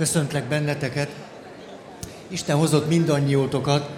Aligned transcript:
Köszöntlek 0.00 0.44
benneteket. 0.44 1.08
Isten 2.28 2.56
hozott 2.56 2.88
mindannyiótokat. 2.88 3.90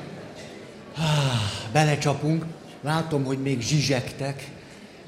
Belecsapunk. 1.73 2.47
Látom, 2.81 3.25
hogy 3.25 3.39
még 3.39 3.61
zsizsegtek, 3.61 4.51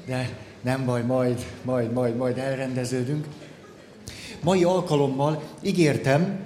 de 0.05 0.29
nem 0.61 0.85
baj, 0.85 1.01
majd, 1.03 1.45
majd, 1.63 1.91
majd, 1.91 2.15
majd 2.15 2.37
elrendeződünk. 2.37 3.27
Mai 4.43 4.63
alkalommal 4.63 5.43
ígértem, 5.61 6.39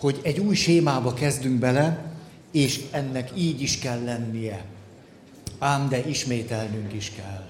hogy 0.00 0.20
egy 0.22 0.38
új 0.38 0.54
sémába 0.54 1.14
kezdünk 1.14 1.58
bele, 1.58 2.12
és 2.50 2.80
ennek 2.90 3.30
így 3.34 3.62
is 3.62 3.78
kell 3.78 4.04
lennie. 4.04 4.64
Ám 5.58 5.88
de 5.88 5.98
ismételnünk 5.98 6.92
is 6.92 7.12
kell. 7.16 7.46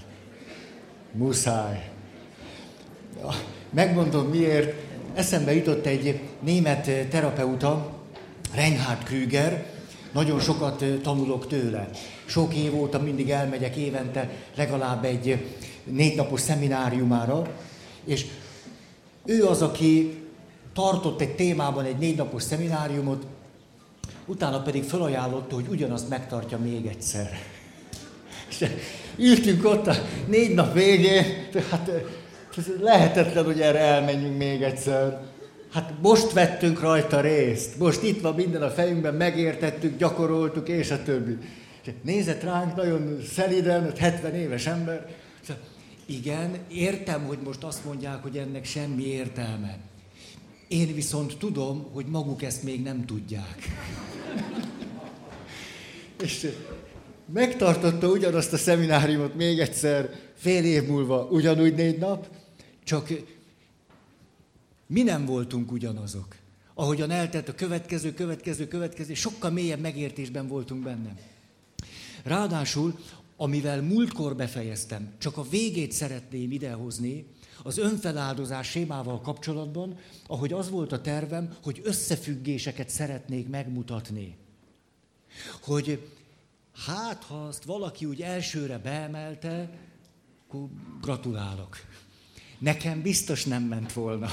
Muszáj. 1.13 1.91
Megmondom 3.71 4.27
miért. 4.27 4.85
Eszembe 5.17 5.55
jutott 5.55 5.87
egy 5.87 6.21
német 6.47 7.09
terapeuta, 7.11 7.93
Reinhard 8.55 9.03
Krüger, 9.05 9.67
nagyon 10.13 10.41
sokat 10.41 10.85
tanulok 11.03 11.47
tőle. 11.47 11.89
Sok 12.25 12.55
év 12.55 12.75
óta 12.75 12.99
mindig 12.99 13.31
elmegyek 13.31 13.77
évente 13.77 14.31
legalább 14.55 15.05
egy 15.05 15.47
négy 15.85 16.17
napos 16.17 16.41
szemináriumára, 16.41 17.43
és 18.05 18.27
ő 19.25 19.45
az, 19.45 19.63
aki 19.63 20.23
tartott 20.75 21.21
egy 21.21 21.35
témában 21.35 21.85
egy 21.85 21.99
négy 21.99 22.17
napos 22.17 22.43
szemináriumot, 22.43 23.27
utána 24.27 24.63
pedig 24.63 24.85
felajánlotta, 24.85 25.55
hogy 25.55 25.67
ugyanazt 25.69 26.09
megtartja 26.09 26.59
még 26.59 26.87
egyszer. 26.87 27.31
És 28.51 28.65
ültünk 29.17 29.65
ott 29.65 29.87
a 29.87 29.95
négy 30.27 30.55
nap 30.55 30.73
végén, 30.73 31.25
hát 31.71 31.91
lehetetlen, 32.81 33.45
hogy 33.45 33.61
erre 33.61 33.79
elmenjünk 33.79 34.37
még 34.37 34.63
egyszer. 34.63 35.35
Hát 35.77 35.95
most 36.03 36.33
vettünk 36.33 36.81
rajta 36.81 37.21
részt, 37.21 37.79
most 37.79 38.03
itt 38.03 38.21
van 38.21 38.35
minden 38.35 38.63
a 38.63 38.71
fejünkben, 38.71 39.15
megértettük, 39.15 39.99
gyakoroltuk, 39.99 40.69
és 40.69 40.91
a 40.91 41.03
többi. 41.03 41.37
Nézett 42.03 42.43
ránk 42.43 42.77
nagyon 42.77 43.23
szeliden, 43.33 43.93
70 43.97 44.35
éves 44.35 44.67
ember. 44.67 45.15
Igen, 46.07 46.57
értem, 46.69 47.25
hogy 47.25 47.39
most 47.45 47.63
azt 47.63 47.85
mondják, 47.85 48.23
hogy 48.23 48.37
ennek 48.37 48.65
semmi 48.65 49.07
értelme. 49.07 49.79
Én 50.69 50.95
viszont 50.95 51.37
tudom, 51.39 51.87
hogy 51.93 52.07
maguk 52.07 52.43
ezt 52.43 52.63
még 52.63 52.83
nem 52.83 53.05
tudják. 53.05 53.59
és 56.23 56.53
megtartotta 57.33 58.09
ugyanazt 58.09 58.53
a 58.53 58.57
szemináriumot 58.57 59.35
még 59.35 59.59
egyszer, 59.59 60.11
fél 60.35 60.65
év 60.65 60.87
múlva, 60.87 61.29
ugyanúgy 61.31 61.75
négy 61.75 61.99
nap, 61.99 62.27
csak 62.85 63.09
mi 64.87 65.03
nem 65.03 65.25
voltunk 65.25 65.73
ugyanazok. 65.73 66.37
Ahogyan 66.75 67.11
eltelt 67.11 67.49
a 67.49 67.55
következő, 67.55 68.15
következő, 68.15 68.69
következő, 68.69 69.15
sokkal 69.15 69.51
mélyebb 69.51 69.81
megértésben 69.81 70.47
voltunk 70.47 70.83
benne. 70.83 71.15
Ráadásul, 72.23 72.99
amivel 73.37 73.83
múltkor 73.83 74.37
befejeztem, 74.37 75.13
csak 75.19 75.37
a 75.37 75.49
végét 75.49 75.93
szeretném 75.93 76.53
idehozni, 76.53 77.27
az 77.63 77.79
önfeláldozás 77.79 78.69
sémával 78.71 79.21
kapcsolatban, 79.21 79.99
ahogy 80.27 80.53
az 80.53 80.71
volt 80.71 80.93
a 80.93 81.01
tervem, 81.01 81.57
hogy 81.63 81.81
összefüggéseket 81.85 82.89
szeretnék 82.89 83.49
megmutatni. 83.49 84.37
Hogy 85.63 86.11
hát, 86.87 87.23
ha 87.23 87.35
azt 87.35 87.65
valaki 87.65 88.05
úgy 88.05 88.23
elsőre 88.23 88.79
beemelte, 88.79 89.71
akkor 90.49 90.69
gratulálok. 91.01 91.77
Nekem 92.59 93.03
biztos 93.03 93.45
nem 93.45 93.63
ment 93.63 93.93
volna. 93.93 94.29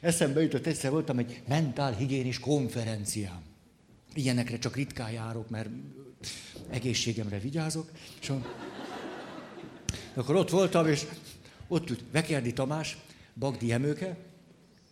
Eszembe 0.00 0.42
jutott, 0.42 0.66
egyszer 0.66 0.90
voltam 0.90 1.18
egy 1.18 1.42
mentálhigiénis 1.48 2.38
konferencián. 2.38 3.42
Ilyenekre 4.14 4.58
csak 4.58 4.76
ritkán 4.76 5.10
járok, 5.10 5.50
mert 5.50 5.68
egészségemre 6.70 7.38
vigyázok. 7.38 7.90
És 8.20 8.32
akkor 10.14 10.36
ott 10.36 10.50
voltam, 10.50 10.86
és 10.86 11.06
ott 11.68 11.90
ült 11.90 12.04
Vekerdi 12.10 12.52
Tamás, 12.52 12.98
Bagdi 13.34 13.72
Emőke, 13.72 14.16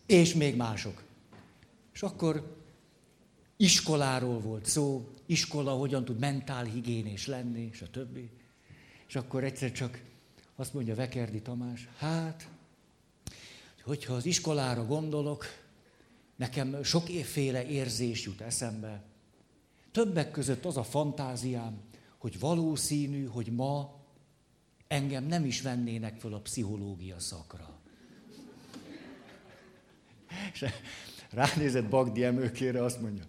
és 0.07 0.35
még 0.35 0.57
mások. 0.57 1.03
És 1.95 2.03
akkor 2.03 2.57
iskoláról 3.57 4.41
volt 4.41 4.67
szó, 4.67 5.09
iskola 5.27 5.73
hogyan 5.73 6.05
tud 6.05 6.19
mentálhigiénés 6.19 7.27
lenni, 7.27 7.69
és 7.73 7.83
a 7.83 7.91
többi. 7.91 8.31
És 9.09 9.17
akkor 9.17 9.45
egyszer 9.45 9.73
csak 9.73 10.01
azt 10.57 10.75
mondja 10.75 10.95
Vekerdi 10.95 11.41
Tamás, 11.41 11.89
hát, 11.99 12.49
hogyha 13.89 14.15
az 14.15 14.27
iskolára 14.27 14.85
gondolok, 14.85 15.45
nekem 16.37 16.83
sok 16.83 17.09
évféle 17.09 17.67
érzés 17.67 18.25
jut 18.25 18.41
eszembe. 18.41 19.03
Többek 19.93 20.31
között 20.31 20.65
az 20.65 20.77
a 20.77 20.83
fantáziám, 20.83 21.81
hogy 22.19 22.39
valószínű, 22.39 23.27
hogy 23.27 23.47
ma 23.47 24.01
engem 24.89 25.25
nem 25.25 25.45
is 25.45 25.63
vennének 25.63 26.21
föl 26.21 26.35
a 26.35 26.41
pszichológia 26.41 27.19
szakra. 27.19 27.79
És 30.53 30.65
ránézett 31.31 31.89
Bagdi 31.89 32.25
emőkére, 32.25 32.85
azt 32.85 33.01
mondja, 33.01 33.25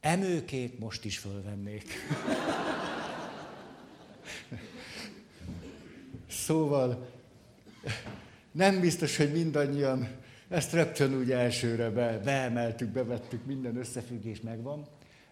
emőkét 0.00 0.78
most 0.78 1.04
is 1.04 1.18
fölvennék. 1.18 1.92
Szóval 6.28 7.12
nem 8.54 8.80
biztos, 8.80 9.16
hogy 9.16 9.32
mindannyian 9.32 10.08
ezt 10.48 10.72
rögtön 10.72 11.14
úgy 11.14 11.30
elsőre 11.30 11.90
be, 11.90 12.20
beemeltük, 12.24 12.88
bevettük, 12.88 13.46
minden 13.46 13.76
összefüggés 13.76 14.40
megvan. 14.40 14.86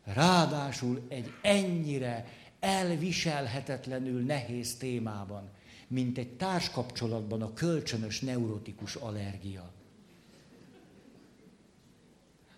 Ráadásul 0.04 1.06
egy 1.08 1.32
ennyire 1.42 2.26
elviselhetetlenül 2.60 4.20
nehéz 4.20 4.76
témában, 4.76 5.50
mint 5.88 6.18
egy 6.18 6.32
társkapcsolatban 6.32 7.42
a 7.42 7.52
kölcsönös 7.52 8.20
neurotikus 8.20 8.94
allergia. 8.94 9.70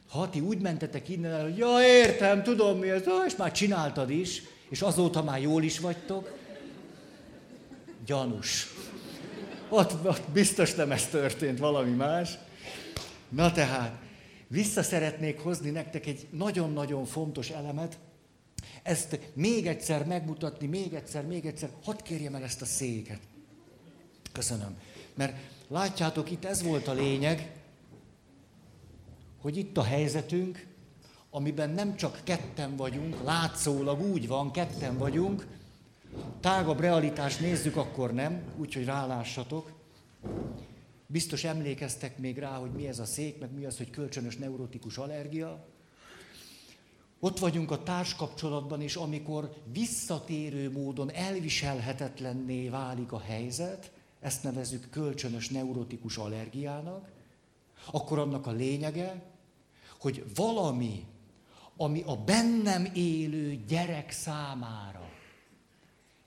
Ha 0.09 0.31
ti 0.31 0.41
úgy 0.41 0.59
mentetek 0.59 1.09
innen, 1.09 1.43
hogy 1.43 1.57
ja, 1.57 1.83
értem, 1.83 2.43
tudom 2.43 2.79
mi 2.79 2.91
ez, 2.91 3.05
és 3.27 3.37
már 3.37 3.53
csináltad 3.53 4.11
is, 4.11 4.43
és 4.69 4.83
azóta 4.83 5.23
már 5.23 5.41
jól 5.41 5.63
is 5.63 5.79
vagytok, 5.79 6.39
gyanús. 8.07 8.67
Ott, 9.77 10.07
ott 10.07 10.29
biztos 10.33 10.75
nem 10.75 10.93
ez 10.93 11.07
történt, 11.07 11.59
valami 11.59 11.91
más. 11.91 12.39
Na 13.29 13.53
tehát, 13.53 13.99
vissza 14.49 14.83
szeretnék 14.83 15.41
hozni 15.41 15.71
nektek 15.71 16.07
egy 16.07 16.27
nagyon-nagyon 16.31 17.05
fontos 17.05 17.51
elemet, 17.51 17.99
ezt 18.83 19.19
még 19.33 19.67
egyszer 19.67 20.07
megmutatni, 20.07 20.67
még 20.67 20.95
egyszer, 20.95 21.27
még 21.27 21.47
egyszer, 21.47 21.71
hadd 21.85 22.03
kérjem 22.03 22.35
el 22.35 22.43
ezt 22.43 22.62
a 22.62 22.65
széket. 22.65 23.21
Köszönöm. 24.33 24.79
Mert 25.15 25.37
látjátok, 25.69 26.31
itt 26.31 26.45
ez 26.45 26.62
volt 26.62 26.89
a 26.89 26.93
lényeg, 26.93 27.53
hogy 29.41 29.56
itt 29.56 29.77
a 29.77 29.83
helyzetünk, 29.83 30.67
amiben 31.31 31.71
nem 31.71 31.97
csak 31.97 32.21
ketten 32.25 32.77
vagyunk, 32.77 33.23
látszólag 33.25 34.01
úgy 34.01 34.27
van, 34.27 34.51
ketten 34.51 34.99
vagyunk, 34.99 35.47
tágabb 36.41 36.81
realitást 36.81 37.41
nézzük, 37.41 37.77
akkor 37.77 38.13
nem, 38.13 38.43
úgyhogy 38.57 38.85
rálássatok. 38.85 39.73
Biztos 41.07 41.45
emlékeztek 41.45 42.19
még 42.19 42.39
rá, 42.39 42.57
hogy 42.57 42.71
mi 42.71 42.87
ez 42.87 42.99
a 42.99 43.05
szék, 43.05 43.39
meg 43.39 43.53
mi 43.53 43.65
az, 43.65 43.77
hogy 43.77 43.91
kölcsönös 43.91 44.37
neurotikus 44.37 44.99
allergia. 44.99 45.67
Ott 47.21 47.39
vagyunk 47.39 47.71
a 47.71 47.83
társkapcsolatban, 47.83 48.81
és 48.81 48.97
amikor 48.97 49.55
visszatérő 49.73 50.71
módon 50.71 51.11
elviselhetetlenné 51.13 52.69
válik 52.69 53.13
a 53.13 53.21
helyzet, 53.21 53.93
ezt 54.21 54.43
nevezük 54.43 54.91
kölcsönös 54.91 55.49
neurotikus 55.49 56.17
allergiának, 56.17 57.09
akkor 57.91 58.19
annak 58.19 58.47
a 58.47 58.51
lényege, 58.51 59.23
hogy 60.00 60.25
valami, 60.35 61.05
ami 61.77 62.03
a 62.06 62.17
bennem 62.17 62.91
élő 62.94 63.65
gyerek 63.69 64.11
számára 64.11 65.04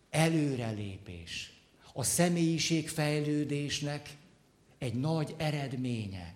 előrelépés, 0.09 1.51
a 1.94 2.04
személyiségfejlődésnek 2.04 4.09
egy 4.77 4.94
nagy 4.94 5.36
eredménye, 5.38 6.36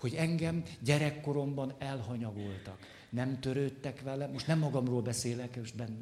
hogy 0.00 0.14
engem 0.14 0.62
gyerekkoromban 0.80 1.74
elhanyagoltak, 1.78 2.78
nem 3.10 3.40
törődtek 3.40 4.00
vele, 4.00 4.26
most 4.26 4.46
nem 4.46 4.58
magamról 4.58 5.02
beszélek, 5.02 5.56
most 5.56 5.76
benne, 5.76 5.98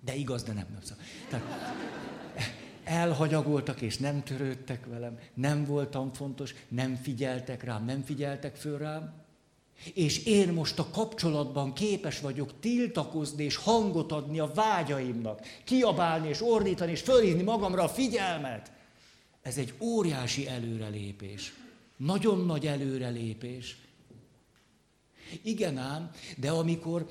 de 0.00 0.14
igaz, 0.14 0.42
de 0.42 0.52
nem. 0.52 0.66
nem 0.70 0.80
szóval. 0.82 1.04
Tehát, 1.28 1.44
elhanyagoltak 2.84 3.80
és 3.80 3.98
nem 3.98 4.22
törődtek 4.22 4.86
velem, 4.86 5.18
nem 5.34 5.64
voltam 5.64 6.12
fontos, 6.12 6.54
nem 6.68 6.96
figyeltek 6.96 7.62
rám, 7.62 7.84
nem 7.84 8.02
figyeltek 8.02 8.56
föl 8.56 8.78
rám, 8.78 9.23
és 9.94 10.24
én 10.24 10.52
most 10.52 10.78
a 10.78 10.90
kapcsolatban 10.90 11.72
képes 11.72 12.20
vagyok 12.20 12.60
tiltakozni 12.60 13.44
és 13.44 13.56
hangot 13.56 14.12
adni 14.12 14.38
a 14.38 14.52
vágyaimnak, 14.54 15.40
kiabálni 15.64 16.28
és 16.28 16.42
ordítani 16.42 16.90
és 16.90 17.00
fölhívni 17.00 17.42
magamra 17.42 17.82
a 17.82 17.88
figyelmet. 17.88 18.72
Ez 19.42 19.58
egy 19.58 19.74
óriási 19.80 20.48
előrelépés. 20.48 21.54
Nagyon 21.96 22.46
nagy 22.46 22.66
előrelépés. 22.66 23.76
Igen 25.42 25.78
ám, 25.78 26.10
de 26.36 26.50
amikor 26.50 27.06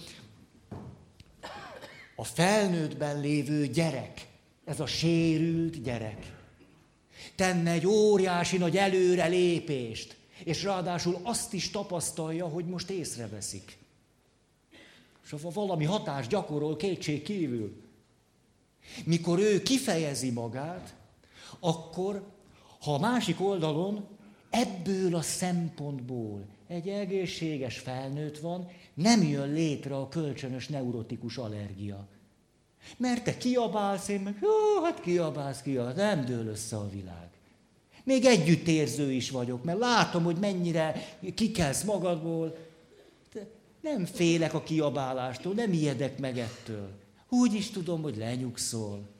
a 2.16 2.24
felnőttben 2.24 3.20
lévő 3.20 3.68
gyerek, 3.68 4.28
ez 4.66 4.80
a 4.80 4.86
sérült 4.86 5.82
gyerek, 5.82 6.32
tenne 7.36 7.72
egy 7.72 7.88
óriási 7.88 8.58
nagy 8.58 8.78
előrelépést, 8.78 10.16
és 10.44 10.64
ráadásul 10.64 11.20
azt 11.24 11.54
is 11.54 11.70
tapasztalja, 11.70 12.48
hogy 12.48 12.66
most 12.66 12.90
észreveszik. 12.90 13.78
És 15.24 15.36
valami 15.54 15.86
hatást 15.86 16.30
gyakorol 16.30 16.76
kétség 16.76 17.24
kívül, 17.24 17.82
mikor 19.06 19.40
ő 19.40 19.62
kifejezi 19.62 20.30
magát, 20.30 20.96
akkor, 21.60 22.24
ha 22.80 22.94
a 22.94 23.00
másik 23.00 23.42
oldalon 23.42 24.08
ebből 24.50 25.16
a 25.16 25.22
szempontból 25.22 26.46
egy 26.68 26.88
egészséges 26.88 27.80
felnőtt 27.80 28.40
van, 28.40 28.70
nem 28.94 29.24
jön 29.24 29.52
létre 29.52 29.96
a 29.96 30.08
kölcsönös 30.08 30.68
neurotikus 30.68 31.38
allergia. 31.38 32.08
Mert 32.98 33.24
te 33.24 33.38
kiabálsz, 33.38 34.08
én 34.08 34.22
meg, 34.22 34.38
jó, 34.42 34.84
hát 34.84 35.02
kiabálsz, 35.02 35.62
kiabálsz, 35.62 35.96
nem 35.96 36.26
dől 36.26 36.48
össze 36.48 36.78
a 36.78 36.90
világ. 36.90 37.33
Még 38.04 38.26
együttérző 38.26 39.12
is 39.12 39.30
vagyok, 39.30 39.64
mert 39.64 39.80
látom, 39.80 40.24
hogy 40.24 40.36
mennyire 40.36 41.18
kikelsz 41.36 41.84
magadból. 41.84 42.58
De 43.34 43.48
nem 43.82 44.06
félek 44.06 44.54
a 44.54 44.64
kiabálástól, 44.64 45.54
nem 45.54 45.74
ijedek 45.74 46.20
meg 46.20 46.40
ettől. 46.40 46.90
Úgy 47.30 47.54
is 47.54 47.70
tudom, 47.70 48.02
hogy 48.02 48.18
lenyugszol. 48.18 49.12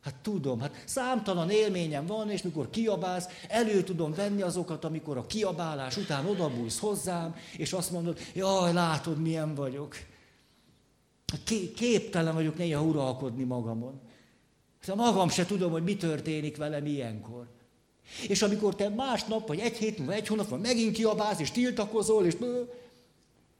Hát 0.00 0.14
tudom, 0.14 0.60
hát 0.60 0.82
számtalan 0.84 1.50
élményem 1.50 2.06
van, 2.06 2.30
és 2.30 2.42
mikor 2.42 2.70
kiabálsz, 2.70 3.26
elő 3.48 3.82
tudom 3.82 4.14
venni 4.14 4.42
azokat, 4.42 4.84
amikor 4.84 5.16
a 5.16 5.26
kiabálás 5.26 5.96
után 5.96 6.26
odabújsz 6.26 6.78
hozzám, 6.78 7.36
és 7.56 7.72
azt 7.72 7.90
mondod, 7.90 8.18
jaj, 8.34 8.72
látod, 8.72 9.20
milyen 9.20 9.54
vagyok. 9.54 9.96
Képtelen 11.76 12.34
vagyok 12.34 12.56
néha 12.56 12.82
uralkodni 12.82 13.44
magamon. 13.44 14.00
Szóval 14.80 15.06
magam 15.06 15.28
se 15.28 15.46
tudom, 15.46 15.70
hogy 15.70 15.82
mi 15.82 15.96
történik 15.96 16.56
velem 16.56 16.86
ilyenkor. 16.86 17.46
És 18.28 18.42
amikor 18.42 18.74
te 18.74 18.88
másnap, 18.88 19.48
vagy 19.48 19.58
egy 19.58 19.76
hét 19.76 19.98
múlva, 19.98 20.12
egy 20.12 20.26
hónap 20.26 20.48
van, 20.48 20.60
megint 20.60 20.94
kiabálsz, 20.94 21.40
és 21.40 21.50
tiltakozol, 21.50 22.26
és 22.26 22.36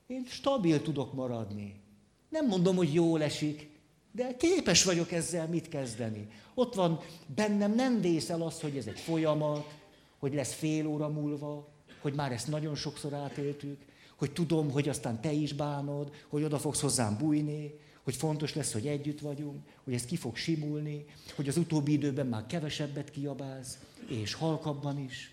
én 0.07 0.25
stabil 0.29 0.83
tudok 0.83 1.13
maradni. 1.13 1.81
Nem 2.29 2.47
mondom, 2.47 2.77
hogy 2.77 2.95
jól 2.95 3.23
esik, 3.23 3.71
de 4.13 4.37
képes 4.37 4.85
vagyok 4.85 5.13
ezzel 5.13 5.47
mit 5.47 5.69
kezdeni. 5.69 6.29
Ott 6.55 6.75
van 6.75 7.01
bennem, 7.35 7.75
nem 7.75 8.01
vészel 8.01 8.43
az, 8.43 8.61
hogy 8.61 8.77
ez 8.77 8.87
egy 8.87 8.99
folyamat, 8.99 9.75
hogy 10.19 10.35
lesz 10.35 10.53
fél 10.53 10.87
óra 10.87 11.09
múlva, 11.09 11.69
hogy 12.01 12.15
már 12.15 12.33
ezt 12.33 12.49
nagyon 12.49 12.75
sokszor 12.75 13.13
átéltük, 13.13 13.79
hogy 14.17 14.33
tudom, 14.33 14.71
hogy 14.71 14.89
aztán 14.89 15.21
te 15.21 15.33
is 15.33 15.53
bánod, 15.53 16.11
hogy 16.29 16.43
oda 16.43 16.59
fogsz 16.59 16.81
hozzám 16.81 17.17
bújni, 17.19 17.75
hogy 18.09 18.17
fontos 18.17 18.55
lesz, 18.55 18.73
hogy 18.73 18.87
együtt 18.87 19.21
vagyunk, 19.21 19.63
hogy 19.85 19.95
ez 19.95 20.05
ki 20.05 20.17
fog 20.17 20.37
simulni, 20.37 21.05
hogy 21.35 21.49
az 21.49 21.57
utóbbi 21.57 21.93
időben 21.93 22.27
már 22.27 22.47
kevesebbet 22.47 23.11
kiabálsz, 23.11 23.79
és 24.07 24.35
halkabban 24.35 25.05
is. 25.05 25.33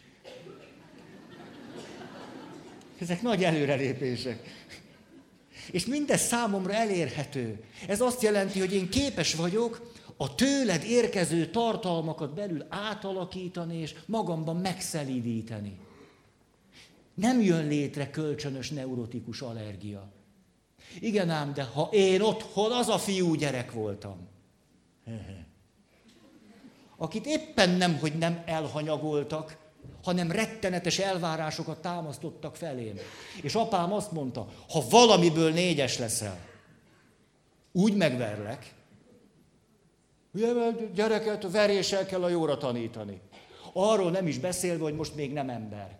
Ezek 3.00 3.22
nagy 3.22 3.44
előrelépések. 3.44 4.68
És 5.72 5.86
mindez 5.86 6.22
számomra 6.22 6.74
elérhető. 6.74 7.64
Ez 7.88 8.02
azt 8.02 8.22
jelenti, 8.22 8.60
hogy 8.60 8.74
én 8.74 8.90
képes 8.90 9.34
vagyok 9.34 9.92
a 10.18 10.36
tőled 10.36 10.84
érkező 10.84 11.50
tartalmakat 11.50 12.34
belül 12.34 12.66
átalakítani 12.70 13.78
és 13.78 13.96
magamban 14.06 14.56
megszelídíteni. 14.56 15.78
Nem 17.14 17.42
jön 17.42 17.68
létre 17.68 18.10
kölcsönös 18.10 18.70
neurotikus 18.70 19.42
allergia. 19.42 20.14
Igen 21.00 21.30
ám, 21.30 21.54
de 21.54 21.64
ha 21.64 21.90
én 21.92 22.22
otthon 22.22 22.72
az 22.72 22.88
a 22.90 22.98
fiú 22.98 23.34
gyerek 23.34 23.72
voltam, 23.72 24.28
akit 26.98 27.26
éppen 27.26 27.70
nem, 27.70 27.98
hogy 27.98 28.18
nem 28.18 28.44
elhanyagoltak, 28.46 29.58
hanem 30.04 30.32
rettenetes 30.32 31.00
elvárásokat 31.00 31.82
támasztottak 31.82 32.56
felém. 32.56 32.96
És 33.42 33.56
apám 33.56 33.94
azt 33.94 34.12
mondta, 34.12 34.48
ha 34.70 34.84
valamiből 34.90 35.52
négyes 35.52 35.98
leszel, 35.98 36.40
úgy 37.72 37.96
megverlek, 37.96 38.74
ugye, 40.34 40.54
mert 40.54 40.94
gyereket 40.94 41.52
veréssel 41.52 42.06
kell 42.06 42.24
a 42.24 42.30
jóra 42.30 42.58
tanítani. 42.58 43.22
Arról 43.74 44.12
nem 44.12 44.28
is 44.28 44.40
beszélve, 44.40 44.84
hogy 44.84 44.96
most 44.96 45.16
még 45.16 45.34
nem 45.34 45.50
ember. 45.50 46.00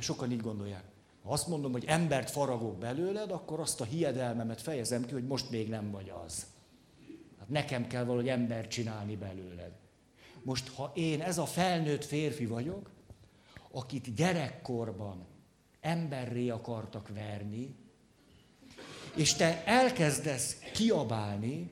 Sokan 0.00 0.32
így 0.32 0.40
gondolják. 0.40 0.84
Ha 1.26 1.32
azt 1.32 1.46
mondom, 1.46 1.72
hogy 1.72 1.84
embert 1.86 2.30
faragok 2.30 2.78
belőled, 2.78 3.30
akkor 3.30 3.60
azt 3.60 3.80
a 3.80 3.84
hiedelmemet 3.84 4.60
fejezem 4.60 5.04
ki, 5.06 5.12
hogy 5.12 5.26
most 5.26 5.50
még 5.50 5.68
nem 5.68 5.90
vagy 5.90 6.12
az. 6.26 6.46
Hát 7.38 7.48
nekem 7.48 7.86
kell 7.86 8.04
valahogy 8.04 8.28
embert 8.28 8.70
csinálni 8.70 9.16
belőled. 9.16 9.72
Most, 10.42 10.68
ha 10.68 10.92
én 10.94 11.20
ez 11.20 11.38
a 11.38 11.44
felnőtt 11.44 12.04
férfi 12.04 12.46
vagyok, 12.46 12.90
akit 13.70 14.14
gyerekkorban 14.14 15.26
emberré 15.80 16.48
akartak 16.48 17.08
verni, 17.08 17.74
és 19.16 19.34
te 19.34 19.64
elkezdesz 19.64 20.58
kiabálni, 20.72 21.70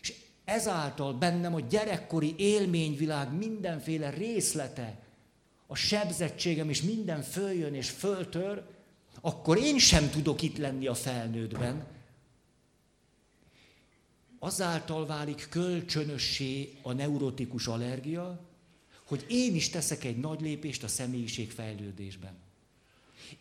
és 0.00 0.14
ezáltal 0.44 1.12
bennem 1.12 1.54
a 1.54 1.60
gyerekkori 1.60 2.34
élményvilág 2.38 3.32
mindenféle 3.32 4.10
részlete, 4.10 5.01
a 5.72 5.74
sebzettségem 5.74 6.70
is 6.70 6.82
minden 6.82 7.22
följön 7.22 7.74
és 7.74 7.90
föltör, 7.90 8.62
akkor 9.20 9.58
én 9.58 9.78
sem 9.78 10.10
tudok 10.10 10.42
itt 10.42 10.56
lenni 10.56 10.86
a 10.86 10.94
felnőttben, 10.94 11.86
azáltal 14.38 15.06
válik 15.06 15.46
kölcsönössé 15.50 16.72
a 16.82 16.92
neurotikus 16.92 17.66
allergia, 17.66 18.40
hogy 19.06 19.24
én 19.28 19.54
is 19.54 19.68
teszek 19.70 20.04
egy 20.04 20.16
nagy 20.16 20.40
lépést 20.40 20.82
a 20.82 20.88
személyiség 20.88 21.50
fejlődésben. 21.50 22.34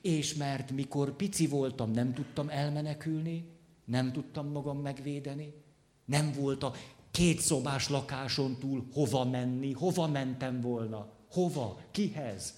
És 0.01 0.33
mert 0.33 0.71
mikor 0.71 1.15
pici 1.15 1.47
voltam, 1.47 1.91
nem 1.91 2.13
tudtam 2.13 2.49
elmenekülni, 2.49 3.45
nem 3.85 4.11
tudtam 4.11 4.47
magam 4.47 4.81
megvédeni, 4.81 5.53
nem 6.05 6.31
volt 6.31 6.63
a 6.63 6.73
két 7.11 7.39
szobás 7.39 7.89
lakáson 7.89 8.57
túl 8.59 8.85
hova 8.93 9.25
menni, 9.25 9.71
hova 9.71 10.07
mentem 10.07 10.61
volna, 10.61 11.19
hova, 11.31 11.81
kihez. 11.91 12.53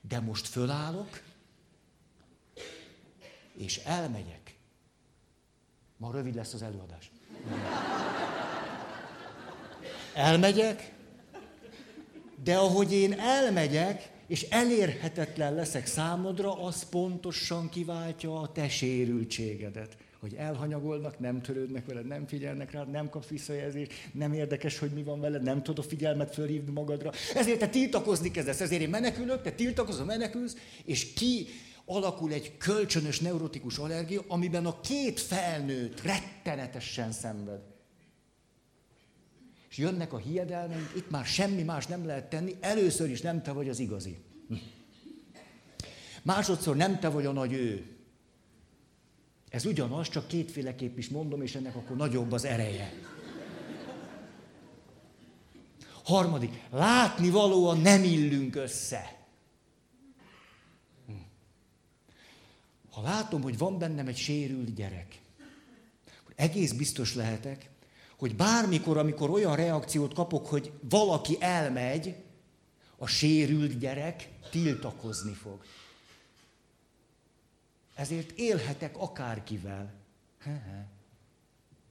De 0.00 0.20
most 0.20 0.46
fölállok, 0.46 1.22
és 3.56 3.76
elmegyek 3.76 4.40
Ma 6.00 6.10
rövid 6.12 6.34
lesz 6.34 6.54
az 6.54 6.62
előadás. 6.62 7.10
Elmegyek, 10.14 10.92
de 12.42 12.56
ahogy 12.56 12.92
én 12.92 13.12
elmegyek, 13.12 14.10
és 14.26 14.42
elérhetetlen 14.42 15.54
leszek 15.54 15.86
számodra, 15.86 16.64
az 16.64 16.88
pontosan 16.88 17.68
kiváltja 17.68 18.40
a 18.40 18.52
te 18.52 18.68
sérültségedet. 18.68 19.96
Hogy 20.20 20.34
elhanyagolnak, 20.34 21.18
nem 21.18 21.42
törődnek 21.42 21.86
veled, 21.86 22.06
nem 22.06 22.26
figyelnek 22.26 22.70
rád, 22.70 22.90
nem 22.90 23.08
kapsz 23.08 23.28
visszajelzést, 23.28 23.92
nem 24.12 24.32
érdekes, 24.32 24.78
hogy 24.78 24.90
mi 24.90 25.02
van 25.02 25.20
veled, 25.20 25.42
nem 25.42 25.62
tudod 25.62 25.84
a 25.84 25.88
figyelmet 25.88 26.34
fölhívni 26.34 26.72
magadra. 26.72 27.10
Ezért 27.34 27.58
te 27.58 27.68
tiltakozni 27.68 28.30
kezdesz, 28.30 28.60
ezért 28.60 28.82
én 28.82 28.88
menekülök, 28.88 29.42
te 29.42 29.52
tiltakozol, 29.52 30.04
menekülsz, 30.04 30.56
és 30.84 31.12
ki 31.12 31.46
alakul 31.84 32.32
egy 32.32 32.56
kölcsönös 32.56 33.20
neurotikus 33.20 33.78
allergia, 33.78 34.22
amiben 34.28 34.66
a 34.66 34.80
két 34.80 35.20
felnőtt 35.20 36.02
rettenetesen 36.02 37.12
szenved. 37.12 37.60
És 39.70 39.78
jönnek 39.78 40.12
a 40.12 40.18
hiedelmeink, 40.18 40.92
itt 40.96 41.10
már 41.10 41.24
semmi 41.24 41.62
más 41.62 41.86
nem 41.86 42.06
lehet 42.06 42.30
tenni, 42.30 42.56
először 42.60 43.10
is 43.10 43.20
nem 43.20 43.42
te 43.42 43.52
vagy 43.52 43.68
az 43.68 43.78
igazi. 43.78 44.18
Másodszor 46.22 46.76
nem 46.76 46.98
te 46.98 47.08
vagy 47.08 47.26
a 47.26 47.32
nagy 47.32 47.52
ő. 47.52 47.99
Ez 49.50 49.64
ugyanaz, 49.64 50.08
csak 50.08 50.28
kétféleképp 50.28 50.98
is 50.98 51.08
mondom, 51.08 51.42
és 51.42 51.54
ennek 51.54 51.76
akkor 51.76 51.96
nagyobb 51.96 52.32
az 52.32 52.44
ereje. 52.44 52.92
Harmadik, 56.02 56.62
látni 56.70 57.30
valóan 57.30 57.80
nem 57.80 58.04
illünk 58.04 58.56
össze. 58.56 59.20
ha 62.90 63.08
látom, 63.08 63.42
hogy 63.42 63.58
van 63.58 63.78
bennem 63.78 64.06
egy 64.06 64.16
sérült 64.16 64.74
gyerek, 64.74 65.20
akkor 66.20 66.32
egész 66.36 66.72
biztos 66.72 67.14
lehetek, 67.14 67.70
hogy 68.18 68.36
bármikor, 68.36 68.98
amikor 68.98 69.30
olyan 69.30 69.56
reakciót 69.56 70.14
kapok, 70.14 70.46
hogy 70.46 70.72
valaki 70.88 71.36
elmegy, 71.40 72.14
a 72.96 73.06
sérült 73.06 73.78
gyerek 73.78 74.28
tiltakozni 74.50 75.32
fog. 75.32 75.62
Ezért 78.00 78.30
élhetek 78.30 78.96
akárkivel. 78.98 79.92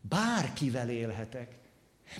Bárkivel 0.01 0.89
élhetek. 0.89 1.57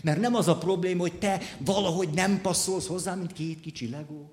Mert 0.02 0.20
nem 0.20 0.36
az 0.36 0.48
a 0.48 0.58
probléma, 0.58 1.02
hogy 1.02 1.20
te 1.20 1.42
valahogy 1.58 2.10
nem 2.10 2.42
passzolsz 2.42 2.88
hozzá, 2.88 3.16
mint 3.16 3.34
két 3.34 3.60
kicsi 3.60 3.90
legó. 3.90 4.32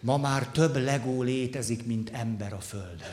Ma 0.00 0.16
már 0.16 0.48
több 0.48 0.76
legó 0.76 1.22
létezik, 1.22 1.86
mint 1.86 2.10
ember 2.10 2.52
a 2.52 2.60
Földön. 2.60 3.08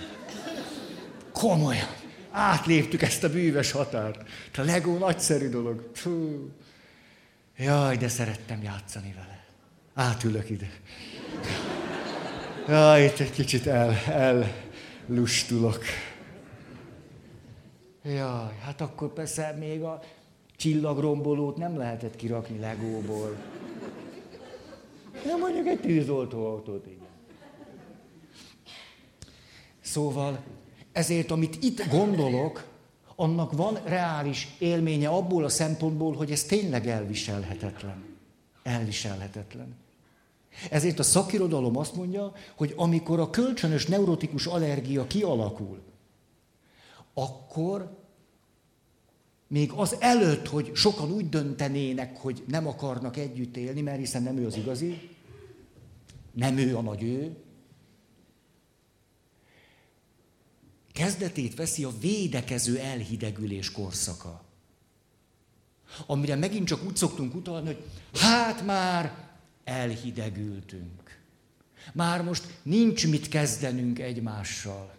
Komolyan. 1.31 1.95
Átléptük 2.31 3.01
ezt 3.01 3.23
a 3.23 3.29
bűves 3.29 3.71
határt. 3.71 4.29
A 4.57 4.61
legó 4.61 4.97
nagyszerű 4.97 5.49
dolog. 5.49 5.89
Fú. 5.93 6.49
Jaj, 7.61 7.97
de 7.97 8.07
szerettem 8.07 8.63
játszani 8.63 9.13
vele. 9.13 9.45
Átülök 9.93 10.49
ide. 10.49 10.69
Jaj, 12.67 13.03
itt 13.03 13.19
egy 13.19 13.31
kicsit 13.31 13.67
el, 13.67 13.91
el 14.07 14.51
lustulok. 15.05 15.83
Jaj, 18.03 18.57
hát 18.61 18.81
akkor 18.81 19.13
persze 19.13 19.55
még 19.59 19.81
a 19.83 19.99
csillagrombolót 20.55 21.57
nem 21.57 21.77
lehetett 21.77 22.15
kirakni 22.15 22.59
legóból. 22.59 23.35
Nem 25.25 25.39
mondjuk 25.39 25.67
egy 25.67 25.79
tűzoltóautót, 25.79 26.85
igen. 26.85 27.07
Szóval 29.81 30.43
ezért, 30.91 31.31
amit 31.31 31.63
itt 31.63 31.87
gondolok, 31.89 32.70
annak 33.21 33.51
van 33.51 33.79
reális 33.83 34.55
élménye 34.57 35.09
abból 35.09 35.43
a 35.43 35.49
szempontból, 35.49 36.15
hogy 36.15 36.31
ez 36.31 36.43
tényleg 36.43 36.87
elviselhetetlen. 36.87 38.03
Elviselhetetlen. 38.63 39.75
Ezért 40.69 40.99
a 40.99 41.03
szakirodalom 41.03 41.77
azt 41.77 41.95
mondja, 41.95 42.33
hogy 42.55 42.73
amikor 42.75 43.19
a 43.19 43.29
kölcsönös 43.29 43.85
neurotikus 43.85 44.45
allergia 44.45 45.07
kialakul, 45.07 45.81
akkor 47.13 47.97
még 49.47 49.71
az 49.75 49.95
előtt, 49.99 50.47
hogy 50.47 50.71
sokan 50.73 51.11
úgy 51.11 51.29
döntenének, 51.29 52.17
hogy 52.17 52.43
nem 52.47 52.67
akarnak 52.67 53.17
együtt 53.17 53.57
élni, 53.57 53.81
mert 53.81 53.97
hiszen 53.97 54.23
nem 54.23 54.37
ő 54.37 54.45
az 54.45 54.57
igazi, 54.57 55.09
nem 56.31 56.57
ő 56.57 56.77
a 56.77 56.81
nagy 56.81 57.03
ő, 57.03 57.35
kezdetét 61.01 61.55
veszi 61.55 61.83
a 61.83 61.91
védekező 61.99 62.79
elhidegülés 62.79 63.71
korszaka. 63.71 64.43
Amire 66.05 66.35
megint 66.35 66.67
csak 66.67 66.83
úgy 66.85 66.95
szoktunk 66.95 67.35
utalni, 67.35 67.65
hogy 67.65 67.83
hát 68.13 68.65
már 68.65 69.29
elhidegültünk. 69.63 71.19
Már 71.93 72.23
most 72.23 72.59
nincs 72.63 73.07
mit 73.07 73.27
kezdenünk 73.27 73.99
egymással. 73.99 74.93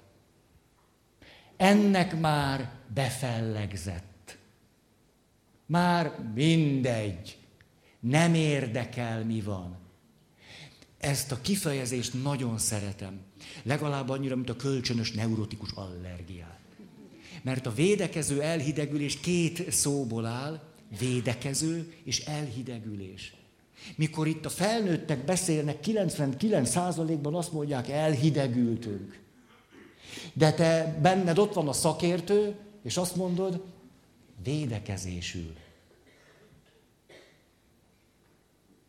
Ennek 1.57 2.21
már 2.21 2.73
befellegzett. 2.95 4.39
Már 5.67 6.19
mindegy. 6.35 7.39
Nem 8.01 8.35
érdekel, 8.35 9.25
mi 9.25 9.41
van. 9.41 9.82
Ezt 11.03 11.33
a 11.33 11.41
kifejezést 11.41 12.23
nagyon 12.23 12.59
szeretem. 12.59 13.21
Legalább 13.63 14.09
annyira, 14.09 14.35
mint 14.37 14.51
a 14.51 14.57
kölcsönös 14.57 15.13
neurotikus 15.13 15.71
allergiát. 15.75 16.61
Mert 17.43 17.67
a 17.67 17.73
védekező 17.73 18.43
elhidegülés 18.43 19.21
két 19.21 19.73
szóból 19.73 20.27
áll, 20.27 20.61
védekező 20.99 21.93
és 22.05 22.25
elhidegülés. 22.25 23.35
Mikor 23.97 24.27
itt 24.27 24.45
a 24.45 24.49
felnőttek 24.49 25.25
beszélnek, 25.25 25.79
99%-ban 25.83 27.35
azt 27.35 27.53
mondják, 27.53 27.89
elhidegültünk. 27.89 29.21
De 30.33 30.53
te 30.53 30.99
benned 31.03 31.39
ott 31.39 31.53
van 31.53 31.69
a 31.69 31.73
szakértő, 31.73 32.55
és 32.83 32.97
azt 32.97 33.17
mondod, 33.17 33.65
védekezésül. 34.43 35.55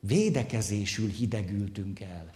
Védekezésül 0.08 1.10
hidegültünk 1.10 2.00
el. 2.00 2.32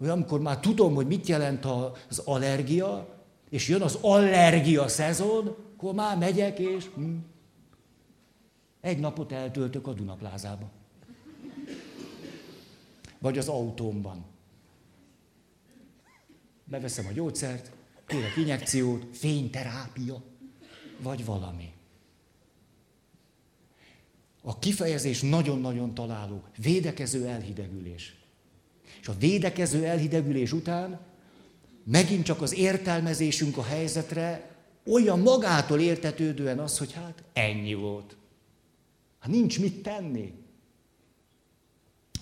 Olyan, 0.00 0.16
amikor 0.16 0.40
már 0.40 0.60
tudom, 0.60 0.94
hogy 0.94 1.06
mit 1.06 1.26
jelent 1.26 1.64
az 2.08 2.18
allergia, 2.18 3.18
és 3.50 3.68
jön 3.68 3.82
az 3.82 3.98
allergia 4.00 4.88
szezon, 4.88 5.56
akkor 5.76 5.94
már 5.94 6.18
megyek, 6.18 6.58
és 6.58 6.90
hm, 6.94 7.16
egy 8.80 8.98
napot 8.98 9.32
eltöltök 9.32 9.86
a 9.86 9.92
Dunaplázába. 9.92 10.70
Vagy 13.18 13.38
az 13.38 13.48
autómban. 13.48 14.24
Beveszem 16.64 17.06
a 17.06 17.12
gyógyszert, 17.12 17.72
kérek 18.06 18.36
injekciót, 18.36 19.16
fényterápia, 19.16 20.22
vagy 20.98 21.24
valami. 21.24 21.72
A 24.48 24.58
kifejezés 24.58 25.20
nagyon-nagyon 25.20 25.94
találó. 25.94 26.42
Védekező 26.56 27.26
elhidegülés. 27.26 28.14
És 29.00 29.08
a 29.08 29.16
védekező 29.18 29.84
elhidegülés 29.84 30.52
után 30.52 31.00
megint 31.84 32.24
csak 32.24 32.42
az 32.42 32.54
értelmezésünk 32.54 33.56
a 33.56 33.62
helyzetre 33.62 34.56
olyan 34.86 35.18
magától 35.18 35.80
értetődően 35.80 36.58
az, 36.58 36.78
hogy 36.78 36.92
hát 36.92 37.22
ennyi 37.32 37.74
volt. 37.74 38.16
Hát 39.18 39.30
nincs 39.30 39.60
mit 39.60 39.82
tenni. 39.82 40.32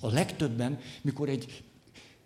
A 0.00 0.08
legtöbben, 0.08 0.78
mikor 1.02 1.28
egy 1.28 1.62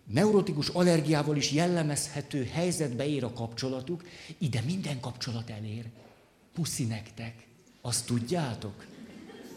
neurotikus 0.03 0.67
allergiával 0.67 1.35
is 1.35 1.51
jellemezhető 1.51 2.43
helyzetbe 2.43 3.07
ér 3.07 3.23
a 3.23 3.33
kapcsolatuk, 3.33 4.03
ide 4.37 4.61
minden 4.61 4.99
kapcsolat 4.99 5.49
elér. 5.49 5.85
Puszi 6.53 6.85
nektek. 6.85 7.47
Azt 7.81 8.05
tudjátok? 8.05 8.89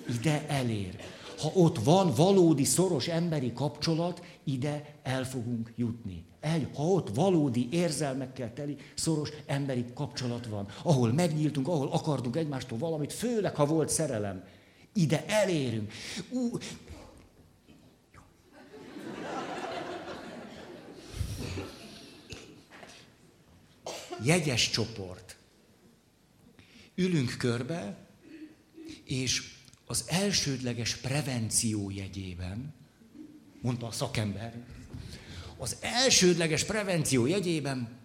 Ide 0.08 0.44
elér. 0.49 0.96
Ha 1.38 1.50
ott 1.54 1.78
van 1.78 2.12
valódi 2.16 2.64
szoros 2.64 3.08
emberi 3.08 3.52
kapcsolat, 3.52 4.23
ide 4.44 4.94
el 5.02 5.25
fogunk 5.25 5.73
jutni. 5.76 6.25
El, 6.40 6.70
ha 6.75 6.82
ott 6.82 7.14
valódi 7.14 7.68
érzelmekkel 7.70 8.52
teli 8.52 8.76
szoros 8.94 9.30
emberi 9.46 9.84
kapcsolat 9.94 10.46
van, 10.46 10.68
ahol 10.82 11.12
megnyíltunk, 11.12 11.68
ahol 11.68 11.88
akartunk 11.92 12.37
egymástól 12.37 12.78
valamit, 12.78 13.12
főleg 13.12 13.54
ha 13.54 13.66
volt 13.66 13.88
szerelem, 13.88 14.44
ide 14.92 15.25
elérünk. 15.26 15.92
Ú, 16.30 16.58
jegyes 24.23 24.70
csoport. 24.70 25.37
Ülünk 26.94 27.34
körbe, 27.38 27.96
és 29.04 29.53
az 29.86 30.04
elsődleges 30.06 30.96
prevenció 30.96 31.90
jegyében, 31.90 32.74
mondta 33.60 33.86
a 33.86 33.90
szakember, 33.90 34.54
az 35.56 35.76
elsődleges 35.80 36.64
prevenció 36.64 37.26
jegyében 37.26 37.98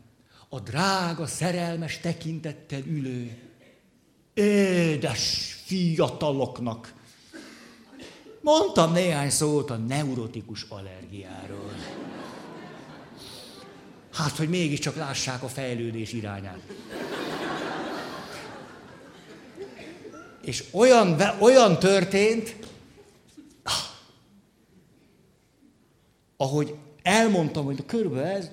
a 0.50 0.60
drága, 0.60 1.28
szerelmes 1.28 2.00
tekintettel 2.00 2.82
ülő, 2.82 3.38
édes 4.34 5.54
fiataloknak. 5.66 6.94
Mondtam 8.42 8.92
néhány 8.92 9.30
szót 9.30 9.70
a 9.70 9.78
neurotikus 9.78 10.66
allergiáról. 10.70 11.74
Hát, 14.14 14.38
hogy 14.38 14.50
mégiscsak 14.50 14.96
lássák 14.96 15.44
a 15.44 15.48
fejlődés 15.48 16.14
irányát. 16.14 16.60
És 20.42 20.64
olyan, 20.72 21.22
olyan 21.40 21.80
történt, 21.80 22.56
ahogy 26.38 26.76
elmondtam, 27.02 27.66
hogy 27.66 27.86
körülbelül 27.86 28.28
ez, 28.28 28.50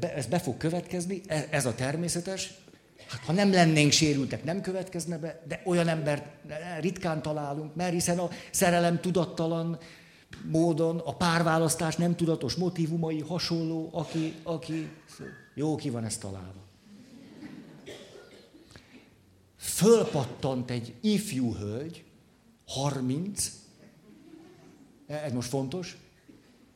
ez 0.00 0.26
be 0.26 0.38
fog 0.38 0.56
következni, 0.56 1.20
ez 1.50 1.66
a 1.66 1.74
természetes, 1.74 2.54
Hát, 3.08 3.24
ha 3.24 3.32
nem 3.32 3.52
lennénk 3.52 3.92
sérültek, 3.92 4.44
nem 4.44 4.60
következne 4.60 5.18
be, 5.18 5.42
de 5.48 5.62
olyan 5.64 5.88
embert 5.88 6.24
ritkán 6.80 7.22
találunk, 7.22 7.74
mert 7.74 7.92
hiszen 7.92 8.18
a 8.18 8.28
szerelem 8.50 9.00
tudattalan 9.00 9.78
módon, 10.44 10.98
a 10.98 11.16
párválasztás 11.16 11.96
nem 11.96 12.16
tudatos 12.16 12.54
motivumai 12.54 13.20
hasonló, 13.20 13.88
aki, 13.92 14.34
aki 14.42 14.90
jó 15.54 15.76
ki 15.76 15.90
van 15.90 16.04
ezt 16.04 16.20
találva. 16.20 16.57
Fölpattant 19.68 20.70
egy 20.70 20.94
ifjú 21.00 21.54
hölgy, 21.54 22.04
30, 22.66 23.52
ez 25.06 25.32
most 25.32 25.48
fontos, 25.48 25.96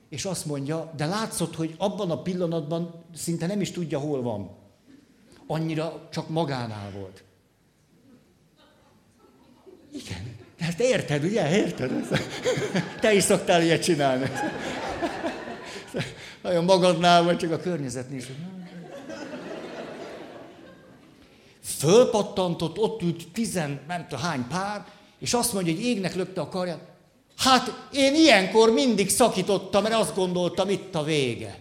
és 0.08 0.24
azt 0.24 0.46
mondja, 0.46 0.92
de 0.96 1.06
látszott, 1.06 1.56
hogy 1.56 1.74
abban 1.78 2.10
a 2.10 2.22
pillanatban 2.22 3.04
szinte 3.14 3.46
nem 3.46 3.60
is 3.60 3.70
tudja, 3.70 3.98
hol 3.98 4.22
van 4.22 4.50
annyira 5.46 6.08
csak 6.10 6.28
magánál 6.28 6.90
volt. 6.90 7.24
Igen. 9.92 10.36
Ezt 10.58 10.80
érted, 10.80 11.24
ugye? 11.24 11.56
Érted? 11.56 12.08
Te 13.00 13.12
is 13.14 13.22
szoktál 13.22 13.62
ilyet 13.62 13.82
csinálni. 13.82 14.30
Nagyon 16.42 16.64
magadnál 16.64 17.22
vagy, 17.22 17.36
csak 17.36 17.52
a 17.52 17.58
környezet 17.58 18.10
néz. 18.10 18.26
Fölpattantott, 21.62 22.78
ott 22.78 23.02
ült 23.02 23.28
tizen, 23.32 23.80
nem 23.88 24.06
tudom 24.08 24.24
hány 24.24 24.46
pár, 24.48 24.86
és 25.18 25.34
azt 25.34 25.52
mondja, 25.52 25.72
hogy 25.72 25.82
égnek 25.82 26.14
lökte 26.14 26.40
a 26.40 26.48
karját. 26.48 26.90
Hát 27.36 27.88
én 27.92 28.14
ilyenkor 28.14 28.70
mindig 28.72 29.10
szakítottam, 29.10 29.82
mert 29.82 29.94
azt 29.94 30.14
gondoltam, 30.14 30.68
itt 30.68 30.94
a 30.94 31.02
vége. 31.02 31.58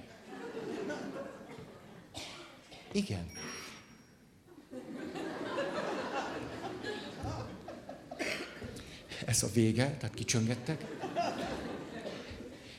Igen. 2.92 3.30
Ez 9.26 9.44
a 9.44 9.48
vége, 9.54 9.96
tehát 10.00 10.16
kicsöngettek. 10.16 10.86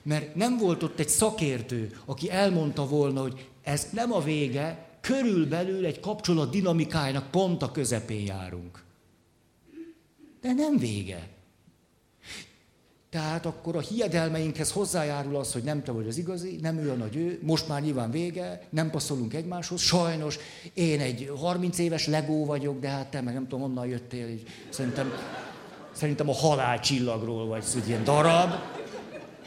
Mert 0.03 0.35
nem 0.35 0.59
volt 0.59 0.83
ott 0.83 0.99
egy 0.99 1.09
szakértő, 1.09 2.01
aki 2.05 2.31
elmondta 2.31 2.87
volna, 2.87 3.21
hogy 3.21 3.49
ez 3.63 3.89
nem 3.93 4.13
a 4.13 4.21
vége, 4.21 4.92
körülbelül 5.03 5.87
egy 5.87 6.01
kapcsolat 6.01 6.51
dinamikájának 6.51 7.31
pont 7.31 7.63
a 7.63 7.73
közepén 7.73 8.27
járunk. 8.27 8.83
De 10.41 10.53
nem 10.53 10.79
vége. 10.79 11.29
Tehát 13.11 13.47
akkor 13.47 13.77
a 13.77 13.81
hiedelmeinkhez 13.81 14.73
hozzájárul 14.73 15.37
az, 15.37 15.53
hogy 15.53 15.63
nem 15.63 15.83
te 15.83 15.93
vagy 15.93 16.09
az 16.09 16.19
igazi, 16.19 16.59
nem 16.61 16.79
ő 16.79 16.91
a 16.91 16.95
nagy 16.95 17.17
ő, 17.17 17.39
most 17.43 17.69
már 17.69 17.83
nyilván 17.83 18.11
vége, 18.11 18.67
nem 18.71 18.91
passzolunk 18.91 19.35
egymáshoz. 19.35 19.81
Sajnos 19.81 20.39
én 20.75 21.01
egy 21.01 21.33
30 21.37 21.79
éves 21.79 22.07
legó 22.07 22.45
vagyok, 22.45 22.81
de 22.81 22.89
hát 22.89 23.11
te 23.11 23.21
meg 23.21 23.35
nem 23.35 23.43
tudom, 23.43 23.61
honnan 23.61 23.87
jöttél. 23.87 24.29
Így. 24.29 24.47
Szerintem, 24.69 25.13
szerintem 25.93 26.29
a 26.29 26.35
halál 26.35 26.81
csillagról 26.81 27.47
vagy, 27.47 27.65
hogy 27.73 27.89
ilyen 27.89 28.05
darab. 28.05 28.51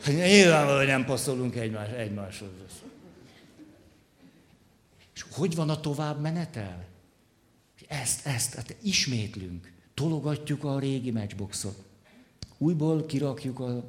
Nyilvánvalóan 0.07 0.85
nem 0.85 1.05
passzolunk 1.05 1.55
egymás, 1.55 1.89
egymáshoz. 1.89 2.49
És 5.15 5.25
hogy 5.31 5.55
van 5.55 5.69
a 5.69 5.79
tovább 5.79 6.21
menetel? 6.21 6.85
Ezt, 7.87 8.25
ezt, 8.25 8.53
hát 8.53 8.75
ismétlünk. 8.81 9.71
Tologatjuk 9.93 10.63
a 10.63 10.79
régi 10.79 11.11
matchboxot. 11.11 11.83
Újból 12.57 13.05
kirakjuk 13.05 13.59
a... 13.59 13.83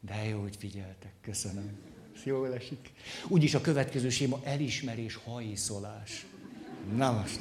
De 0.00 0.24
jó, 0.24 0.40
hogy 0.40 0.56
figyeltek, 0.56 1.12
köszönöm. 1.20 1.78
Ez 2.14 2.24
jól 2.24 2.54
esik. 2.54 2.92
Úgyis 3.28 3.54
a 3.54 3.60
következő 3.60 4.08
séma 4.08 4.40
elismerés, 4.42 5.14
hajszolás. 5.14 6.26
Na 6.94 7.12
most. 7.12 7.40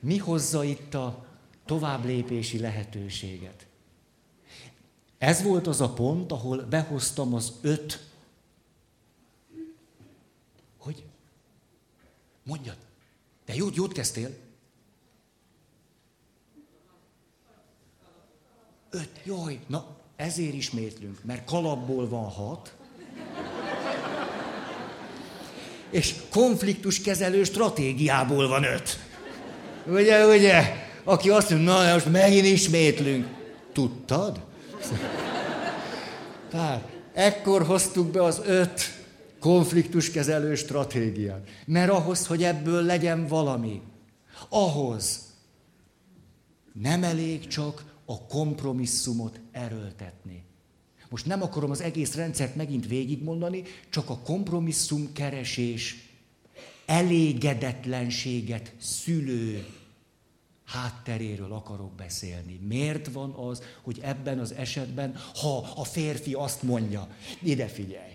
Mi 0.00 0.16
hozza 0.16 0.64
itt 0.64 0.94
a 0.94 1.26
tovább 1.64 2.04
lépési 2.04 2.58
lehetőséget? 2.58 3.66
Ez 5.18 5.42
volt 5.42 5.66
az 5.66 5.80
a 5.80 5.92
pont, 5.92 6.32
ahol 6.32 6.62
behoztam 6.62 7.34
az 7.34 7.52
öt. 7.60 8.10
Hogy? 10.78 11.04
Mondjad. 12.42 12.76
De 13.46 13.54
jót, 13.54 13.74
jót 13.74 13.92
kezdtél. 13.92 14.30
Öt, 18.90 19.20
jaj, 19.24 19.60
na 19.66 19.96
ezért 20.16 20.54
ismétlünk, 20.54 21.24
mert 21.24 21.44
kalapból 21.44 22.08
van 22.08 22.30
hat, 22.30 22.74
és 25.90 26.14
konfliktuskezelő 26.30 27.44
stratégiából 27.44 28.48
van 28.48 28.64
öt. 28.64 28.98
Ugye, 29.86 30.26
ugye? 30.26 30.76
Aki 31.04 31.30
azt 31.30 31.50
mondja, 31.50 31.72
na 31.72 31.92
most 31.92 32.10
megint 32.10 32.46
ismétlünk. 32.46 33.26
Tudtad? 33.72 34.40
Tehát, 36.50 36.88
ekkor 37.12 37.66
hoztuk 37.66 38.10
be 38.10 38.22
az 38.22 38.40
öt 38.44 39.01
konfliktuskezelő 39.42 40.54
stratégiát. 40.54 41.48
Mert 41.66 41.90
ahhoz, 41.90 42.26
hogy 42.26 42.42
ebből 42.42 42.82
legyen 42.82 43.26
valami, 43.26 43.80
ahhoz 44.48 45.20
nem 46.72 47.02
elég 47.02 47.46
csak 47.46 47.84
a 48.04 48.26
kompromisszumot 48.26 49.40
erőltetni. 49.52 50.44
Most 51.08 51.26
nem 51.26 51.42
akarom 51.42 51.70
az 51.70 51.80
egész 51.80 52.14
rendszert 52.14 52.56
megint 52.56 52.86
végigmondani, 52.86 53.62
csak 53.90 54.10
a 54.10 54.18
kompromisszum 54.18 55.12
keresés 55.12 55.96
elégedetlenséget 56.86 58.72
szülő 58.80 59.66
hátteréről 60.64 61.52
akarok 61.52 61.92
beszélni. 61.92 62.60
Miért 62.68 63.12
van 63.12 63.30
az, 63.30 63.62
hogy 63.82 63.98
ebben 64.02 64.38
az 64.38 64.52
esetben, 64.52 65.16
ha 65.34 65.58
a 65.76 65.84
férfi 65.84 66.34
azt 66.34 66.62
mondja, 66.62 67.08
ide 67.42 67.66
figyelj, 67.66 68.11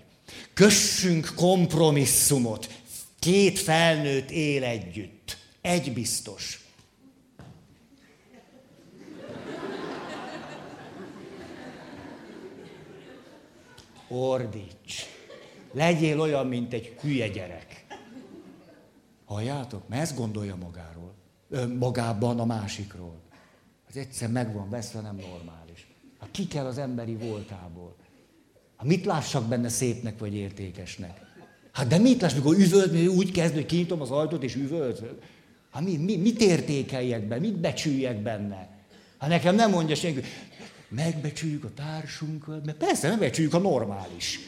kössünk 0.53 1.31
kompromisszumot, 1.35 2.69
két 3.19 3.59
felnőtt 3.59 4.29
él 4.29 4.63
együtt, 4.63 5.37
egy 5.61 5.93
biztos, 5.93 6.67
ordíts. 14.07 15.05
Legyél 15.71 16.19
olyan, 16.19 16.47
mint 16.47 16.73
egy 16.73 16.97
hülye 17.01 17.27
gyerek. 17.27 17.85
Halljátok? 19.25 19.87
Mert 19.87 20.01
ezt 20.01 20.17
gondolja 20.17 20.55
magáról. 20.55 21.13
Magában 21.79 22.39
a 22.39 22.45
másikról. 22.45 23.19
Az 23.87 23.97
egyszer 23.97 24.29
meg 24.29 24.53
van 24.53 24.69
veszve, 24.69 25.01
nem 25.01 25.15
normális. 25.15 25.87
Hát 26.19 26.31
ki 26.31 26.47
kell 26.47 26.65
az 26.65 26.77
emberi 26.77 27.15
voltából? 27.15 27.95
Hát 28.77 28.87
mit 28.87 29.05
lássak 29.05 29.47
benne 29.47 29.69
szépnek 29.69 30.19
vagy 30.19 30.35
értékesnek? 30.35 31.19
Hát 31.71 31.87
de 31.87 31.97
mit 31.97 32.21
láss, 32.21 32.33
mikor 32.33 32.55
üvölt, 32.55 33.07
úgy 33.07 33.31
kezd, 33.31 33.53
hogy 33.53 33.65
kinyitom 33.65 34.01
az 34.01 34.11
ajtót 34.11 34.43
és 34.43 34.55
üvölt? 34.55 35.01
Hát 35.71 35.83
mi, 35.83 35.97
mi, 35.97 36.15
mit 36.15 36.41
értékeljek 36.41 37.27
be, 37.27 37.39
mit 37.39 37.57
becsüljek 37.57 38.21
benne? 38.21 38.67
Hát 39.17 39.29
nekem 39.29 39.55
nem 39.55 39.69
mondja 39.69 39.95
senki, 39.95 40.21
megbecsüljük 40.89 41.63
a 41.63 41.69
társunkat, 41.75 42.65
mert 42.65 42.77
persze 42.77 43.09
megbecsüljük 43.09 43.53
a 43.53 43.57
normális. 43.59 44.39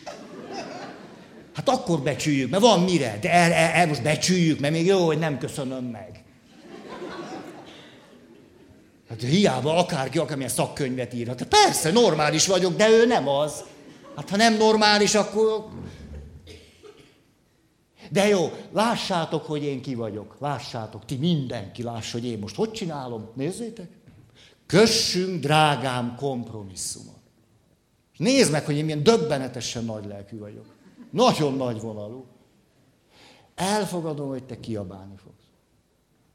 Hát 1.54 1.70
akkor 1.70 2.02
becsüljük, 2.02 2.50
mert 2.50 2.64
van 2.64 2.84
mire, 2.84 3.18
de 3.22 3.32
el, 3.32 3.52
el, 3.52 3.72
el 3.72 3.88
most 3.88 4.04
becsüljük, 4.04 4.60
mert 4.60 4.74
még 4.74 4.86
jó, 4.86 5.06
hogy 5.06 5.20
nem 5.20 5.38
köszönöm 5.38 5.84
meg. 5.84 6.24
Hát 9.10 9.22
hiába 9.22 9.78
akárki, 9.78 10.18
akármilyen 10.18 10.52
szakkönyvet 10.52 11.14
ír. 11.14 11.28
Hát 11.28 11.44
persze, 11.44 11.92
normális 11.92 12.48
vagyok, 12.48 12.76
de 12.76 12.90
ő 12.90 13.06
nem 13.06 13.28
az. 13.28 13.64
Hát 14.16 14.30
ha 14.30 14.36
nem 14.36 14.58
normális, 14.58 15.16
akkor... 15.16 15.68
De 18.12 18.28
jó, 18.28 18.52
lássátok, 18.72 19.46
hogy 19.46 19.64
én 19.64 19.82
ki 19.82 19.96
vagyok. 19.96 20.36
Lássátok, 20.40 21.06
ti 21.06 21.16
mindenki 21.16 21.84
lássa, 21.84 22.18
hogy 22.18 22.28
én 22.28 22.40
most 22.40 22.56
hogy 22.56 22.72
csinálom. 22.72 23.30
Nézzétek. 23.36 23.90
Kössünk, 24.66 25.42
drágám, 25.42 26.16
kompromisszumot. 26.16 27.20
Nézd 28.18 28.52
meg, 28.52 28.66
hogy 28.66 28.76
én 28.76 28.84
milyen 28.84 29.04
döbbenetesen 29.04 29.86
nagy 29.86 30.06
lelkű 30.06 30.38
vagyok. 30.38 30.66
Nagyon 31.12 31.54
nagy 31.54 31.82
vonalú. 31.82 32.26
Elfogadom, 33.56 34.28
hogy 34.28 34.44
te 34.44 34.60
kiabálni 34.60 35.16
fogsz. 35.24 35.48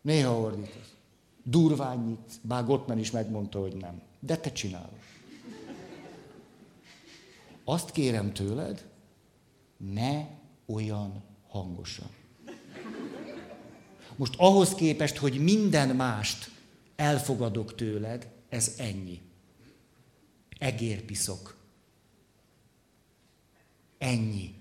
Néha 0.02 0.40
ordítasz. 0.40 0.94
Durványit, 1.42 2.32
bár 2.42 2.64
Gottman 2.64 2.98
is 2.98 3.10
megmondta, 3.10 3.60
hogy 3.60 3.76
nem. 3.76 4.02
De 4.20 4.36
te 4.36 4.52
csinálod. 4.52 4.98
Azt 7.64 7.90
kérem 7.90 8.32
tőled, 8.32 8.88
ne 9.76 10.26
olyan 10.66 11.22
hangosan. 11.48 12.08
Most 14.16 14.34
ahhoz 14.36 14.74
képest, 14.74 15.16
hogy 15.16 15.42
minden 15.42 15.96
mást 15.96 16.50
elfogadok 16.96 17.74
tőled, 17.74 18.28
ez 18.48 18.74
ennyi. 18.78 19.20
Egérpiszok. 20.58 21.56
Ennyi. 23.98 24.54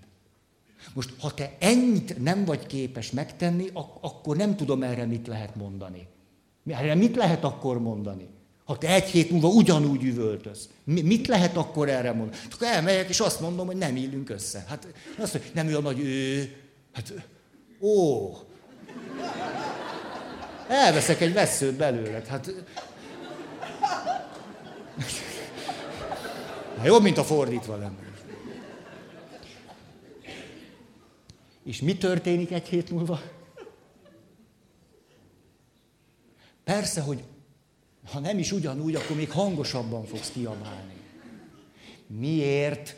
Most, 0.94 1.20
ha 1.20 1.34
te 1.34 1.56
ennyit 1.60 2.18
nem 2.22 2.46
vagy 2.46 2.66
képes 2.66 3.12
megtenni, 3.12 3.70
ak- 3.74 4.04
akkor 4.04 4.38
nem 4.38 4.56
tudom 4.56 4.84
erre 4.84 5.06
mit 5.06 5.28
lehet 5.28 5.56
mondani. 5.56 6.08
Erre 6.66 6.96
mit 6.96 7.16
lehet 7.16 7.44
akkor 7.44 7.80
mondani? 7.80 8.28
Ha 8.63 8.78
te 8.78 8.88
egy 8.88 9.04
hét 9.04 9.30
múlva 9.30 9.47
ugyanúgy 9.47 10.04
üvöltöz, 10.04 10.69
mit 10.84 11.28
lehet 11.28 11.58
akkor 11.58 11.89
erre 11.89 12.12
mondani? 12.13 12.38
Akkor 12.54 12.67
elmegyek, 12.67 13.10
és 13.10 13.19
azt 13.19 13.39
mondom, 13.39 13.65
hogy 13.65 13.76
nem 13.76 13.95
illünk 13.95 14.30
össze. 14.30 14.65
Hát 14.67 14.88
azt 15.17 15.34
mondja, 15.34 15.52
nem 15.54 15.67
olyan 15.67 15.82
nagy 15.82 15.99
ő. 15.99 16.52
Hát, 16.93 17.13
ó, 17.82 18.30
Elveszek 20.67 21.21
egy 21.21 21.34
veszőt 21.34 21.76
belőled. 21.76 22.28
Hát... 22.28 22.54
Hát 26.78 26.86
jobb, 26.86 27.02
mint 27.02 27.17
a 27.17 27.23
fordítva 27.23 27.76
lenne. 27.76 28.12
És 31.63 31.82
mi 31.82 31.97
történik 31.97 32.52
egy 32.52 32.67
hét 32.67 32.89
múlva? 32.89 33.21
Persze, 36.63 37.02
hogy 37.02 37.23
ha 38.12 38.20
nem 38.20 38.38
is 38.38 38.52
ugyanúgy, 38.52 38.96
akkor 38.96 39.16
még 39.16 39.32
hangosabban 39.32 40.06
fogsz 40.06 40.32
kiabálni. 40.32 40.94
Miért? 42.08 42.96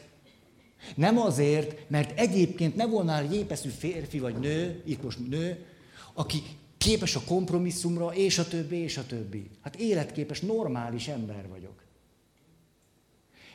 Nem 0.95 1.17
azért, 1.17 1.89
mert 1.89 2.19
egyébként 2.19 2.75
ne 2.75 2.85
volnál 2.85 3.33
jépeszű 3.33 3.69
férfi 3.69 4.19
vagy 4.19 4.39
nő, 4.39 4.81
itt 4.85 5.03
most 5.03 5.29
nő, 5.29 5.65
aki 6.13 6.43
képes 6.77 7.15
a 7.15 7.21
kompromisszumra, 7.23 8.13
és 8.13 8.37
a 8.37 8.47
többi, 8.47 8.75
és 8.75 8.97
a 8.97 9.05
többi. 9.05 9.49
Hát 9.61 9.75
életképes, 9.75 10.39
normális 10.39 11.07
ember 11.07 11.47
vagyok. 11.47 11.83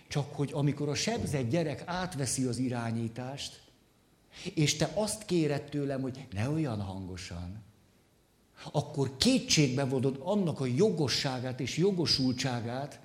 Csak 0.08 0.34
hogy 0.34 0.50
amikor 0.52 0.88
a 0.88 0.94
sebzett 0.94 1.50
gyerek 1.50 1.82
átveszi 1.86 2.44
az 2.44 2.58
irányítást, 2.58 3.60
és 4.54 4.76
te 4.76 4.90
azt 4.94 5.24
kéred 5.24 5.62
tőlem, 5.62 6.00
hogy 6.00 6.26
ne 6.32 6.48
olyan 6.48 6.80
hangosan, 6.80 7.62
akkor 8.72 9.16
kétségbe 9.16 9.84
vodod 9.84 10.20
annak 10.22 10.60
a 10.60 10.66
jogosságát 10.66 11.60
és 11.60 11.76
jogosultságát, 11.76 13.00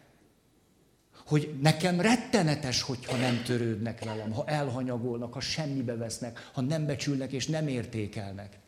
hogy 1.26 1.56
nekem 1.62 2.02
rettenetes, 2.02 2.82
hogyha 2.82 3.18
nem 3.18 3.44
törődnek 3.44 4.04
velem, 4.04 4.32
ha 4.32 4.46
elhanyagolnak, 4.46 5.34
ha 5.34 5.40
semmibe 5.40 5.96
vesznek, 5.96 6.50
ha 6.54 6.62
nem 6.62 6.86
becsülnek 6.86 7.32
és 7.32 7.48
nem 7.48 7.68
értékelnek. 7.68 8.60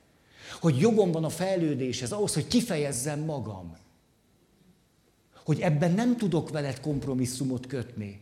Hogy 0.59 0.79
jogom 0.79 1.11
van 1.11 1.23
a 1.23 1.29
fejlődéshez, 1.29 2.11
ahhoz, 2.11 2.33
hogy 2.33 2.47
kifejezzem 2.47 3.19
magam. 3.19 3.77
Hogy 5.45 5.59
ebben 5.59 5.91
nem 5.91 6.17
tudok 6.17 6.49
veled 6.49 6.79
kompromisszumot 6.79 7.67
kötni. 7.67 8.21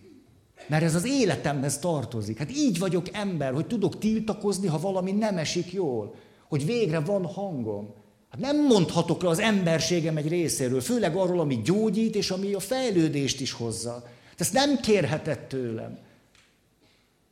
Mert 0.67 0.84
ez 0.84 0.95
az 0.95 1.06
életemhez 1.06 1.80
tartozik. 1.80 2.38
Hát 2.38 2.51
így 2.51 2.80
vagyok 2.80 3.08
ember, 3.13 3.54
hogy 3.54 3.67
tudok 3.67 3.97
tiltakozni, 3.99 4.67
ha 4.67 4.80
valami 4.80 5.12
nem 5.12 5.38
esik 5.38 5.71
jól. 5.71 6.15
Hogy 6.47 6.65
végre 6.65 6.99
van 6.99 7.25
hangom. 7.25 7.93
Hát 8.36 8.54
nem 8.54 8.65
mondhatok 8.65 9.21
le 9.21 9.30
az 9.30 9.39
emberségem 9.39 10.17
egy 10.17 10.28
részéről, 10.28 10.82
főleg 10.82 11.15
arról, 11.15 11.39
ami 11.39 11.62
gyógyít, 11.63 12.15
és 12.15 12.30
ami 12.30 12.54
a 12.54 12.60
fejlődést 12.60 13.41
is 13.41 13.52
hozza. 13.52 14.10
Ezt 14.38 14.54
nem 14.54 14.80
kérhetett 14.80 15.50
tőlem. 15.50 15.98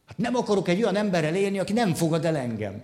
Hát 0.05 0.17
nem 0.17 0.35
akarok 0.35 0.67
egy 0.67 0.81
olyan 0.81 0.95
emberrel 0.95 1.35
élni, 1.35 1.59
aki 1.59 1.73
nem 1.73 1.93
fogad 1.93 2.25
el 2.25 2.35
engem. 2.35 2.81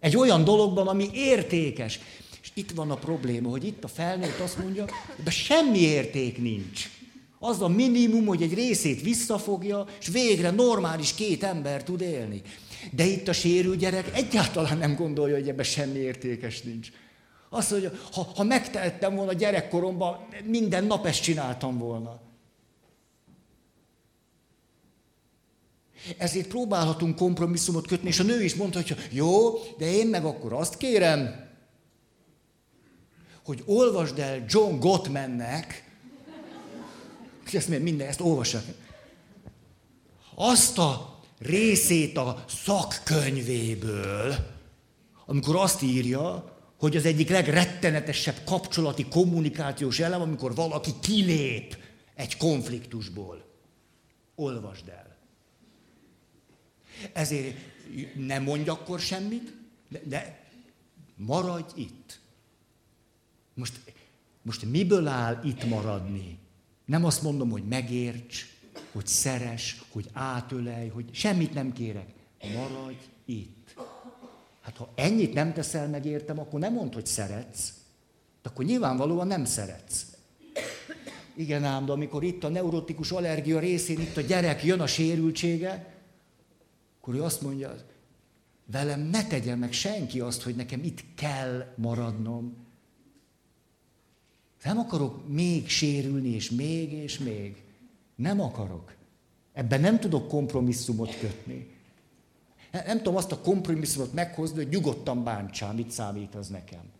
Egy 0.00 0.16
olyan 0.16 0.44
dologban, 0.44 0.88
ami 0.88 1.10
értékes. 1.14 2.00
És 2.42 2.50
itt 2.54 2.70
van 2.70 2.90
a 2.90 2.94
probléma, 2.94 3.50
hogy 3.50 3.64
itt 3.64 3.84
a 3.84 3.88
felnőtt 3.88 4.38
azt 4.38 4.58
mondja, 4.58 4.84
de 5.24 5.30
semmi 5.30 5.78
érték 5.78 6.38
nincs. 6.38 6.90
Az 7.38 7.62
a 7.62 7.68
minimum, 7.68 8.26
hogy 8.26 8.42
egy 8.42 8.54
részét 8.54 9.02
visszafogja, 9.02 9.86
és 10.00 10.08
végre 10.08 10.50
normális 10.50 11.14
két 11.14 11.42
ember 11.42 11.84
tud 11.84 12.00
élni. 12.00 12.42
De 12.90 13.04
itt 13.04 13.28
a 13.28 13.32
sérült 13.32 13.78
gyerek 13.78 14.16
egyáltalán 14.16 14.78
nem 14.78 14.94
gondolja, 14.94 15.34
hogy 15.34 15.48
ebben 15.48 15.64
semmi 15.64 15.98
értékes 15.98 16.60
nincs. 16.60 16.88
Azt 17.54 17.70
mondja, 17.70 17.90
ha, 18.12 18.28
ha 18.36 18.42
megtehettem 18.42 19.14
volna 19.14 19.32
gyerekkoromban, 19.32 20.28
minden 20.44 20.84
nap 20.84 21.06
ezt 21.06 21.22
csináltam 21.22 21.78
volna. 21.78 22.20
Ezért 26.18 26.48
próbálhatunk 26.48 27.16
kompromisszumot 27.16 27.86
kötni, 27.86 28.08
és 28.08 28.18
a 28.18 28.22
nő 28.22 28.42
is 28.42 28.54
mondta, 28.54 28.78
hogy 28.78 29.08
jó, 29.10 29.52
de 29.78 29.90
én 29.90 30.06
meg 30.06 30.24
akkor 30.24 30.52
azt 30.52 30.76
kérem, 30.76 31.50
hogy 33.44 33.62
olvasd 33.66 34.18
el 34.18 34.44
John 34.48 34.78
Gottmannek, 34.78 35.90
ezt 37.52 37.68
minden, 37.68 38.08
ezt 38.08 38.20
olvassák. 38.20 38.64
Azt 40.34 40.78
a 40.78 41.20
részét 41.38 42.16
a 42.16 42.44
szakkönyvéből, 42.48 44.34
amikor 45.26 45.56
azt 45.56 45.82
írja, 45.82 46.51
hogy 46.82 46.96
az 46.96 47.04
egyik 47.04 47.28
legrettenetesebb 47.28 48.36
kapcsolati 48.44 49.06
kommunikációs 49.08 49.98
elem, 49.98 50.20
amikor 50.20 50.54
valaki 50.54 50.90
kilép 51.00 51.76
egy 52.14 52.36
konfliktusból. 52.36 53.44
Olvasd 54.34 54.88
el. 54.88 55.16
Ezért 57.12 57.56
nem 58.14 58.42
mondj 58.42 58.68
akkor 58.68 59.00
semmit, 59.00 59.54
de, 59.88 60.00
de 60.04 60.44
maradj 61.16 61.80
itt. 61.80 62.20
Most, 63.54 63.80
most 64.42 64.64
miből 64.64 65.06
áll 65.06 65.40
itt 65.44 65.64
maradni? 65.64 66.38
Nem 66.84 67.04
azt 67.04 67.22
mondom, 67.22 67.50
hogy 67.50 67.64
megérts, 67.64 68.46
hogy 68.92 69.06
szeres, 69.06 69.82
hogy 69.88 70.08
átölej, 70.12 70.88
hogy 70.88 71.08
semmit 71.12 71.54
nem 71.54 71.72
kérek. 71.72 72.08
Maradj 72.54 73.04
itt. 73.24 73.61
Hát 74.62 74.76
ha 74.76 74.92
ennyit 74.94 75.34
nem 75.34 75.52
teszel 75.52 75.88
meg 75.88 76.06
értem, 76.06 76.38
akkor 76.38 76.60
nem 76.60 76.72
mondd, 76.72 76.94
hogy 76.94 77.06
szeretsz. 77.06 77.72
De 78.42 78.48
akkor 78.48 78.64
nyilvánvalóan 78.64 79.26
nem 79.26 79.44
szeretsz. 79.44 80.06
Igen 81.34 81.64
ám, 81.64 81.86
de 81.86 81.92
amikor 81.92 82.22
itt 82.22 82.44
a 82.44 82.48
neurotikus 82.48 83.10
allergia 83.10 83.58
részén, 83.58 84.00
itt 84.00 84.16
a 84.16 84.20
gyerek 84.20 84.64
jön 84.64 84.80
a 84.80 84.86
sérültsége, 84.86 85.94
akkor 87.00 87.14
ő 87.14 87.22
azt 87.22 87.40
mondja, 87.40 87.74
velem 88.66 89.00
ne 89.00 89.26
tegye 89.26 89.54
meg 89.54 89.72
senki 89.72 90.20
azt, 90.20 90.42
hogy 90.42 90.56
nekem 90.56 90.82
itt 90.82 91.04
kell 91.14 91.72
maradnom. 91.76 92.56
Nem 94.64 94.78
akarok 94.78 95.28
még 95.28 95.68
sérülni, 95.68 96.28
és 96.28 96.50
még, 96.50 96.92
és 96.92 97.18
még. 97.18 97.62
Nem 98.14 98.40
akarok. 98.40 98.94
Ebben 99.52 99.80
nem 99.80 100.00
tudok 100.00 100.28
kompromisszumot 100.28 101.18
kötni. 101.18 101.70
Nem 102.72 102.96
tudom 102.96 103.16
azt 103.16 103.32
a 103.32 103.40
kompromisszumot 103.40 104.12
meghozni, 104.12 104.56
hogy 104.56 104.68
nyugodtan 104.68 105.24
bántsál, 105.24 105.72
mit 105.72 105.90
számít 105.90 106.34
az 106.34 106.48
nekem. 106.48 106.90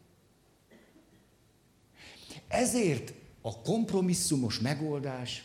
Ezért 2.48 3.12
a 3.40 3.60
kompromisszumos 3.60 4.58
megoldás 4.58 5.44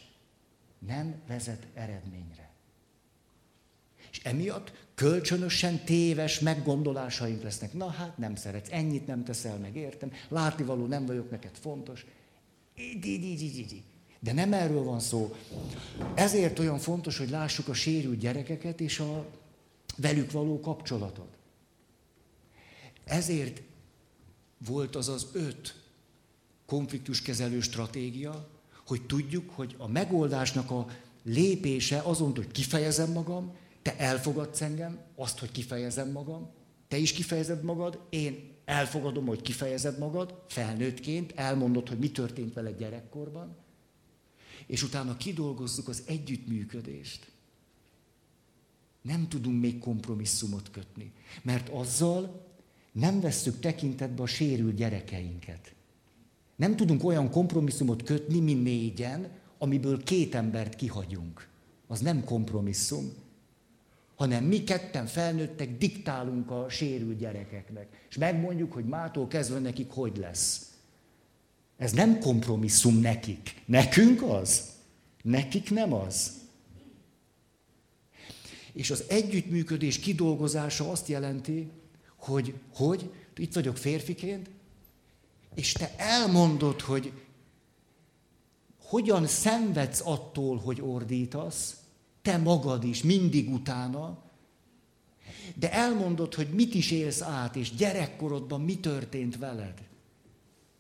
nem 0.79 1.15
vezet 1.27 1.67
eredményre. 1.73 2.49
És 4.11 4.19
emiatt 4.23 4.71
kölcsönösen 4.95 5.83
téves 5.83 6.39
meggondolásaink 6.39 7.43
lesznek. 7.43 7.73
Na 7.73 7.87
hát 7.87 8.17
nem 8.17 8.35
szeretsz, 8.35 8.71
ennyit 8.71 9.07
nem 9.07 9.23
teszel 9.23 9.57
meg, 9.57 9.75
értem, 9.75 10.11
látnivaló 10.27 10.85
nem 10.85 11.05
vagyok 11.05 11.31
neked 11.31 11.55
fontos. 11.61 12.05
Így, 12.75 13.05
így, 13.05 13.23
így, 13.23 13.41
így, 13.41 13.57
így. 13.59 13.83
De 14.19 14.33
nem 14.33 14.53
erről 14.53 14.83
van 14.83 14.99
szó. 14.99 15.35
Ezért 16.13 16.59
olyan 16.59 16.77
fontos, 16.77 17.17
hogy 17.17 17.29
lássuk 17.29 17.67
a 17.67 17.73
sérült 17.73 18.19
gyerekeket 18.19 18.81
és 18.81 18.99
a 18.99 19.25
velük 19.97 20.31
való 20.31 20.59
kapcsolatot. 20.59 21.37
Ezért 23.03 23.61
volt 24.65 24.95
az 24.95 25.07
az 25.07 25.27
öt 25.33 25.75
konfliktuskezelő 26.65 27.59
stratégia, 27.61 28.49
hogy 28.85 29.05
tudjuk, 29.05 29.49
hogy 29.49 29.75
a 29.77 29.87
megoldásnak 29.87 30.71
a 30.71 30.87
lépése 31.23 31.99
azon, 31.99 32.35
hogy 32.35 32.51
kifejezem 32.51 33.11
magam, 33.11 33.55
te 33.81 33.97
elfogadsz 33.97 34.61
engem, 34.61 34.99
azt, 35.15 35.39
hogy 35.39 35.51
kifejezem 35.51 36.11
magam, 36.11 36.49
te 36.87 36.97
is 36.97 37.11
kifejezed 37.11 37.63
magad, 37.63 37.99
én 38.09 38.55
elfogadom, 38.65 39.25
hogy 39.25 39.41
kifejezed 39.41 39.97
magad, 39.97 40.43
felnőttként, 40.47 41.31
elmondod, 41.35 41.87
hogy 41.87 41.99
mi 41.99 42.11
történt 42.11 42.53
vele 42.53 42.71
gyerekkorban, 42.71 43.55
és 44.65 44.83
utána 44.83 45.17
kidolgozzuk 45.17 45.87
az 45.87 46.03
együttműködést. 46.05 47.31
Nem 49.07 49.27
tudunk 49.27 49.61
még 49.61 49.79
kompromisszumot 49.79 50.71
kötni, 50.71 51.11
mert 51.41 51.69
azzal 51.69 52.45
nem 52.91 53.19
vesszük 53.19 53.59
tekintetbe 53.59 54.21
a 54.21 54.25
sérült 54.25 54.75
gyerekeinket. 54.75 55.73
Nem 56.55 56.75
tudunk 56.75 57.03
olyan 57.03 57.29
kompromisszumot 57.29 58.03
kötni, 58.03 58.39
mi 58.39 58.53
négyen, 58.53 59.29
amiből 59.57 60.03
két 60.03 60.35
embert 60.35 60.75
kihagyunk. 60.75 61.47
Az 61.87 61.99
nem 61.99 62.23
kompromisszum, 62.23 63.13
hanem 64.15 64.43
mi 64.43 64.63
ketten 64.63 65.05
felnőttek 65.05 65.77
diktálunk 65.77 66.51
a 66.51 66.65
sérült 66.69 67.17
gyerekeknek. 67.17 68.05
És 68.09 68.17
megmondjuk, 68.17 68.73
hogy 68.73 68.85
mától 68.85 69.27
kezdve 69.27 69.59
nekik 69.59 69.91
hogy 69.91 70.17
lesz. 70.17 70.71
Ez 71.77 71.91
nem 71.91 72.19
kompromisszum 72.19 72.99
nekik. 72.99 73.61
Nekünk 73.65 74.21
az. 74.21 74.69
Nekik 75.21 75.71
nem 75.71 75.93
az. 75.93 76.31
És 78.77 78.91
az 78.91 79.03
együttműködés 79.07 79.99
kidolgozása 79.99 80.91
azt 80.91 81.07
jelenti, 81.07 81.69
hogy, 82.15 82.53
hogy 82.73 83.11
itt 83.35 83.53
vagyok 83.53 83.77
férfiként, 83.77 84.49
és 85.55 85.71
te 85.71 85.95
elmondod, 85.97 86.81
hogy 86.81 87.11
hogyan 88.83 89.27
szenvedsz 89.27 90.01
attól, 90.05 90.57
hogy 90.57 90.81
ordítasz, 90.81 91.75
te 92.21 92.37
magad 92.37 92.83
is, 92.83 93.03
mindig 93.03 93.49
utána, 93.53 94.23
de 95.55 95.71
elmondod, 95.71 96.33
hogy 96.33 96.49
mit 96.49 96.73
is 96.73 96.91
élsz 96.91 97.21
át, 97.21 97.55
és 97.55 97.75
gyerekkorodban 97.75 98.61
mi 98.61 98.79
történt 98.79 99.37
veled. 99.37 99.87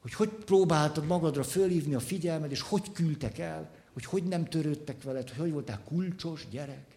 Hogy 0.01 0.13
hogy 0.13 0.29
próbáltad 0.29 1.05
magadra 1.05 1.43
fölhívni 1.43 1.93
a 1.93 1.99
figyelmed, 1.99 2.51
és 2.51 2.61
hogy 2.61 2.91
küldtek 2.91 3.37
el, 3.37 3.71
hogy 3.93 4.05
hogy 4.05 4.23
nem 4.23 4.45
törődtek 4.45 5.03
veled, 5.03 5.29
hogy 5.29 5.37
hogy 5.37 5.51
voltál 5.51 5.81
kulcsos 5.83 6.47
gyerek. 6.49 6.96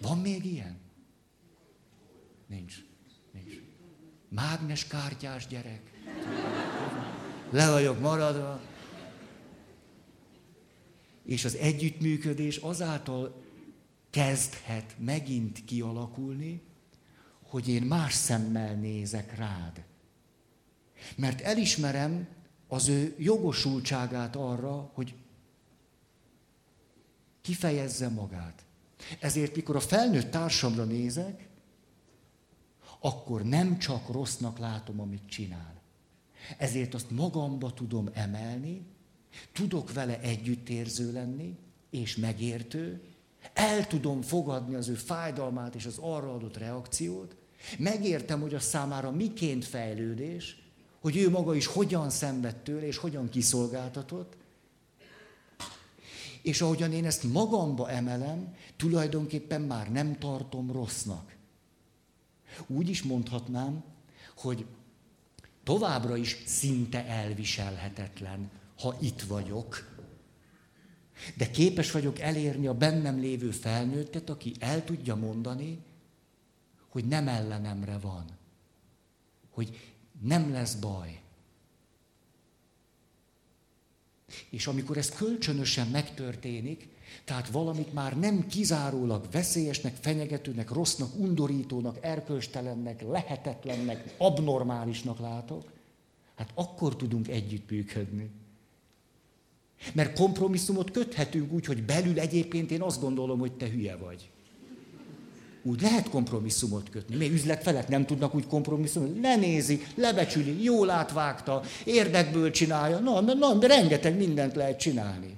Van 0.00 0.18
még 0.18 0.44
ilyen? 0.44 0.78
Nincs. 2.46 2.74
Nincs. 3.32 3.60
Mágnes 4.28 4.86
kártyás 4.86 5.46
gyerek. 5.46 5.90
Le 7.50 7.70
vagyok 7.70 8.00
maradva. 8.00 8.60
És 11.24 11.44
az 11.44 11.54
együttműködés 11.56 12.56
azáltal 12.56 13.42
kezdhet 14.10 14.94
megint 14.98 15.64
kialakulni, 15.64 16.62
hogy 17.42 17.68
én 17.68 17.82
más 17.82 18.14
szemmel 18.14 18.74
nézek 18.74 19.36
rád. 19.36 19.84
Mert 21.16 21.40
elismerem 21.40 22.28
az 22.68 22.88
ő 22.88 23.14
jogosultságát 23.18 24.36
arra, 24.36 24.90
hogy 24.94 25.14
kifejezze 27.40 28.08
magát. 28.08 28.67
Ezért, 29.20 29.56
mikor 29.56 29.76
a 29.76 29.80
felnőtt 29.80 30.30
társamra 30.30 30.84
nézek, 30.84 31.48
akkor 33.00 33.42
nem 33.42 33.78
csak 33.78 34.08
rossznak 34.08 34.58
látom, 34.58 35.00
amit 35.00 35.28
csinál. 35.28 35.82
Ezért 36.58 36.94
azt 36.94 37.10
magamba 37.10 37.72
tudom 37.72 38.08
emelni, 38.12 38.86
tudok 39.52 39.92
vele 39.92 40.20
együttérző 40.20 41.12
lenni, 41.12 41.56
és 41.90 42.16
megértő, 42.16 43.00
el 43.52 43.86
tudom 43.86 44.22
fogadni 44.22 44.74
az 44.74 44.88
ő 44.88 44.94
fájdalmát 44.94 45.74
és 45.74 45.86
az 45.86 45.98
arra 46.00 46.34
adott 46.34 46.56
reakciót, 46.56 47.36
megértem, 47.78 48.40
hogy 48.40 48.54
a 48.54 48.60
számára 48.60 49.10
miként 49.10 49.64
fejlődés, 49.64 50.62
hogy 51.00 51.16
ő 51.16 51.30
maga 51.30 51.54
is 51.54 51.66
hogyan 51.66 52.10
szenved 52.10 52.56
tőle, 52.56 52.86
és 52.86 52.96
hogyan 52.96 53.28
kiszolgáltatott, 53.28 54.36
és 56.48 56.60
ahogyan 56.60 56.92
én 56.92 57.04
ezt 57.04 57.32
magamba 57.32 57.90
emelem, 57.90 58.54
tulajdonképpen 58.76 59.60
már 59.60 59.92
nem 59.92 60.18
tartom 60.18 60.72
rossznak. 60.72 61.36
Úgy 62.66 62.88
is 62.88 63.02
mondhatnám, 63.02 63.84
hogy 64.36 64.66
továbbra 65.62 66.16
is 66.16 66.42
szinte 66.46 67.06
elviselhetetlen, 67.06 68.50
ha 68.78 68.96
itt 69.00 69.22
vagyok. 69.22 69.96
De 71.36 71.50
képes 71.50 71.90
vagyok 71.90 72.18
elérni 72.18 72.66
a 72.66 72.74
bennem 72.74 73.18
lévő 73.18 73.50
felnőttet, 73.50 74.30
aki 74.30 74.54
el 74.58 74.84
tudja 74.84 75.14
mondani, 75.14 75.78
hogy 76.88 77.04
nem 77.04 77.28
ellenemre 77.28 77.98
van. 77.98 78.24
Hogy 79.50 79.94
nem 80.20 80.52
lesz 80.52 80.74
baj. 80.74 81.20
És 84.50 84.66
amikor 84.66 84.96
ez 84.96 85.10
kölcsönösen 85.10 85.86
megtörténik, 85.86 86.88
tehát 87.24 87.48
valamit 87.48 87.92
már 87.92 88.18
nem 88.18 88.46
kizárólag 88.46 89.24
veszélyesnek, 89.30 89.94
fenyegetőnek, 90.00 90.70
rossznak, 90.70 91.16
undorítónak, 91.16 91.96
erkölcstelennek, 92.00 93.02
lehetetlennek, 93.02 94.14
abnormálisnak 94.18 95.18
látok, 95.18 95.72
hát 96.34 96.50
akkor 96.54 96.96
tudunk 96.96 97.28
együttműködni. 97.28 98.30
Mert 99.92 100.18
kompromisszumot 100.18 100.90
köthetünk 100.90 101.52
úgy, 101.52 101.66
hogy 101.66 101.82
belül 101.82 102.20
egyébként 102.20 102.70
én 102.70 102.82
azt 102.82 103.00
gondolom, 103.00 103.38
hogy 103.38 103.52
te 103.52 103.68
hülye 103.68 103.96
vagy. 103.96 104.30
Úgy 105.62 105.80
lehet 105.80 106.08
kompromisszumot 106.08 106.90
kötni. 106.90 107.16
Mi 107.16 107.30
üzlet 107.30 107.62
felett 107.62 107.88
nem 107.88 108.06
tudnak 108.06 108.34
úgy 108.34 108.46
kompromisszumot. 108.46 109.20
Lenézi, 109.20 109.86
lebecsüli, 109.94 110.62
jól 110.62 110.90
átvágta, 110.90 111.62
érdekből 111.84 112.50
csinálja. 112.50 112.98
Na, 112.98 113.20
na, 113.20 113.34
na, 113.34 113.66
rengeteg 113.66 114.16
mindent 114.16 114.54
lehet 114.54 114.78
csinálni. 114.78 115.36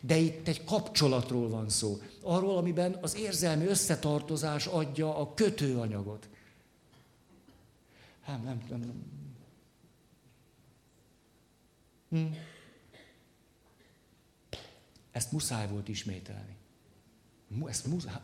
De 0.00 0.16
itt 0.16 0.48
egy 0.48 0.64
kapcsolatról 0.64 1.48
van 1.48 1.68
szó. 1.68 1.98
Arról, 2.22 2.56
amiben 2.56 2.98
az 3.00 3.16
érzelmi 3.16 3.66
összetartozás 3.66 4.66
adja 4.66 5.16
a 5.16 5.34
kötőanyagot. 5.34 6.28
Hát 8.22 8.44
nem, 8.44 8.62
nem, 8.68 8.78
nem. 8.80 9.02
Hm. 12.08 12.34
Ezt 15.12 15.32
muszáj 15.32 15.68
volt 15.68 15.88
ismételni. 15.88 16.56
Ezt 17.66 17.86
muszáj. 17.86 18.14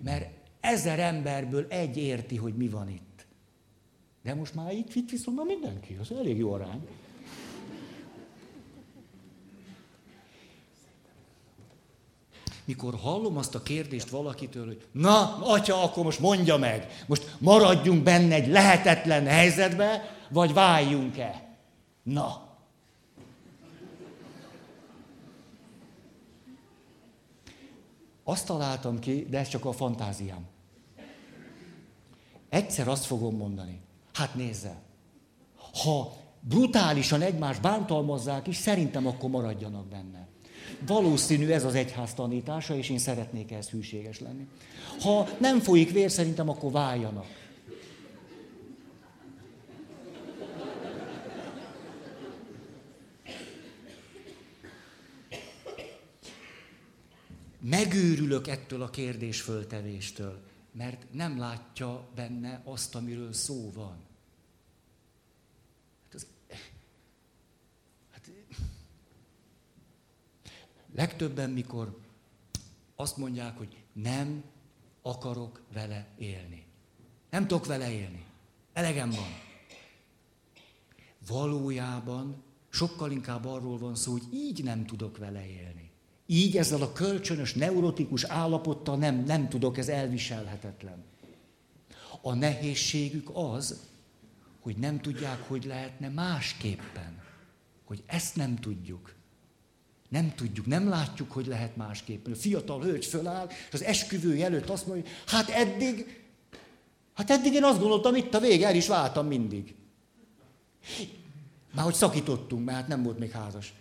Mert 0.00 0.30
ezer 0.60 0.98
emberből 0.98 1.66
egy 1.68 1.96
érti, 1.96 2.36
hogy 2.36 2.56
mi 2.56 2.68
van 2.68 2.88
itt. 2.88 3.26
De 4.22 4.34
most 4.34 4.54
már 4.54 4.72
itt, 4.72 4.94
itt 4.94 5.10
viszont 5.10 5.36
már 5.36 5.46
mindenki, 5.46 5.96
az 6.00 6.12
elég 6.12 6.38
jó 6.38 6.52
arány. 6.52 6.88
Mikor 12.64 12.94
hallom 12.94 13.36
azt 13.36 13.54
a 13.54 13.62
kérdést 13.62 14.08
valakitől, 14.08 14.66
hogy 14.66 14.86
na, 14.92 15.36
atya, 15.36 15.82
akkor 15.82 16.04
most 16.04 16.18
mondja 16.18 16.56
meg, 16.56 17.04
most 17.06 17.36
maradjunk 17.38 18.02
benne 18.02 18.34
egy 18.34 18.48
lehetetlen 18.48 19.26
helyzetbe, 19.26 20.16
vagy 20.30 20.52
váljunk-e? 20.52 21.56
Na, 22.02 22.51
Azt 28.24 28.46
találtam 28.46 28.98
ki, 28.98 29.26
de 29.30 29.38
ez 29.38 29.48
csak 29.48 29.64
a 29.64 29.72
fantáziám. 29.72 30.46
Egyszer 32.48 32.88
azt 32.88 33.04
fogom 33.04 33.36
mondani. 33.36 33.80
Hát 34.12 34.34
nézze, 34.34 34.82
ha 35.82 36.12
brutálisan 36.40 37.22
egymást 37.22 37.60
bántalmazzák 37.60 38.46
is, 38.46 38.56
szerintem 38.56 39.06
akkor 39.06 39.30
maradjanak 39.30 39.86
benne. 39.86 40.26
Valószínű 40.86 41.48
ez 41.48 41.64
az 41.64 41.74
egyház 41.74 42.14
tanítása, 42.14 42.76
és 42.76 42.90
én 42.90 42.98
szeretnék 42.98 43.52
ehhez 43.52 43.68
hűséges 43.68 44.20
lenni. 44.20 44.46
Ha 45.00 45.28
nem 45.40 45.60
folyik 45.60 45.90
vér, 45.92 46.10
szerintem 46.10 46.48
akkor 46.48 46.70
váljanak. 46.70 47.26
Megőrülök 57.62 58.46
ettől 58.46 58.82
a 58.82 58.90
kérdésföltevéstől, 58.90 60.42
mert 60.72 61.12
nem 61.12 61.38
látja 61.38 62.08
benne 62.14 62.62
azt, 62.64 62.94
amiről 62.94 63.32
szó 63.32 63.70
van. 63.74 63.96
Hát, 66.04 66.14
az, 66.14 66.26
hát 68.10 68.30
legtöbben, 70.94 71.50
mikor 71.50 71.98
azt 72.96 73.16
mondják, 73.16 73.58
hogy 73.58 73.76
nem 73.92 74.44
akarok 75.02 75.62
vele 75.72 76.06
élni. 76.18 76.64
Nem 77.30 77.46
tudok 77.46 77.66
vele 77.66 77.90
élni. 77.90 78.24
Elegem 78.72 79.10
van. 79.10 79.28
Valójában 81.26 82.42
sokkal 82.68 83.10
inkább 83.10 83.44
arról 83.44 83.78
van 83.78 83.94
szó, 83.94 84.12
hogy 84.12 84.26
így 84.32 84.64
nem 84.64 84.86
tudok 84.86 85.16
vele 85.16 85.46
élni. 85.46 85.81
Így 86.32 86.56
ezzel 86.56 86.82
a 86.82 86.92
kölcsönös, 86.92 87.54
neurotikus 87.54 88.24
állapottal 88.24 88.96
nem, 88.96 89.24
nem 89.24 89.48
tudok, 89.48 89.78
ez 89.78 89.88
elviselhetetlen. 89.88 91.04
A 92.20 92.34
nehézségük 92.34 93.30
az, 93.32 93.80
hogy 94.60 94.76
nem 94.76 95.00
tudják, 95.00 95.48
hogy 95.48 95.64
lehetne 95.64 96.08
másképpen. 96.08 97.22
Hogy 97.84 98.02
ezt 98.06 98.36
nem 98.36 98.56
tudjuk. 98.56 99.14
Nem 100.08 100.34
tudjuk, 100.34 100.66
nem 100.66 100.88
látjuk, 100.88 101.32
hogy 101.32 101.46
lehet 101.46 101.76
másképpen. 101.76 102.32
A 102.32 102.36
fiatal 102.36 102.82
hölgy 102.82 103.04
föláll, 103.04 103.46
és 103.48 103.72
az 103.74 103.82
esküvő 103.82 104.42
előtt 104.42 104.68
azt 104.68 104.86
mondja, 104.86 105.10
hát 105.26 105.48
eddig, 105.48 106.22
hát 107.14 107.30
eddig 107.30 107.52
én 107.52 107.64
azt 107.64 107.80
gondoltam, 107.80 108.14
itt 108.14 108.34
a 108.34 108.40
vége, 108.40 108.66
el 108.66 108.76
is 108.76 108.86
váltam 108.86 109.26
mindig. 109.26 109.74
Már 111.74 111.84
hogy 111.84 111.94
szakítottunk, 111.94 112.64
mert 112.64 112.78
hát 112.78 112.88
nem 112.88 113.02
volt 113.02 113.18
még 113.18 113.30
házas 113.30 113.72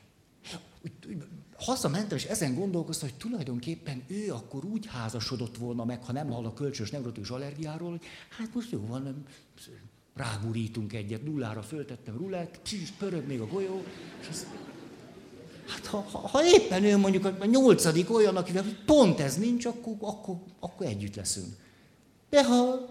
hazamentem, 1.61 2.17
és 2.17 2.23
ezen 2.23 2.55
gondolkoztam, 2.55 3.09
hogy 3.09 3.17
tulajdonképpen 3.17 4.03
ő 4.07 4.31
akkor 4.31 4.65
úgy 4.65 4.85
házasodott 4.85 5.57
volna 5.57 5.85
meg, 5.85 6.03
ha 6.03 6.11
nem 6.11 6.29
hall 6.29 6.45
a 6.45 6.53
kölcsönös 6.53 6.91
neurotikus 6.91 7.29
allergiáról, 7.29 7.89
hogy 7.89 8.01
hát 8.37 8.53
most 8.53 8.71
jó 8.71 8.85
van, 8.87 9.01
nem, 9.01 9.25
rágurítunk 10.15 10.93
egyet, 10.93 11.23
nullára 11.23 11.61
föltettem 11.61 12.17
rulett, 12.17 12.61
kis 12.61 12.89
pörög 12.89 13.27
még 13.27 13.39
a 13.39 13.47
golyó, 13.47 13.83
és 14.21 14.27
az, 14.29 14.45
Hát 15.67 15.85
ha, 15.85 16.05
ha, 16.11 16.17
ha 16.17 16.45
éppen 16.45 16.83
ő 16.83 16.97
mondjuk 16.97 17.25
a 17.25 17.45
nyolcadik 17.45 18.13
olyan, 18.13 18.35
akivel 18.35 18.65
pont 18.85 19.19
ez 19.19 19.37
nincs, 19.37 19.65
akkor, 19.65 19.95
akkor, 19.99 20.35
akkor 20.59 20.85
együtt 20.85 21.15
leszünk. 21.15 21.55
De 22.29 22.45
ha, 22.45 22.89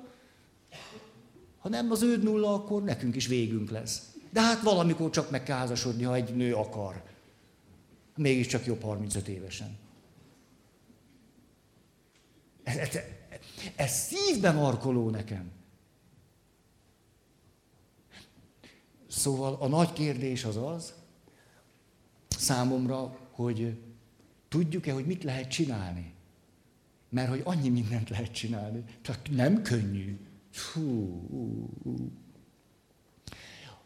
ha 1.59 1.69
nem 1.69 1.91
az 1.91 2.03
ő 2.03 2.17
nulla, 2.17 2.55
akkor 2.55 2.83
nekünk 2.83 3.17
is 3.17 3.27
végünk 3.27 3.71
lesz. 3.71 4.03
De 4.31 4.41
hát 4.41 4.63
valamikor 4.63 5.11
csak 5.11 5.31
meg 5.31 5.43
kell 5.43 5.57
házasodni, 5.57 6.03
ha 6.03 6.15
egy 6.15 6.35
nő 6.35 6.55
akar 6.55 7.03
mégiscsak 8.21 8.67
jobb 8.67 8.83
35 8.83 9.29
évesen. 9.29 9.79
Ez, 12.63 12.77
ez, 12.77 12.99
ez 13.77 13.91
szívben 13.91 14.55
markoló 14.55 15.11
nekem. 15.11 15.51
Szóval 19.07 19.55
a 19.55 19.69
nagy 19.69 19.93
kérdés 19.93 20.45
az 20.45 20.57
az, 20.57 20.95
számomra, 22.29 23.19
hogy 23.31 23.81
tudjuk-e, 24.49 24.93
hogy 24.93 25.07
mit 25.07 25.25
lehet 25.25 25.51
csinálni. 25.51 26.15
Mert 27.09 27.29
hogy 27.29 27.43
annyi 27.45 27.69
mindent 27.69 28.09
lehet 28.09 28.33
csinálni. 28.33 28.85
Tehát 29.03 29.29
nem 29.31 29.63
könnyű. 29.63 30.19
Fú. 30.51 31.23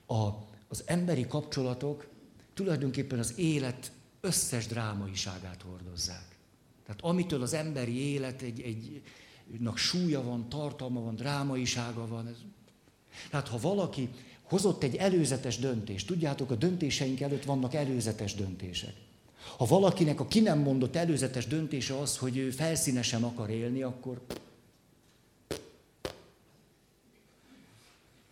A, 0.06 0.28
az 0.68 0.82
emberi 0.86 1.26
kapcsolatok 1.26 2.08
tulajdonképpen 2.54 3.18
az 3.18 3.38
élet 3.38 3.92
összes 4.24 4.66
drámaiságát 4.66 5.62
hordozzák. 5.62 6.38
Tehát 6.86 7.00
amitől 7.00 7.42
az 7.42 7.54
emberi 7.54 8.12
élet 8.12 8.42
egy, 8.42 8.60
egy 8.60 9.02
súlya 9.74 10.22
van, 10.22 10.48
tartalma 10.48 11.00
van, 11.00 11.14
drámaisága 11.14 12.06
van. 12.06 12.26
Ez... 12.26 12.36
Tehát 13.30 13.48
ha 13.48 13.58
valaki 13.58 14.08
hozott 14.42 14.82
egy 14.82 14.94
előzetes 14.94 15.58
döntést, 15.58 16.06
tudjátok, 16.06 16.50
a 16.50 16.54
döntéseink 16.54 17.20
előtt 17.20 17.44
vannak 17.44 17.74
előzetes 17.74 18.34
döntések. 18.34 18.94
Ha 19.56 19.64
valakinek 19.64 20.20
a 20.20 20.26
ki 20.26 20.40
nem 20.40 20.58
mondott 20.58 20.96
előzetes 20.96 21.46
döntése 21.46 21.98
az, 21.98 22.16
hogy 22.16 22.36
ő 22.36 22.50
felszínesen 22.50 23.22
akar 23.22 23.50
élni, 23.50 23.82
akkor 23.82 24.20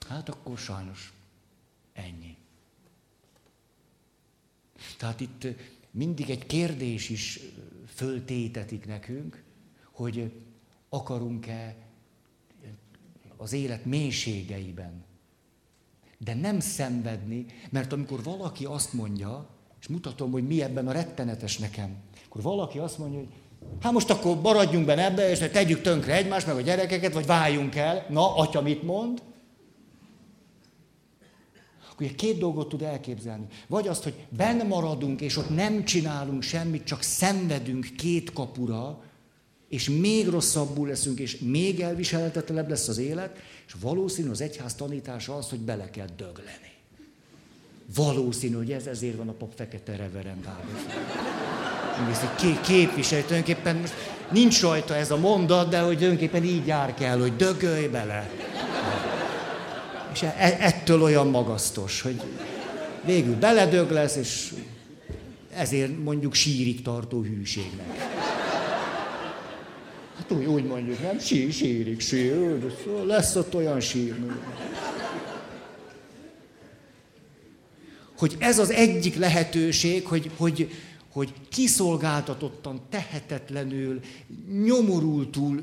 hát 0.09 0.29
akkor 0.29 0.59
sajnos 0.59 1.13
ennyi. 1.93 2.37
Tehát 4.97 5.21
itt 5.21 5.47
mindig 5.93 6.31
egy 6.31 6.47
kérdés 6.47 7.09
is 7.09 7.41
föltétetik 7.87 8.87
nekünk, 8.87 9.43
hogy 9.91 10.33
akarunk-e 10.89 11.77
az 13.37 13.53
élet 13.53 13.85
mélységeiben. 13.85 15.05
De 16.19 16.35
nem 16.35 16.61
szenvedni, 16.61 17.47
mert 17.71 17.93
amikor 17.93 18.23
valaki 18.23 18.65
azt 18.65 18.93
mondja, 18.93 19.49
és 19.81 19.89
mutatom, 19.89 20.31
hogy 20.31 20.47
mi 20.47 20.63
ebben 20.63 20.89
a 20.89 20.93
rettenetes 20.93 21.59
nekem, 21.59 21.97
akkor 22.29 22.43
valaki 22.43 22.79
azt 22.79 22.99
mondja, 22.99 23.19
hogy 23.19 23.29
hát 23.81 23.93
most 23.93 24.11
akkor 24.11 24.41
maradjunk 24.41 24.87
benne 24.87 25.05
ebbe, 25.05 25.31
és 25.31 25.39
tegyük 25.39 25.81
tönkre 25.81 26.17
egymást, 26.17 26.47
meg 26.47 26.57
a 26.57 26.61
gyerekeket, 26.61 27.13
vagy 27.13 27.27
váljunk 27.27 27.75
el. 27.75 28.07
Na, 28.09 28.37
atya 28.37 28.61
mit 28.61 28.83
mond? 28.83 29.23
Akkor 32.05 32.17
két 32.17 32.39
dolgot 32.39 32.69
tud 32.69 32.83
elképzelni. 32.83 33.47
Vagy 33.67 33.89
azt, 33.89 34.03
hogy 34.03 34.15
benn 34.29 34.67
maradunk, 34.67 35.21
és 35.21 35.37
ott 35.37 35.55
nem 35.55 35.85
csinálunk 35.85 36.43
semmit, 36.43 36.85
csak 36.85 37.03
szenvedünk 37.03 37.89
két 37.97 38.33
kapura, 38.33 39.03
és 39.69 39.91
még 39.91 40.29
rosszabbul 40.29 40.89
leszünk, 40.89 41.19
és 41.19 41.39
még 41.39 41.81
elviselhetetlenebb 41.81 42.69
lesz 42.69 42.89
az 42.89 42.99
élet, 42.99 43.37
és 43.67 43.75
valószínű 43.81 44.31
az 44.31 44.41
egyház 44.41 44.75
tanítása 44.75 45.37
az, 45.37 45.49
hogy 45.49 45.59
bele 45.59 45.91
kell 45.91 46.09
dögleni. 46.17 46.71
Valószínű, 47.95 48.55
hogy 48.55 48.73
ez 48.73 48.87
ezért 48.87 49.17
van 49.17 49.29
a 49.29 49.33
pap 49.33 49.53
fekete 49.57 49.97
reverendában. 49.97 50.67
Ké, 52.37 52.59
képviselő, 52.65 53.23
tulajdonképpen 53.23 53.77
most 53.77 53.95
nincs 54.31 54.61
rajta 54.61 54.95
ez 54.95 55.11
a 55.11 55.17
mondat, 55.17 55.69
de 55.69 55.81
hogy 55.81 55.97
tulajdonképpen 55.97 56.45
így 56.45 56.67
jár 56.67 56.95
kell, 56.95 57.19
hogy 57.19 57.37
dögölj 57.37 57.87
bele. 57.87 58.31
És 60.13 60.23
e, 60.23 60.57
ettől 60.61 61.03
olyan 61.03 61.27
magasztos, 61.27 62.01
hogy 62.01 62.23
végül 63.05 63.35
beledög 63.35 63.91
lesz, 63.91 64.17
és 64.17 64.55
ezért 65.55 65.99
mondjuk 66.05 66.35
sírig 66.35 66.83
tartó 66.83 67.23
hűségnek. 67.23 67.99
Hát 70.17 70.33
úgy, 70.33 70.45
úgy 70.45 70.65
mondjuk, 70.65 71.03
nem? 71.03 71.19
Sír, 71.19 71.53
sírig, 71.53 72.01
sír, 72.01 72.73
lesz 73.07 73.35
ott 73.35 73.55
olyan 73.55 73.81
sír. 73.81 74.17
Hogy 78.19 78.37
ez 78.39 78.59
az 78.59 78.71
egyik 78.71 79.17
lehetőség, 79.17 80.07
hogy, 80.07 80.31
hogy, 80.37 80.71
hogy 81.13 81.33
kiszolgáltatottan, 81.49 82.81
tehetetlenül, 82.91 84.01
nyomorultul 84.65 85.63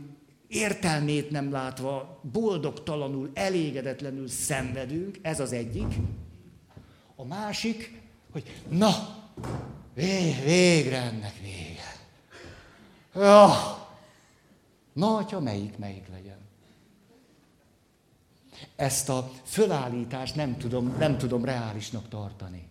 értelmét 0.50 1.32
nem 1.32 1.52
látva, 1.52 2.20
boldogtalanul, 2.32 3.32
elégedetlenül 3.34 4.28
szenvedünk, 4.28 5.20
ez 5.22 5.40
az 5.40 5.52
egyik. 5.52 5.96
A 7.16 7.26
másik, 7.26 8.02
hogy 8.32 8.44
na, 8.70 8.90
végre 9.94 10.98
ennek 10.98 11.34
vége. 11.42 11.96
Ja. 13.16 13.48
Na, 14.94 15.08
ha 15.08 15.40
melyik, 15.40 15.78
melyik 15.78 16.08
legyen. 16.12 16.38
Ezt 18.76 19.10
a 19.10 19.32
fölállítást 19.44 20.36
nem 20.36 20.58
tudom, 20.58 20.96
nem 20.98 21.18
tudom 21.18 21.46
reálisnak 21.46 22.08
tartani. 22.08 22.70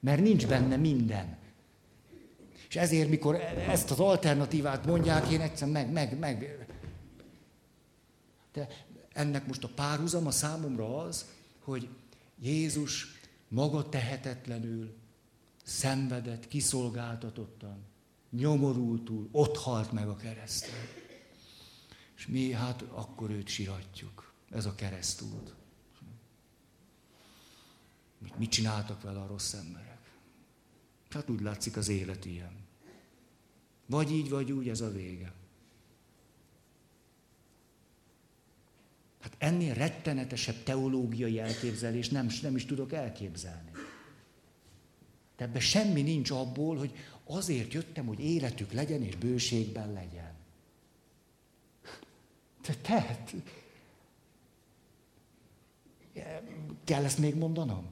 Mert 0.00 0.20
nincs 0.20 0.46
benne 0.46 0.76
minden. 0.76 1.36
És 2.68 2.76
ezért, 2.76 3.08
mikor 3.08 3.34
ezt 3.68 3.90
az 3.90 4.00
alternatívát 4.00 4.86
mondják, 4.86 5.30
én 5.30 5.40
egyszer 5.40 5.68
meg, 5.68 5.92
meg, 5.92 6.18
meg 6.18 6.67
de 8.58 8.68
ennek 9.12 9.46
most 9.46 9.64
a 9.64 9.68
párhuzama 9.68 10.30
számomra 10.30 10.98
az, 10.98 11.26
hogy 11.58 11.88
Jézus 12.40 13.06
maga 13.48 13.88
tehetetlenül, 13.88 14.94
szenvedett, 15.64 16.48
kiszolgáltatottan, 16.48 17.84
nyomorultul, 18.30 19.28
ott 19.32 19.56
halt 19.56 19.92
meg 19.92 20.08
a 20.08 20.16
kereszten. 20.16 20.74
És 22.16 22.26
mi 22.26 22.52
hát 22.52 22.82
akkor 22.82 23.30
őt 23.30 23.48
siratjuk. 23.48 24.32
Ez 24.50 24.66
a 24.66 24.74
keresztút. 24.74 25.54
Mit, 28.36 28.50
csináltak 28.50 29.02
vele 29.02 29.20
a 29.20 29.26
rossz 29.26 29.52
emberek? 29.52 29.98
Hát 31.10 31.30
úgy 31.30 31.40
látszik 31.40 31.76
az 31.76 31.88
élet 31.88 32.24
ilyen. 32.24 32.66
Vagy 33.86 34.10
így, 34.10 34.28
vagy 34.28 34.52
úgy, 34.52 34.68
ez 34.68 34.80
a 34.80 34.90
vége. 34.90 35.32
Hát 39.20 39.34
ennél 39.38 39.74
rettenetesebb 39.74 40.62
teológiai 40.62 41.38
elképzelés 41.38 42.08
nem, 42.08 42.28
nem 42.42 42.56
is 42.56 42.64
tudok 42.64 42.92
elképzelni. 42.92 43.70
De 45.36 45.44
ebben 45.44 45.60
semmi 45.60 46.02
nincs 46.02 46.30
abból, 46.30 46.76
hogy 46.76 46.92
azért 47.24 47.72
jöttem, 47.72 48.06
hogy 48.06 48.20
életük 48.20 48.72
legyen 48.72 49.02
és 49.02 49.16
bőségben 49.16 49.92
legyen. 49.92 50.32
Te, 52.62 52.74
tehát, 52.82 53.34
kell 56.84 57.04
ezt 57.04 57.18
még 57.18 57.34
mondanom? 57.34 57.86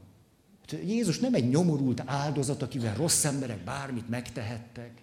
Jézus 0.70 1.18
nem 1.18 1.34
egy 1.34 1.48
nyomorult 1.48 2.02
áldozat, 2.04 2.62
akivel 2.62 2.94
rossz 2.94 3.24
emberek 3.24 3.64
bármit 3.64 4.08
megtehettek, 4.08 5.02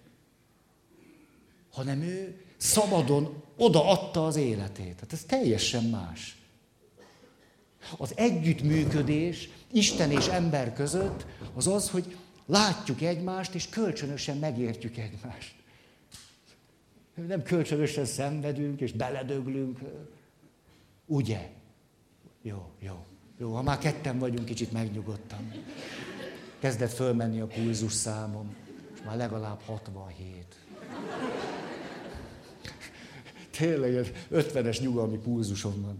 hanem 1.70 2.00
ő 2.00 2.43
szabadon 2.64 3.42
odaadta 3.56 4.26
az 4.26 4.36
életét. 4.36 5.00
Hát 5.00 5.12
ez 5.12 5.24
teljesen 5.26 5.84
más. 5.84 6.36
Az 7.96 8.12
együttműködés 8.16 9.48
Isten 9.72 10.10
és 10.10 10.26
ember 10.26 10.72
között 10.72 11.26
az 11.54 11.66
az, 11.66 11.90
hogy 11.90 12.16
látjuk 12.46 13.00
egymást, 13.00 13.54
és 13.54 13.68
kölcsönösen 13.68 14.36
megértjük 14.36 14.96
egymást. 14.96 15.54
Nem 17.26 17.42
kölcsönösen 17.42 18.04
szenvedünk, 18.04 18.80
és 18.80 18.92
beledöglünk. 18.92 19.78
Ugye? 21.06 21.50
Jó, 22.42 22.70
jó. 22.80 23.04
Jó, 23.38 23.54
ha 23.54 23.62
már 23.62 23.78
ketten 23.78 24.18
vagyunk, 24.18 24.44
kicsit 24.44 24.72
megnyugodtam. 24.72 25.52
Kezdett 26.58 26.92
fölmenni 26.92 27.40
a 27.40 27.46
pulzus 27.46 27.92
számom, 27.92 28.56
és 28.94 29.00
már 29.04 29.16
legalább 29.16 29.60
67. 29.64 30.44
Tényleg, 33.56 33.94
ez 33.94 34.08
50-es 34.32 34.80
nyugalmi 34.80 35.16
pulzusom 35.16 35.82
van. 35.82 35.98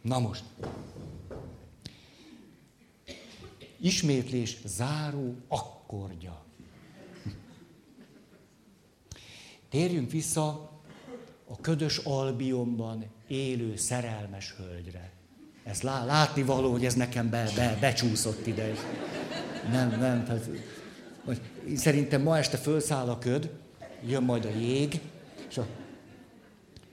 Na 0.00 0.18
most. 0.18 0.44
Ismétlés 3.80 4.58
záró 4.64 5.34
akkordja. 5.48 6.44
Térjünk 9.68 10.10
vissza 10.10 10.70
a 11.48 11.60
ködös 11.60 11.98
albionban 11.98 13.04
élő 13.26 13.76
szerelmes 13.76 14.54
hölgyre. 14.56 15.12
Ez 15.64 15.82
lá, 15.82 16.04
látni 16.04 16.42
való, 16.42 16.70
hogy 16.70 16.84
ez 16.84 16.94
nekem 16.94 17.30
be, 17.30 17.50
be, 17.56 17.76
becsúszott 17.80 18.46
ide. 18.46 18.72
Nem, 19.70 19.88
nem. 19.88 20.24
Tehát, 20.24 20.50
szerintem 21.74 22.22
ma 22.22 22.38
este 22.38 22.56
fölszáll 22.56 23.08
a 23.08 23.18
köd, 23.18 23.50
jön 24.06 24.22
majd 24.22 24.44
a 24.44 24.58
jég, 24.58 25.00
és 25.48 25.58
a... 25.58 25.66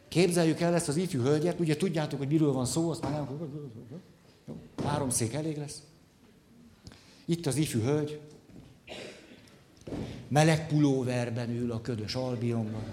Képzeljük 0.08 0.60
el 0.60 0.74
ezt 0.74 0.88
az 0.88 0.96
ifjú 0.96 1.22
hölgyet, 1.22 1.60
ugye 1.60 1.76
tudjátok, 1.76 2.20
hogy 2.20 2.28
miről 2.28 2.52
van 2.52 2.66
szó, 2.66 2.90
azt 2.90 3.02
már 3.02 3.12
nem... 3.12 3.28
Három 4.84 5.10
szék 5.10 5.34
elég 5.34 5.58
lesz. 5.58 5.84
Itt 7.26 7.46
az 7.46 7.56
ifjú 7.56 7.82
hölgy, 7.82 8.20
meleg 10.28 10.68
pulóverben 10.68 11.50
ül 11.50 11.72
a 11.72 11.82
ködös 11.82 12.16
albionban. 12.16 12.84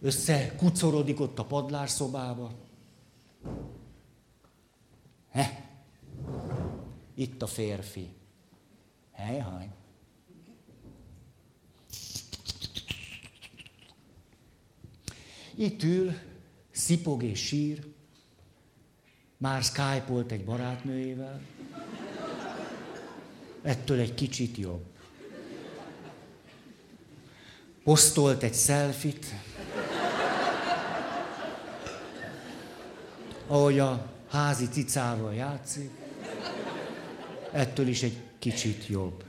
Össze 0.00 0.54
kucorodik 0.56 1.20
ott 1.20 1.38
a 1.38 1.44
padlásszobába. 1.44 2.50
He? 5.30 5.68
Itt 7.14 7.42
a 7.42 7.46
férfi. 7.46 8.08
Helyhaj. 9.12 9.68
Itt 15.54 15.82
ül, 15.82 16.14
szipog 16.70 17.22
és 17.22 17.46
sír, 17.46 17.90
Már 19.40 19.62
Skype-olt 19.62 20.32
egy 20.32 20.44
barátnőjével. 20.44 21.40
Ettől 23.62 23.98
egy 23.98 24.14
kicsit 24.14 24.56
jobb. 24.56 24.84
Posztolt 27.84 28.42
egy 28.42 28.54
szelfit. 28.54 29.26
Ahogy 33.46 33.78
a 33.78 34.12
házi 34.28 34.68
cicával 34.68 35.34
játszik. 35.34 35.90
Ettől 37.52 37.88
is 37.88 38.02
egy 38.02 38.16
kicsit 38.38 38.86
jobb. 38.86 39.24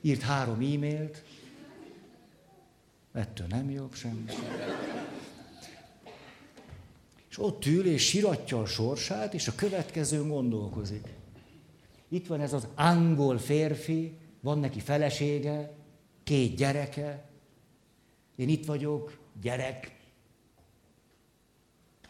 Írt 0.00 0.22
három 0.22 0.54
e-mailt. 0.54 1.22
Ettől 3.14 3.46
nem 3.46 3.70
jobb 3.70 3.94
semmi. 3.94 4.24
És 7.30 7.38
ott 7.38 7.66
ül 7.66 7.86
és 7.86 8.06
siratja 8.06 8.60
a 8.60 8.66
sorsát, 8.66 9.34
és 9.34 9.48
a 9.48 9.54
következőn 9.54 10.28
gondolkozik. 10.28 11.08
Itt 12.08 12.26
van 12.26 12.40
ez 12.40 12.52
az 12.52 12.66
angol 12.74 13.38
férfi, 13.38 14.18
van 14.40 14.58
neki 14.58 14.80
felesége, 14.80 15.72
két 16.22 16.56
gyereke. 16.56 17.28
Én 18.36 18.48
itt 18.48 18.66
vagyok, 18.66 19.18
gyerek, 19.40 19.96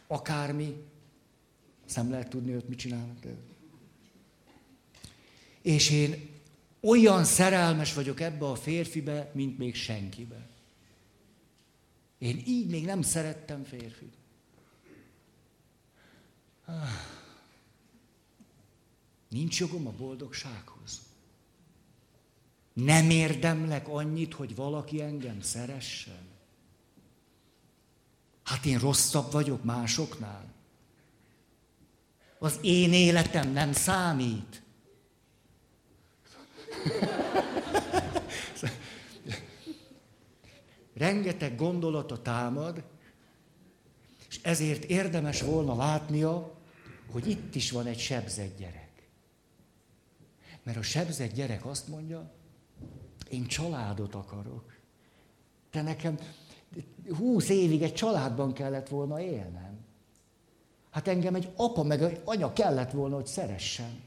akármi. 0.07 0.83
nem 1.95 2.09
lehet 2.09 2.29
tudni, 2.29 2.51
hogy 2.51 2.65
mit 2.67 2.77
csinálnak. 2.77 3.19
De... 3.19 3.29
És 5.61 5.91
én 5.91 6.29
olyan 6.79 7.23
szerelmes 7.23 7.93
vagyok 7.93 8.19
ebbe 8.19 8.45
a 8.45 8.55
férfibe, 8.55 9.31
mint 9.33 9.57
még 9.57 9.75
senkibe. 9.75 10.44
Én 12.25 12.43
így 12.45 12.69
még 12.69 12.85
nem 12.85 13.01
szerettem 13.01 13.63
férfit. 13.63 14.13
Nincs 19.29 19.59
jogom 19.59 19.87
a 19.87 19.91
boldogsághoz. 19.91 21.01
Nem 22.73 23.09
érdemlek 23.09 23.87
annyit, 23.87 24.33
hogy 24.33 24.55
valaki 24.55 25.01
engem 25.01 25.41
szeressen. 25.41 26.27
Hát 28.43 28.65
én 28.65 28.79
rosszabb 28.79 29.31
vagyok 29.31 29.63
másoknál. 29.63 30.53
Az 32.39 32.59
én 32.61 32.93
életem 32.93 33.51
nem 33.51 33.73
számít. 33.73 34.63
Rengeteg 40.97 41.55
gondolata 41.55 42.21
támad, 42.21 42.83
és 44.29 44.39
ezért 44.43 44.83
érdemes 44.83 45.41
volna 45.41 45.75
látnia, 45.75 46.53
hogy 47.11 47.27
itt 47.27 47.55
is 47.55 47.71
van 47.71 47.85
egy 47.85 47.99
sebzett 47.99 48.57
gyerek. 48.57 49.09
Mert 50.63 50.77
a 50.77 50.81
sebzett 50.81 51.33
gyerek 51.33 51.65
azt 51.65 51.87
mondja, 51.87 52.31
én 53.29 53.45
családot 53.45 54.15
akarok. 54.15 54.73
Te 55.71 55.81
nekem 55.81 56.17
húsz 57.17 57.49
évig 57.49 57.81
egy 57.81 57.93
családban 57.93 58.53
kellett 58.53 58.87
volna 58.87 59.21
élnem. 59.21 59.79
Hát 60.89 61.07
engem 61.07 61.35
egy 61.35 61.51
apa 61.55 61.83
meg 61.83 62.01
egy 62.01 62.21
anya 62.23 62.53
kellett 62.53 62.91
volna, 62.91 63.15
hogy 63.15 63.25
szeressen. 63.25 64.03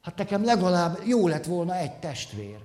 Hát 0.00 0.16
nekem 0.16 0.44
legalább 0.44 1.06
jó 1.06 1.28
lett 1.28 1.44
volna 1.44 1.74
egy 1.74 1.98
testvér. 1.98 2.58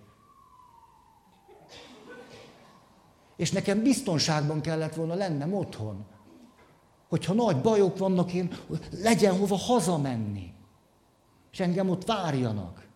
És 3.41 3.51
nekem 3.51 3.83
biztonságban 3.83 4.61
kellett 4.61 4.95
volna 4.95 5.13
lennem 5.13 5.53
otthon 5.53 6.05
hogyha 7.11 7.33
nagy 7.33 7.61
bajok 7.61 7.97
vannak, 7.97 8.33
én 8.33 8.53
legyen 8.91 9.37
hova 9.37 9.55
hazamenni. 9.55 10.53
És 11.51 11.59
engem 11.59 11.89
ott 11.89 12.05
várjanak. 12.05 12.87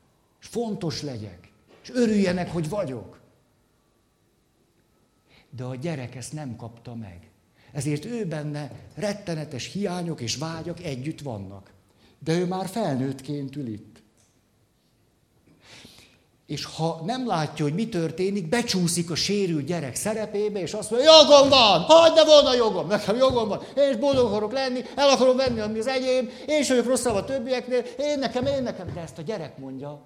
És 0.41 0.47
fontos 0.47 1.01
legyek. 1.01 1.51
És 1.81 1.89
örüljenek, 1.93 2.51
hogy 2.51 2.69
vagyok. 2.69 3.19
De 5.49 5.63
a 5.63 5.75
gyerek 5.75 6.15
ezt 6.15 6.33
nem 6.33 6.55
kapta 6.55 6.95
meg. 6.95 7.29
Ezért 7.71 8.05
ő 8.05 8.25
benne 8.25 8.71
rettenetes 8.93 9.71
hiányok 9.71 10.21
és 10.21 10.35
vágyak 10.35 10.83
együtt 10.83 11.21
vannak. 11.21 11.73
De 12.19 12.33
ő 12.33 12.45
már 12.45 12.67
felnőttként 12.67 13.55
ül 13.55 13.67
itt 13.67 13.94
és 16.45 16.65
ha 16.65 17.01
nem 17.05 17.27
látja, 17.27 17.65
hogy 17.65 17.73
mi 17.73 17.89
történik, 17.89 18.49
becsúszik 18.49 19.11
a 19.11 19.15
sérült 19.15 19.65
gyerek 19.65 19.95
szerepébe, 19.95 20.59
és 20.61 20.73
azt 20.73 20.91
mondja, 20.91 21.11
jogom 21.11 21.49
van, 21.49 21.81
hagyd 21.81 22.25
volna 22.25 22.53
jogom, 22.55 22.87
nekem 22.87 23.15
jogom 23.15 23.47
van, 23.47 23.61
én 23.77 23.89
is 23.89 23.95
boldog 23.95 24.25
akarok 24.25 24.51
lenni, 24.51 24.81
el 24.95 25.09
akarom 25.09 25.35
venni, 25.35 25.59
ami 25.59 25.79
az 25.79 25.87
enyém, 25.87 26.29
én 26.47 26.59
is 26.59 26.67
vagyok 26.69 26.85
rosszabb 26.85 27.15
a 27.15 27.25
többieknél, 27.25 27.83
én 27.97 28.19
nekem, 28.19 28.45
én 28.45 28.63
nekem, 28.63 28.93
de 28.93 28.99
ezt 28.99 29.17
a 29.17 29.21
gyerek 29.21 29.57
mondja. 29.57 30.01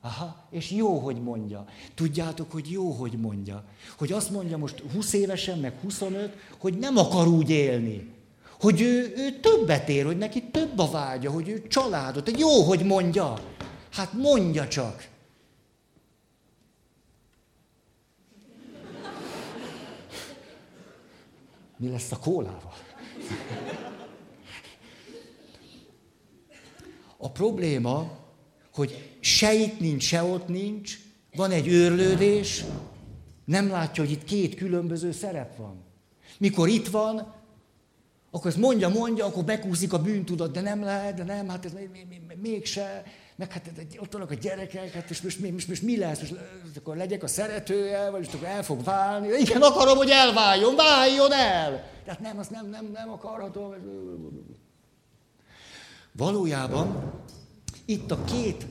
Aha, 0.00 0.36
és 0.50 0.70
jó, 0.70 0.98
hogy 0.98 1.22
mondja. 1.22 1.64
Tudjátok, 1.94 2.52
hogy 2.52 2.70
jó, 2.70 2.90
hogy 2.90 3.12
mondja. 3.12 3.64
Hogy 3.98 4.12
azt 4.12 4.30
mondja 4.30 4.56
most 4.56 4.82
20 4.94 5.12
évesen, 5.12 5.58
meg 5.58 5.72
25, 5.82 6.32
hogy 6.58 6.78
nem 6.78 6.96
akar 6.96 7.26
úgy 7.26 7.50
élni. 7.50 8.14
Hogy 8.60 8.80
ő, 8.80 9.12
ő 9.16 9.40
többet 9.40 9.88
ér, 9.88 10.04
hogy 10.04 10.18
neki 10.18 10.42
több 10.42 10.78
a 10.78 10.90
vágya, 10.90 11.30
hogy 11.30 11.48
ő 11.48 11.66
családot. 11.68 12.38
Jó, 12.38 12.62
hogy 12.62 12.84
mondja. 12.84 13.38
Hát 13.98 14.12
mondja 14.12 14.68
csak. 14.68 15.08
Mi 21.76 21.88
lesz 21.88 22.12
a 22.12 22.18
kólával? 22.18 22.74
A 27.16 27.30
probléma, 27.30 28.18
hogy 28.72 29.16
se 29.20 29.54
itt 29.54 29.80
nincs, 29.80 30.02
se 30.02 30.22
ott 30.22 30.48
nincs, 30.48 30.98
van 31.34 31.50
egy 31.50 31.68
őrlődés, 31.68 32.64
nem 33.44 33.68
látja, 33.68 34.02
hogy 34.02 34.12
itt 34.12 34.24
két 34.24 34.54
különböző 34.54 35.12
szerep 35.12 35.56
van. 35.56 35.84
Mikor 36.38 36.68
itt 36.68 36.88
van, 36.88 37.34
akkor 38.30 38.46
ezt 38.46 38.56
mondja, 38.56 38.88
mondja, 38.88 39.26
akkor 39.26 39.44
megúszik 39.44 39.92
a 39.92 40.02
bűntudat, 40.02 40.52
de 40.52 40.60
nem 40.60 40.82
lehet, 40.82 41.14
de 41.14 41.24
nem, 41.24 41.48
hát 41.48 41.64
ez 41.64 41.72
mégse 42.42 43.04
meg 43.38 43.52
hát 43.52 43.70
ott 43.98 44.12
vannak 44.12 44.30
a 44.30 44.34
gyerekek, 44.34 44.92
hát 44.92 45.10
és 45.10 45.22
most, 45.22 45.50
most, 45.52 45.68
most 45.68 45.82
mi 45.82 45.96
lesz? 45.96 46.20
Most, 46.20 46.34
akkor 46.76 46.96
legyek 46.96 47.22
a 47.22 47.26
szeretője, 47.26 48.10
vagy 48.10 48.20
most 48.20 48.34
akkor 48.34 48.46
el 48.46 48.62
fog 48.62 48.84
válni. 48.84 49.28
Igen, 49.28 49.62
akarom, 49.62 49.96
hogy 49.96 50.10
elváljon, 50.10 50.76
váljon 50.76 51.32
el! 51.32 51.90
Tehát 52.04 52.20
nem, 52.20 52.38
azt 52.38 52.50
nem, 52.50 52.68
nem, 52.68 52.90
nem 52.92 53.10
akarhatom. 53.10 53.74
Valójában 56.12 57.12
itt 57.84 58.10
a 58.10 58.24
két 58.24 58.66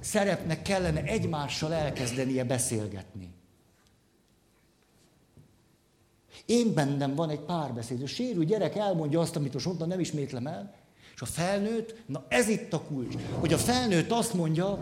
szerepnek 0.00 0.62
kellene 0.62 1.02
egymással 1.02 1.72
elkezdenie 1.72 2.44
beszélgetni. 2.44 3.34
Én 6.46 6.74
bennem 6.74 7.14
van 7.14 7.30
egy 7.30 7.40
párbeszéd. 7.40 8.02
A 8.02 8.06
sérül 8.06 8.44
gyerek 8.44 8.76
elmondja 8.76 9.20
azt, 9.20 9.36
amit 9.36 9.52
most 9.52 9.66
onnan 9.66 9.88
nem 9.88 10.00
ismétlem 10.00 10.46
el, 10.46 10.74
és 11.16 11.22
a 11.22 11.26
felnőtt, 11.26 11.94
na 12.06 12.24
ez 12.28 12.48
itt 12.48 12.72
a 12.72 12.80
kulcs, 12.80 13.14
hogy 13.38 13.52
a 13.52 13.58
felnőtt 13.58 14.10
azt 14.10 14.34
mondja, 14.34 14.78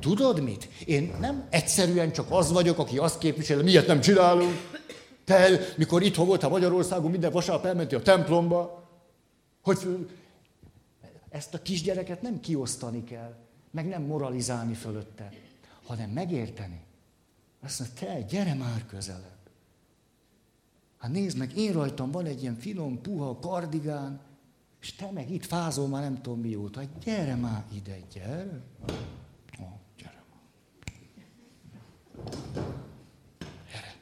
tudod 0.00 0.42
mit? 0.42 0.68
Én 0.84 1.14
nem 1.20 1.46
egyszerűen 1.50 2.12
csak 2.12 2.26
az 2.30 2.52
vagyok, 2.52 2.78
aki 2.78 2.98
azt 2.98 3.18
képvisel, 3.18 3.62
miért 3.62 3.86
nem 3.86 4.00
csinálunk. 4.00 4.52
Te, 5.24 5.60
mikor 5.76 6.02
itthon 6.02 6.26
voltál 6.26 6.50
Magyarországon, 6.50 7.10
minden 7.10 7.32
vasárnap 7.32 7.64
elmentél 7.64 7.98
a 7.98 8.02
templomba, 8.02 8.88
hogy 9.62 10.08
ezt 11.30 11.54
a 11.54 11.62
kisgyereket 11.62 12.22
nem 12.22 12.40
kiosztani 12.40 13.04
kell, 13.04 13.34
meg 13.70 13.86
nem 13.86 14.02
moralizálni 14.02 14.74
fölötte, 14.74 15.32
hanem 15.86 16.10
megérteni. 16.10 16.80
Azt 17.64 17.78
mondja, 17.78 18.06
te, 18.06 18.20
gyere 18.20 18.54
már 18.54 18.86
közelebb. 18.86 19.38
Hát 20.98 21.10
nézd 21.10 21.38
meg, 21.38 21.56
én 21.56 21.72
rajtam 21.72 22.10
van 22.10 22.24
egy 22.24 22.42
ilyen 22.42 22.56
finom, 22.56 23.00
puha 23.00 23.38
kardigán, 23.38 24.20
és 24.80 24.92
te 24.92 25.10
meg 25.10 25.30
itt 25.30 25.44
fázol 25.44 25.88
már 25.88 26.02
nem 26.02 26.22
tudom 26.22 26.40
mióta. 26.40 26.82
Gyere 27.04 27.34
már 27.34 27.64
ide, 27.74 27.98
gyere. 28.12 28.62
Ó, 29.60 29.64
gyere 29.98 30.22
már. 30.30 30.42
Gyere. 33.70 33.94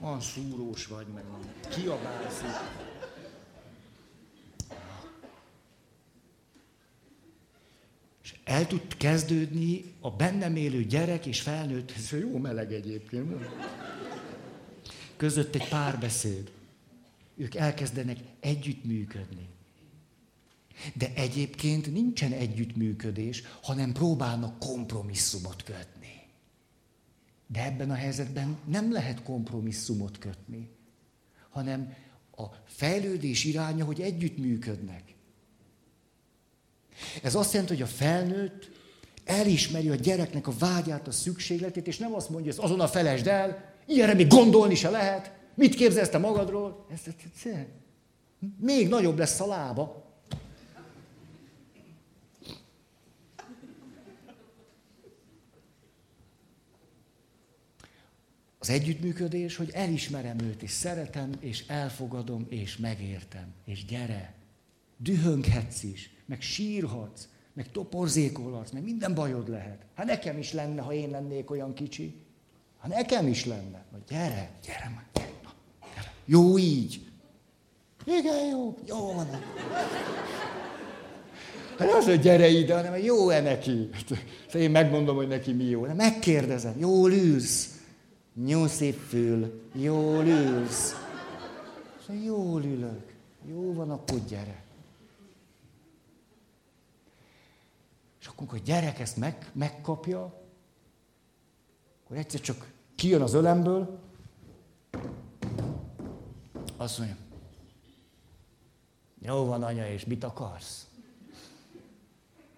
Olyan 0.00 0.20
szúrós 0.20 0.86
vagy, 0.86 1.06
meg 1.14 1.24
kiabálsz 1.68 2.42
És 8.22 8.34
el 8.44 8.66
tud 8.66 8.96
kezdődni 8.96 9.94
a 10.00 10.10
bennem 10.10 10.56
élő 10.56 10.84
gyerek 10.84 11.26
és 11.26 11.40
felnőtt, 11.40 11.92
ez 11.96 12.10
jó 12.10 12.38
meleg 12.38 12.72
egyébként 12.72 13.32
között 15.16 15.54
egy 15.54 15.68
párbeszéd. 15.68 16.50
Ők 17.36 17.54
elkezdenek 17.54 18.18
együttműködni. 18.40 19.48
De 20.94 21.12
egyébként 21.14 21.92
nincsen 21.92 22.32
együttműködés, 22.32 23.42
hanem 23.62 23.92
próbálnak 23.92 24.58
kompromisszumot 24.58 25.62
kötni. 25.62 26.22
De 27.46 27.64
ebben 27.64 27.90
a 27.90 27.94
helyzetben 27.94 28.58
nem 28.64 28.92
lehet 28.92 29.22
kompromisszumot 29.22 30.18
kötni, 30.18 30.68
hanem 31.50 31.94
a 32.36 32.44
fejlődés 32.66 33.44
iránya, 33.44 33.84
hogy 33.84 34.00
együttműködnek. 34.00 35.02
Ez 37.22 37.34
azt 37.34 37.52
jelenti, 37.52 37.74
hogy 37.74 37.82
a 37.82 37.86
felnőtt 37.86 38.70
elismeri 39.24 39.88
a 39.88 39.94
gyereknek 39.94 40.46
a 40.46 40.52
vágyát, 40.58 41.08
a 41.08 41.12
szükségletét, 41.12 41.86
és 41.86 41.98
nem 41.98 42.14
azt 42.14 42.30
mondja, 42.30 42.52
hogy 42.54 42.64
azon 42.64 42.80
a 42.80 42.88
felesd 42.88 43.26
el, 43.26 43.73
ilyenre 43.86 44.14
még 44.14 44.28
gondolni 44.28 44.74
se 44.74 44.90
lehet, 44.90 45.32
mit 45.54 45.74
képzelsz 45.74 46.08
te 46.08 46.18
magadról? 46.18 46.86
Ez, 46.92 47.00
ez, 47.06 47.14
ez, 47.44 47.52
még 48.60 48.88
nagyobb 48.88 49.18
lesz 49.18 49.40
a 49.40 49.46
lába. 49.46 50.04
Az 58.58 58.70
együttműködés, 58.70 59.56
hogy 59.56 59.70
elismerem 59.72 60.38
őt, 60.38 60.62
és 60.62 60.70
szeretem, 60.70 61.32
és 61.40 61.66
elfogadom, 61.66 62.46
és 62.48 62.76
megértem. 62.76 63.52
És 63.64 63.84
gyere, 63.84 64.34
dühönghetsz 64.96 65.82
is, 65.82 66.10
meg 66.26 66.40
sírhatsz, 66.40 67.28
meg 67.52 67.70
toporzékolhatsz, 67.70 68.70
meg 68.70 68.82
minden 68.82 69.14
bajod 69.14 69.48
lehet. 69.48 69.84
Hát 69.94 70.06
nekem 70.06 70.38
is 70.38 70.52
lenne, 70.52 70.80
ha 70.80 70.92
én 70.92 71.10
lennék 71.10 71.50
olyan 71.50 71.74
kicsi. 71.74 72.23
Hát 72.84 72.92
nekem 72.92 73.26
is 73.26 73.44
lenne. 73.44 73.84
Na 73.92 73.98
gyere, 74.08 74.50
gyere 74.66 74.92
már, 74.94 75.04
gyere, 75.12 75.32
na, 75.42 75.52
gyere. 75.94 76.12
Jó 76.24 76.58
így. 76.58 77.06
Igen, 78.04 78.46
jó, 78.46 78.78
jó 78.86 79.12
van. 79.12 79.26
Hát 81.78 81.92
az, 81.92 82.04
hogy 82.04 82.20
gyere 82.20 82.48
ide, 82.48 82.74
hanem 82.74 82.96
jó-e 82.96 83.40
neki. 83.40 83.90
Hát 83.92 84.54
én 84.54 84.70
megmondom, 84.70 85.16
hogy 85.16 85.28
neki 85.28 85.52
mi 85.52 85.64
jó. 85.64 85.86
De 85.86 85.94
megkérdezem, 85.94 86.74
jól 86.78 87.12
ülsz. 87.12 87.78
Nyúszép 88.44 88.98
fül, 89.08 89.62
jól 89.72 90.24
ülsz. 90.24 90.94
Szóval 92.06 92.22
jól 92.22 92.62
ülök. 92.62 93.12
Jó 93.48 93.72
van, 93.72 93.90
akkor 93.90 94.18
gyere. 94.28 94.62
És 98.20 98.26
akkor, 98.26 98.38
amikor 98.38 98.58
a 98.58 98.62
gyerek 98.64 99.00
ezt 99.00 99.16
meg, 99.16 99.50
megkapja, 99.52 100.42
akkor 102.04 102.16
egyszer 102.16 102.40
csak 102.40 102.72
kijön 103.04 103.22
az 103.22 103.34
ölemből, 103.34 103.98
azt 106.76 106.98
mondja, 106.98 107.16
jó 109.18 109.44
van, 109.44 109.62
anya, 109.62 109.88
és 109.88 110.04
mit 110.04 110.24
akarsz? 110.24 110.88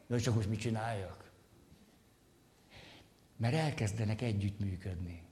Jó, 0.06 0.16
csak 0.16 0.34
most 0.34 0.48
mit 0.48 0.58
csináljak? 0.58 1.30
Mert 3.36 3.54
elkezdenek 3.54 4.22
együttműködni. 4.22 5.22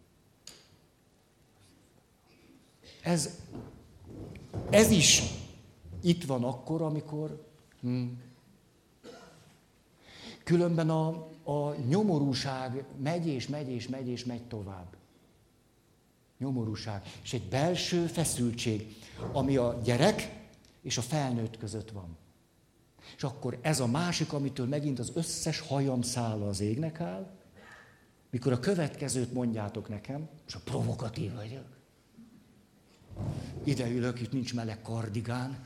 Ez, 3.02 3.40
ez 4.70 4.90
is 4.90 5.22
itt 6.02 6.24
van 6.24 6.44
akkor, 6.44 6.82
amikor 6.82 7.46
hm, 7.80 8.04
különben 10.44 10.90
a, 10.90 11.08
a 11.44 11.74
nyomorúság 11.74 12.84
megy 12.96 13.26
és 13.26 13.48
megy 13.48 13.68
és 13.68 13.88
megy 13.88 14.08
és 14.08 14.24
megy 14.24 14.42
tovább. 14.42 15.02
Nyomorúság. 16.39 17.03
És 17.22 17.32
egy 17.32 17.49
belső 17.49 18.07
feszültség, 18.07 18.97
ami 19.32 19.57
a 19.57 19.80
gyerek 19.85 20.43
és 20.82 20.99
a 20.99 21.03
felnőtt 21.03 21.59
között 21.59 21.91
van. 21.91 22.16
És 23.16 23.22
akkor 23.22 23.59
ez 23.62 23.80
a 23.80 23.87
másik, 23.87 24.32
amitől 24.32 24.66
megint 24.66 24.99
az 24.99 25.12
összes 25.14 25.61
hajam 25.61 26.03
száll 26.03 26.43
az 26.43 26.61
égnek 26.61 27.01
áll, 27.01 27.30
mikor 28.30 28.53
a 28.53 28.61
következőt 28.61 29.32
mondjátok 29.32 29.89
nekem, 29.89 30.28
és 30.47 30.55
a 30.55 30.61
provokatív 30.64 31.35
vagyok. 31.35 31.66
Ide 33.64 33.91
ülök, 33.91 34.20
itt 34.20 34.32
nincs 34.32 34.55
meleg 34.55 34.82
kardigán, 34.82 35.64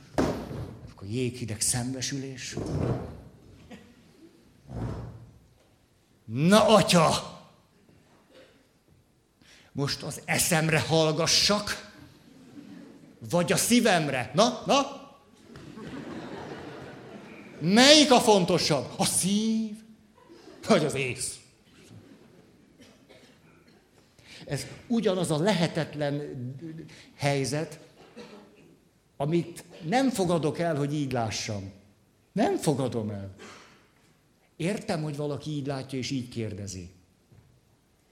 akkor 0.91 1.09
jéghideg 1.09 1.61
szembesülés. 1.61 2.57
Na, 6.25 6.67
atya! 6.67 7.38
Most 9.79 10.03
az 10.03 10.21
eszemre 10.25 10.81
hallgassak, 10.81 11.93
vagy 13.31 13.53
a 13.53 13.57
szívemre? 13.57 14.31
Na, 14.35 14.63
na? 14.67 14.81
Melyik 17.61 18.11
a 18.11 18.21
fontosabb? 18.21 18.93
A 18.97 19.05
szív, 19.05 19.77
vagy 20.67 20.85
az 20.85 20.95
ész? 20.95 21.41
Ez 24.47 24.67
ugyanaz 24.87 25.31
a 25.31 25.39
lehetetlen 25.39 26.23
helyzet, 27.15 27.79
amit 29.17 29.65
nem 29.85 30.11
fogadok 30.11 30.59
el, 30.59 30.77
hogy 30.77 30.95
így 30.95 31.13
lássam. 31.13 31.73
Nem 32.33 32.57
fogadom 32.57 33.11
el. 33.11 33.35
Értem, 34.57 35.03
hogy 35.03 35.17
valaki 35.17 35.51
így 35.51 35.67
látja 35.67 35.99
és 35.99 36.11
így 36.11 36.29
kérdezi. 36.29 36.98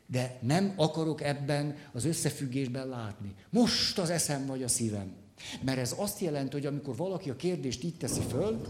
De 0.06 0.38
nem 0.40 0.72
akarok 0.76 1.22
ebben 1.22 1.76
az 1.92 2.04
összefüggésben 2.04 2.88
látni. 2.88 3.34
Most 3.50 3.98
az 3.98 4.10
eszem 4.10 4.46
vagy 4.46 4.62
a 4.62 4.68
szívem. 4.68 5.14
Mert 5.62 5.78
ez 5.78 5.94
azt 5.98 6.20
jelenti, 6.20 6.52
hogy 6.52 6.66
amikor 6.66 6.96
valaki 6.96 7.30
a 7.30 7.36
kérdést 7.36 7.84
így 7.84 7.96
teszi 7.96 8.20
föl, 8.28 8.66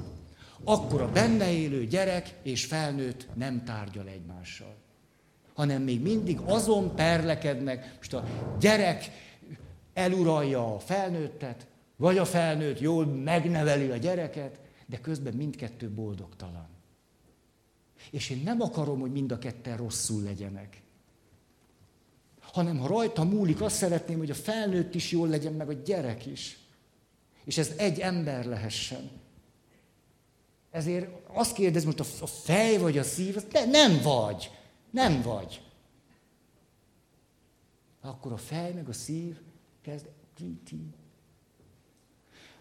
akkor 0.64 1.00
a 1.00 1.12
benne 1.12 1.52
élő 1.52 1.86
gyerek 1.86 2.34
és 2.42 2.64
felnőtt 2.64 3.26
nem 3.34 3.64
tárgyal 3.64 4.08
egymással. 4.08 4.76
Hanem 5.54 5.82
még 5.82 6.02
mindig 6.02 6.38
azon 6.40 6.94
perlekednek, 6.94 7.94
most 7.96 8.14
a 8.14 8.24
gyerek 8.60 9.10
eluralja 9.94 10.74
a 10.74 10.78
felnőttet, 10.78 11.66
vagy 11.96 12.18
a 12.18 12.24
felnőtt 12.24 12.80
jól 12.80 13.06
megneveli 13.06 13.90
a 13.90 13.96
gyereket, 13.96 14.60
de 14.86 15.00
közben 15.00 15.34
mindkettő 15.34 15.90
boldogtalan. 15.90 16.68
És 18.10 18.30
én 18.30 18.40
nem 18.44 18.60
akarom, 18.60 19.00
hogy 19.00 19.12
mind 19.12 19.32
a 19.32 19.38
ketten 19.38 19.76
rosszul 19.76 20.22
legyenek. 20.22 20.82
Hanem 22.56 22.78
ha 22.78 22.86
rajta 22.86 23.24
múlik, 23.24 23.60
azt 23.60 23.76
szeretném, 23.76 24.18
hogy 24.18 24.30
a 24.30 24.34
felnőtt 24.34 24.94
is 24.94 25.10
jól 25.10 25.28
legyen, 25.28 25.52
meg 25.52 25.68
a 25.68 25.72
gyerek 25.72 26.26
is. 26.26 26.58
És 27.44 27.58
ez 27.58 27.72
egy 27.76 28.00
ember 28.00 28.44
lehessen. 28.44 29.10
Ezért 30.70 31.08
azt 31.26 31.54
kérdez, 31.54 31.84
most 31.84 32.00
a 32.00 32.26
fej 32.26 32.78
vagy 32.78 32.98
a 32.98 33.02
szív, 33.02 33.48
de 33.48 33.64
nem 33.64 34.00
vagy. 34.02 34.50
Nem 34.90 35.22
vagy. 35.22 35.62
Akkor 38.00 38.32
a 38.32 38.36
fej 38.36 38.72
meg 38.72 38.88
a 38.88 38.92
szív 38.92 39.36
kezd... 39.82 40.06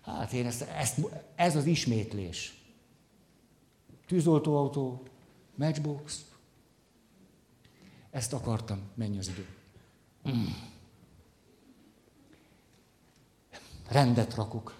Hát 0.02 0.34
én 0.34 0.46
ezt, 0.46 0.62
ezt, 0.62 1.00
ez 1.36 1.56
az 1.56 1.66
ismétlés. 1.66 2.64
Tűzoltóautó, 4.08 5.08
matchbox. 5.56 6.26
Ezt 8.12 8.34
akartam, 8.34 8.82
menj 8.96 9.18
az 9.18 9.28
idő. 9.28 9.48
Mm. 10.30 10.46
Rendet 13.90 14.36
rakok. 14.36 14.74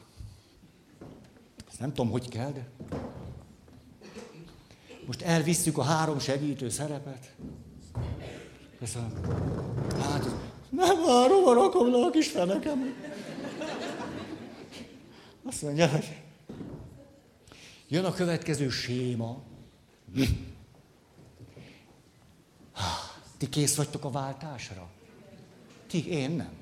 Ezt 1.70 1.80
nem 1.80 1.94
tudom, 1.94 2.12
hogy 2.12 2.30
kell, 2.30 2.52
de... 2.52 2.70
Most 5.06 5.22
elvisszük 5.22 5.78
a 5.78 5.84
három 5.84 6.20
segítő 6.20 6.70
szerepet. 6.70 7.36
Köszönöm. 8.80 9.14
Hát, 10.00 10.26
nem 10.70 11.06
várom, 11.06 11.46
a 11.46 11.54
rakom 11.54 11.92
le 11.92 12.06
a 12.06 12.10
kis 12.10 12.28
fenekem. 12.28 12.94
Azt 15.46 15.62
mondja, 15.62 15.88
hogy 15.88 16.22
jön 17.88 18.06
a 18.06 18.12
következő 18.12 18.70
séma. 18.70 19.42
Ti 23.38 23.50
kész 23.50 23.76
vagytok 23.76 24.04
a 24.04 24.12
váltásra? 24.12 24.90
Ti, 25.96 26.08
én 26.08 26.32
nem. 26.32 26.54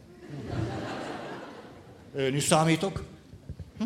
Ön 2.14 2.36
is 2.36 2.44
számítok? 2.44 3.04
Hm? 3.78 3.84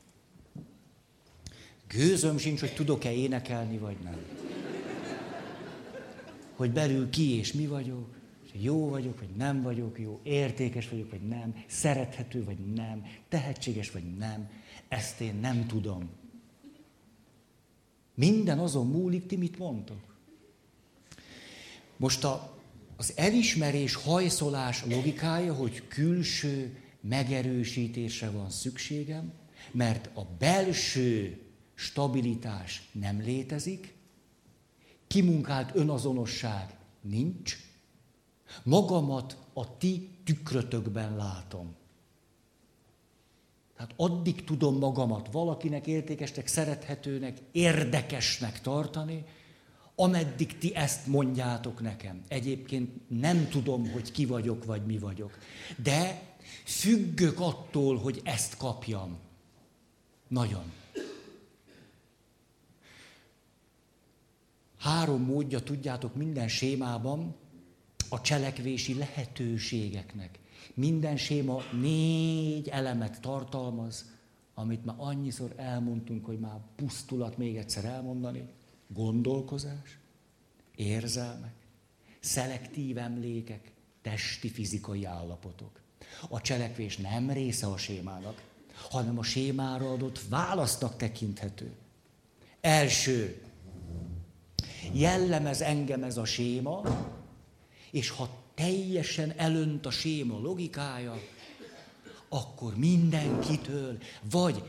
Gőzöm 1.93 2.38
sincs, 2.38 2.61
hogy 2.61 2.74
tudok-e 2.74 3.12
énekelni, 3.12 3.78
vagy 3.78 3.97
nem. 4.03 4.18
Hogy 6.57 6.70
belül 6.70 7.11
ki 7.11 7.38
és 7.38 7.53
mi 7.53 7.66
vagyok, 7.66 8.14
hogy 8.53 8.64
jó 8.64 8.88
vagyok, 8.88 9.18
vagy 9.18 9.36
nem 9.36 9.62
vagyok 9.62 9.99
jó, 10.01 10.20
értékes 10.22 10.88
vagyok, 10.88 11.11
vagy 11.11 11.28
nem, 11.28 11.64
szerethető, 11.66 12.45
vagy 12.45 12.59
nem, 12.74 13.07
tehetséges, 13.28 13.90
vagy 13.90 14.16
nem. 14.16 14.51
Ezt 14.88 15.20
én 15.20 15.34
nem 15.34 15.66
tudom. 15.66 16.11
Minden 18.14 18.59
azon 18.59 18.86
múlik, 18.86 19.26
ti 19.26 19.36
mit 19.36 19.59
mondtok. 19.59 20.16
Most 21.97 22.24
a, 22.24 22.59
az 22.97 23.12
elismerés, 23.16 23.95
hajszolás 23.95 24.84
logikája, 24.84 25.55
hogy 25.55 25.88
külső 25.88 26.76
megerősítésre 27.01 28.30
van 28.30 28.51
szükségem, 28.51 29.32
mert 29.72 30.11
a 30.16 30.26
belső 30.38 31.40
stabilitás 31.74 32.88
nem 32.92 33.20
létezik, 33.20 33.94
kimunkált 35.06 35.74
önazonosság 35.74 36.74
nincs, 37.00 37.56
magamat 38.62 39.36
a 39.52 39.76
ti 39.76 40.08
tükrötökben 40.24 41.16
látom. 41.16 41.74
Tehát 43.76 43.92
addig 43.96 44.44
tudom 44.44 44.78
magamat 44.78 45.32
valakinek 45.32 45.86
értékesnek, 45.86 46.46
szerethetőnek, 46.46 47.38
érdekesnek 47.52 48.60
tartani, 48.60 49.24
ameddig 49.94 50.58
ti 50.58 50.74
ezt 50.74 51.06
mondjátok 51.06 51.80
nekem. 51.80 52.22
Egyébként 52.28 52.90
nem 53.20 53.48
tudom, 53.48 53.90
hogy 53.90 54.12
ki 54.12 54.26
vagyok, 54.26 54.64
vagy 54.64 54.86
mi 54.86 54.98
vagyok. 54.98 55.38
De 55.82 56.22
függök 56.64 57.40
attól, 57.40 57.98
hogy 57.98 58.20
ezt 58.24 58.56
kapjam. 58.56 59.18
Nagyon. 60.28 60.72
Három 64.83 65.22
módja 65.22 65.61
tudjátok 65.61 66.14
minden 66.14 66.49
sémában 66.49 67.35
a 68.09 68.20
cselekvési 68.20 68.95
lehetőségeknek. 68.95 70.39
Minden 70.74 71.16
séma 71.16 71.62
négy 71.80 72.68
elemet 72.68 73.20
tartalmaz, 73.20 74.05
amit 74.55 74.85
már 74.85 74.97
annyiszor 74.99 75.53
elmondtunk, 75.57 76.24
hogy 76.24 76.39
már 76.39 76.61
pusztulat 76.76 77.39
még 77.39 77.57
egyszer 77.57 77.85
elmondani. 77.85 78.49
Gondolkozás, 78.89 79.99
érzelmek, 80.74 81.55
szelektív 82.20 82.99
emlékek, 82.99 83.72
testi, 84.03 84.49
fizikai 84.49 85.05
állapotok. 85.05 85.80
A 86.28 86.41
cselekvés 86.41 86.97
nem 86.97 87.30
része 87.30 87.66
a 87.66 87.76
sémának, 87.76 88.43
hanem 88.91 89.18
a 89.18 89.22
sémára 89.22 89.93
adott 89.93 90.20
választak 90.28 90.97
tekinthető. 90.97 91.72
Első, 92.61 93.43
jellemez 94.93 95.61
engem 95.61 96.03
ez 96.03 96.16
a 96.16 96.24
séma, 96.24 96.82
és 97.90 98.11
ha 98.11 98.28
teljesen 98.55 99.32
elönt 99.36 99.86
a 99.86 99.90
séma 99.90 100.40
logikája, 100.40 101.20
akkor 102.28 102.76
mindenkitől, 102.76 103.99
vagy 104.30 104.62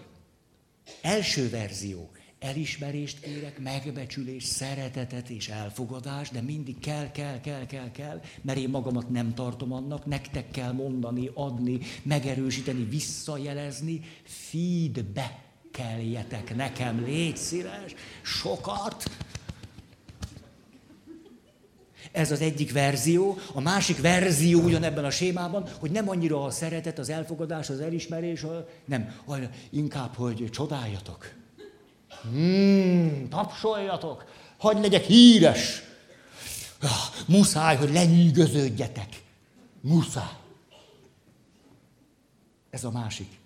első 1.01 1.49
verzió, 1.49 2.09
elismerést 2.39 3.19
kérek, 3.19 3.59
megbecsülés, 3.59 4.43
szeretetet 4.43 5.30
és 5.30 5.49
elfogadást, 5.49 6.32
de 6.32 6.41
mindig 6.41 6.80
kell, 6.80 7.11
kell, 7.11 7.39
kell, 7.39 7.65
kell, 7.65 7.91
kell, 7.91 8.21
mert 8.41 8.59
én 8.59 8.69
magamat 8.69 9.09
nem 9.09 9.34
tartom 9.34 9.74
annak, 9.74 10.05
nektek 10.05 10.51
kell 10.51 10.71
mondani, 10.71 11.30
adni, 11.34 11.80
megerősíteni, 12.01 12.84
visszajelezni, 12.84 14.01
feedbackeljetek 14.24 16.55
nekem, 16.55 17.03
légy 17.03 17.38
szíves, 17.38 17.95
sokat, 18.21 19.03
ez 22.14 22.32
az 22.32 22.41
egyik 22.41 22.72
verzió. 22.72 23.38
A 23.53 23.61
másik 23.61 24.01
verzió 24.01 24.61
ugyanebben 24.61 25.05
a 25.05 25.09
sémában, 25.09 25.68
hogy 25.80 25.91
nem 25.91 26.09
annyira 26.09 26.43
a 26.43 26.49
szeretet, 26.49 26.99
az 26.99 27.09
elfogadás, 27.09 27.70
az 27.70 27.80
elismerés, 27.80 28.43
a, 28.43 28.68
nem, 28.86 29.16
inkább, 29.70 30.16
hogy 30.16 30.49
csodáljatok. 30.51 31.34
Hmm, 32.22 33.28
tapsoljatok, 33.30 34.26
hagy 34.57 34.82
legyek 34.82 35.03
híres. 35.03 35.84
Muszáj, 37.28 37.76
hogy 37.76 37.91
lenyűgöződjetek. 37.91 39.22
Muszáj. 39.82 40.38
Ez 42.70 42.84
a 42.84 42.91
másik. 42.91 43.39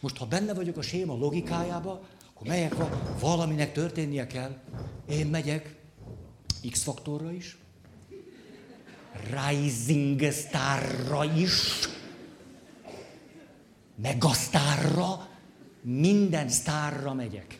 Most, 0.00 0.16
ha 0.16 0.26
benne 0.26 0.54
vagyok 0.54 0.76
a 0.76 0.82
séma 0.82 1.16
logikájába, 1.16 2.00
akkor 2.34 2.46
melyek 2.46 2.74
van, 2.74 2.90
valaminek 3.20 3.72
történnie 3.72 4.26
kell. 4.26 4.56
Én 5.08 5.26
megyek, 5.26 5.79
X-faktorra 6.70 7.32
is, 7.32 7.56
Rising 9.30 10.32
Starra 10.32 11.24
is, 11.36 11.88
Megasztárra, 14.02 15.28
minden 15.82 16.48
sztárra 16.48 17.14
megyek. 17.14 17.58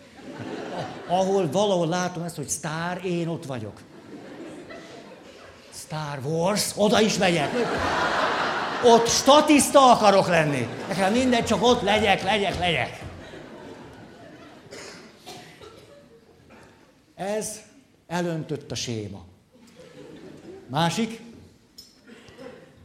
Ahol 1.07 1.51
valahol 1.51 1.88
látom 1.88 2.22
ezt, 2.22 2.36
hogy 2.36 2.48
sztár, 2.48 3.05
én 3.05 3.28
ott 3.28 3.46
vagyok. 3.46 3.80
Star 5.74 6.18
Wars, 6.24 6.72
oda 6.76 7.01
is 7.01 7.18
megyek. 7.18 7.51
Ott 8.84 9.09
statiszta 9.09 9.90
akarok 9.90 10.28
lenni. 10.28 10.68
Nekem 10.88 11.12
minden 11.12 11.44
csak 11.44 11.62
ott 11.62 11.82
legyek, 11.82 12.22
legyek, 12.22 12.59
legyek. 12.59 13.03
Ez 17.14 17.61
elöntött 18.11 18.70
a 18.70 18.74
séma. 18.74 19.24
Másik, 20.66 21.20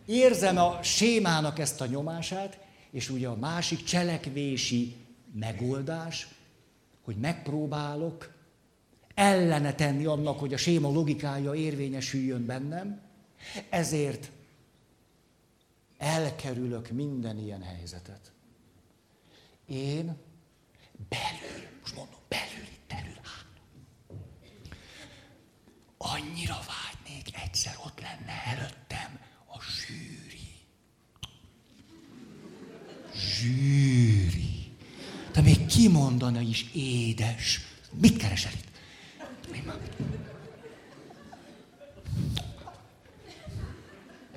érzem 0.06 0.58
a 0.58 0.84
sémának 0.84 1.60
ezt 1.60 1.82
a 1.82 1.86
nyomását, 1.86 2.60
és 2.92 3.10
ugye 3.10 3.28
a 3.28 3.36
másik 3.36 3.84
cselekvési 3.84 4.96
megoldás, 5.34 6.28
hogy 7.04 7.16
megpróbálok 7.16 8.34
ellene 9.14 9.74
tenni 9.74 10.06
annak, 10.06 10.40
hogy 10.40 10.54
a 10.54 10.58
séma 10.58 10.92
logikája 10.92 11.54
érvényesüljön 11.54 12.46
bennem, 12.46 13.02
ezért 13.70 14.32
elkerülök 15.98 16.90
minden 16.90 17.38
ilyen 17.40 17.62
helyzetet. 17.62 18.32
Én 19.68 20.18
belül, 21.10 21.68
most 21.82 21.96
mondom, 21.96 22.20
belül 22.28 22.75
annyira 26.06 26.60
vágynék, 26.68 27.38
egyszer 27.44 27.76
ott 27.86 28.00
lenne 28.00 28.44
előttem 28.46 29.20
a 29.48 29.60
zsűri. 29.62 30.50
Zsűri. 33.16 34.74
De 35.32 35.42
még 35.42 35.66
kimondana 35.66 36.40
is 36.40 36.66
édes. 36.74 37.62
Mit 37.92 38.18
keresel 38.18 38.52
itt? 38.52 38.74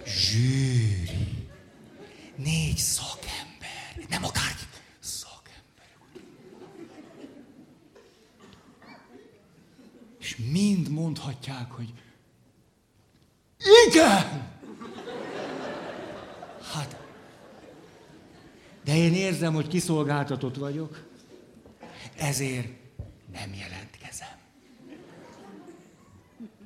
Zsűri. 0.07 1.47
Négy 2.37 2.77
szakember. 2.77 4.07
Nem 4.09 4.25
akárki. 4.25 4.59
és 10.29 10.37
mind 10.51 10.89
mondhatják, 11.49 11.71
hogy 11.71 11.93
igen! 13.89 14.47
Hát, 16.73 16.97
de 18.85 18.97
én 18.97 19.15
érzem, 19.15 19.55
hogy 19.55 19.69
kiszolgáltatott 19.69 20.57
vagyok, 20.57 21.07
ezért 22.17 22.69
nem 23.33 23.55
jelentkezem. 23.55 24.37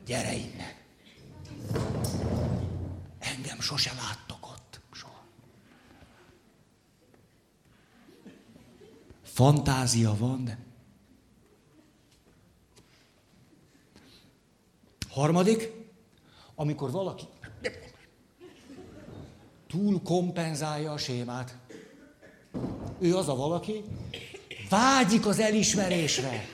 Gyere 0.06 0.34
innen. 0.34 0.72
Engem 3.18 3.60
sose 3.60 3.92
láttok 3.92 4.46
ott. 4.50 4.80
Soha. 4.92 5.24
Fantázia 9.22 10.16
van, 10.16 10.44
de... 10.44 10.58
Harmadik, 15.12 15.72
amikor 16.54 16.90
valaki 16.90 17.24
túl 19.72 20.02
kompenzálja 20.02 20.92
a 20.92 20.98
sémát. 20.98 21.56
Ő 22.98 23.16
az 23.16 23.28
a 23.28 23.34
valaki, 23.34 23.82
vágyik 24.68 25.26
az 25.26 25.38
elismerésre, 25.38 26.44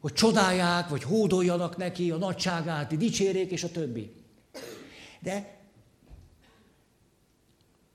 hogy 0.00 0.12
csodálják, 0.12 0.88
vagy 0.88 1.02
hódoljanak 1.02 1.76
neki 1.76 2.10
a 2.10 2.16
nagyságát, 2.16 2.96
dicsérjék, 2.96 3.50
és 3.50 3.64
a 3.64 3.70
többi. 3.70 4.14
De 5.20 5.60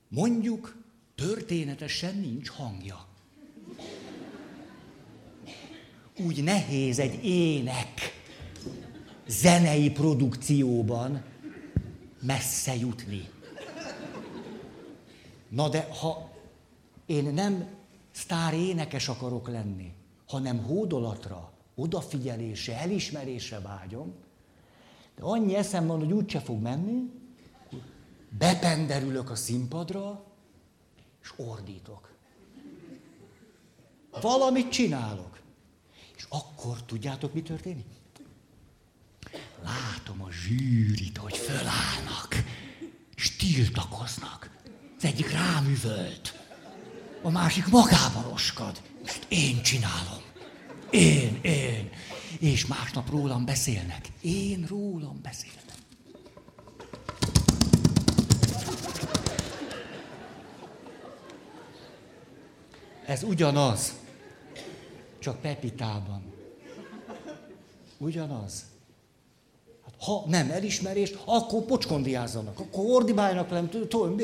mondjuk 0.08 0.76
történetesen 1.14 2.16
nincs 2.16 2.48
hangja. 2.48 3.06
Úgy 6.18 6.42
nehéz 6.42 6.98
egy 6.98 7.24
ének 7.24 8.19
zenei 9.30 9.90
produkcióban 9.90 11.22
messze 12.20 12.76
jutni. 12.76 13.28
Na 15.48 15.68
de 15.68 15.88
ha 16.00 16.30
én 17.06 17.34
nem 17.34 17.68
sztár 18.10 18.54
énekes 18.54 19.08
akarok 19.08 19.48
lenni, 19.48 19.92
hanem 20.26 20.62
hódolatra, 20.62 21.52
odafigyelésre, 21.74 22.78
elismerésre 22.78 23.60
vágyom, 23.60 24.14
de 25.16 25.22
annyi 25.22 25.54
eszem 25.54 25.86
van, 25.86 25.98
hogy 25.98 26.12
úgyse 26.12 26.40
fog 26.40 26.60
menni, 26.60 27.10
bependerülök 28.38 29.30
a 29.30 29.34
színpadra, 29.34 30.24
és 31.22 31.32
ordítok. 31.36 32.14
Valamit 34.20 34.70
csinálok. 34.70 35.40
És 36.16 36.26
akkor 36.28 36.82
tudjátok, 36.82 37.34
mi 37.34 37.42
történik? 37.42 37.99
Látom 39.64 40.22
a 40.22 40.30
zsűrit, 40.30 41.18
hogy 41.18 41.36
fölállnak, 41.36 42.44
és 43.14 43.36
tiltakoznak. 43.36 44.50
Az 44.96 45.04
egyik 45.04 45.30
rám 45.30 45.66
üvölt, 45.66 46.38
a 47.22 47.30
másik 47.30 47.66
magában 47.66 48.24
oskad. 48.32 48.82
Ezt 49.04 49.26
én 49.28 49.62
csinálom. 49.62 50.22
Én, 50.90 51.38
én. 51.42 51.90
És 52.38 52.66
másnap 52.66 53.10
rólam 53.10 53.44
beszélnek. 53.44 54.08
Én 54.20 54.64
rólam 54.68 55.20
beszélnek. 55.22 55.60
Ez 63.06 63.22
ugyanaz, 63.22 63.92
csak 65.18 65.40
Pepitában. 65.40 66.32
Ugyanaz. 67.98 68.64
Ha 70.00 70.24
nem 70.26 70.50
elismerés, 70.50 71.12
akkor 71.24 71.62
pocskondiázzanak, 71.62 72.58
akkor 72.58 72.84
ordibáljanak 72.86 73.88
tudom. 73.88 74.16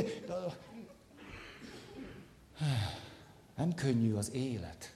Nem 3.56 3.74
könnyű 3.74 4.12
az 4.14 4.30
élet. 4.32 4.94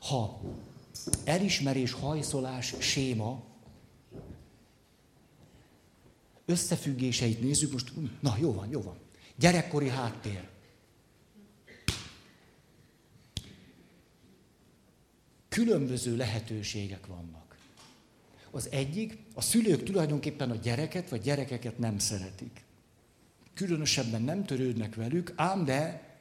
Ha 0.00 0.40
elismerés, 1.24 1.92
hajszolás, 1.92 2.74
séma, 2.78 3.42
összefüggéseit 6.44 7.40
nézzük, 7.40 7.72
most, 7.72 7.92
na 8.20 8.36
jó 8.40 8.52
van, 8.52 8.68
jó 8.68 8.82
van. 8.82 8.98
Gyerekkori 9.36 9.88
háttér. 9.88 10.48
Különböző 15.48 16.16
lehetőségek 16.16 17.06
vannak. 17.06 17.43
Az 18.54 18.68
egyik, 18.70 19.18
a 19.34 19.40
szülők 19.40 19.82
tulajdonképpen 19.82 20.50
a 20.50 20.54
gyereket 20.54 21.08
vagy 21.08 21.20
gyerekeket 21.20 21.78
nem 21.78 21.98
szeretik 21.98 22.64
különösebben 23.54 24.22
nem 24.22 24.44
törődnek 24.44 24.94
velük, 24.94 25.32
ám 25.36 25.64
de 25.64 26.12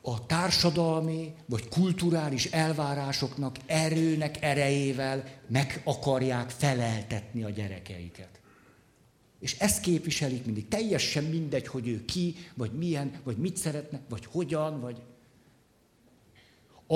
a 0.00 0.26
társadalmi 0.26 1.34
vagy 1.46 1.68
kulturális 1.68 2.44
elvárásoknak 2.44 3.56
erőnek 3.66 4.42
erejével 4.42 5.24
meg 5.48 5.80
akarják 5.84 6.50
feleltetni 6.50 7.42
a 7.42 7.50
gyerekeiket. 7.50 8.40
És 9.40 9.58
ezt 9.58 9.80
képviselik 9.80 10.44
mindig. 10.44 10.68
Teljesen 10.68 11.24
mindegy, 11.24 11.66
hogy 11.66 11.88
ő 11.88 12.04
ki, 12.04 12.34
vagy 12.54 12.72
milyen, 12.72 13.20
vagy 13.22 13.36
mit 13.36 13.56
szeretne, 13.56 14.00
vagy 14.08 14.26
hogyan, 14.26 14.80
vagy... 14.80 15.02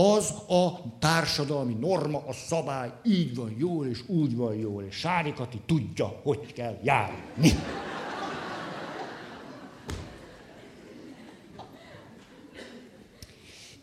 Az 0.01 0.31
a 0.49 0.97
társadalmi 0.99 1.75
norma, 1.75 2.23
a 2.27 2.33
szabály 2.33 2.93
így 3.05 3.35
van 3.35 3.55
jól, 3.59 3.87
és 3.87 4.09
úgy 4.09 4.37
van 4.37 4.55
jól, 4.55 4.83
és 4.83 4.95
Sárikati 4.95 5.61
tudja, 5.67 6.07
hogy 6.07 6.53
kell 6.53 6.79
járni. 6.83 7.53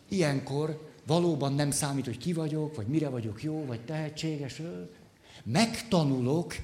Ilyenkor 0.09 0.91
valóban 1.07 1.53
nem 1.53 1.71
számít, 1.71 2.05
hogy 2.05 2.17
ki 2.17 2.33
vagyok, 2.33 2.75
vagy 2.75 2.87
mire 2.87 3.09
vagyok 3.09 3.43
jó, 3.43 3.65
vagy 3.65 3.85
tehetséges. 3.85 4.61
Megtanulok 5.43 6.55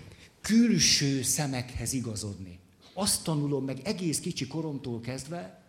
külső 0.42 1.22
szemekhez 1.22 1.94
igazodni. 1.94 2.60
Azt 2.94 3.24
tanulom 3.24 3.66
meg 3.66 3.80
egész 3.84 4.20
kicsi 4.20 4.48
koromtól 4.48 5.00
kezdve, 5.00 5.62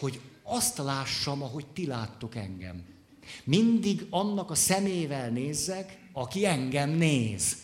hogy 0.00 0.20
azt 0.42 0.78
lássam, 0.78 1.42
ahogy 1.42 1.66
ti 1.66 1.86
láttok 1.86 2.36
engem. 2.36 2.91
Mindig 3.44 4.06
annak 4.10 4.50
a 4.50 4.54
szemével 4.54 5.30
nézzek, 5.30 5.98
aki 6.12 6.46
engem 6.46 6.90
néz. 6.90 7.56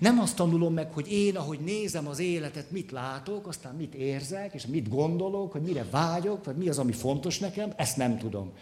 Nem 0.00 0.18
azt 0.18 0.36
tanulom 0.36 0.74
meg, 0.74 0.92
hogy 0.92 1.12
én, 1.12 1.36
ahogy 1.36 1.60
nézem 1.60 2.06
az 2.06 2.18
életet, 2.18 2.70
mit 2.70 2.90
látok, 2.90 3.46
aztán 3.46 3.74
mit 3.74 3.94
érzek, 3.94 4.54
és 4.54 4.66
mit 4.66 4.88
gondolok, 4.88 5.52
hogy 5.52 5.62
mire 5.62 5.84
vágyok, 5.90 6.44
vagy 6.44 6.56
mi 6.56 6.68
az, 6.68 6.78
ami 6.78 6.92
fontos 6.92 7.38
nekem, 7.38 7.72
ezt 7.76 7.96
nem 7.96 8.18
tudom. 8.18 8.52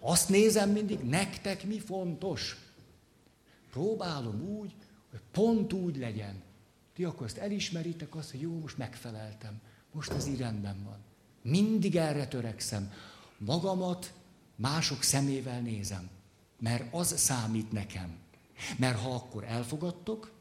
Azt 0.00 0.28
nézem 0.28 0.70
mindig, 0.70 0.98
nektek 0.98 1.64
mi 1.64 1.78
fontos. 1.78 2.56
Próbálom 3.72 4.42
úgy, 4.58 4.72
hogy 5.10 5.20
pont 5.32 5.72
úgy 5.72 5.96
legyen. 5.96 6.42
Ti 6.94 7.04
akkor 7.04 7.26
ezt 7.26 7.38
elismeritek, 7.38 8.14
azt, 8.14 8.30
hogy 8.30 8.40
jó, 8.40 8.58
most 8.58 8.78
megfeleltem. 8.78 9.60
Most 9.92 10.10
ez 10.10 10.26
így 10.26 10.38
rendben 10.38 10.76
van. 10.84 10.98
Mindig 11.42 11.96
erre 11.96 12.26
törekszem. 12.26 12.92
Magamat 13.38 14.12
mások 14.56 15.02
szemével 15.02 15.60
nézem. 15.60 16.10
Mert 16.60 16.94
az 16.94 17.18
számít 17.18 17.72
nekem. 17.72 18.18
Mert 18.76 18.98
ha 19.00 19.14
akkor 19.14 19.44
elfogadtok, 19.44 20.32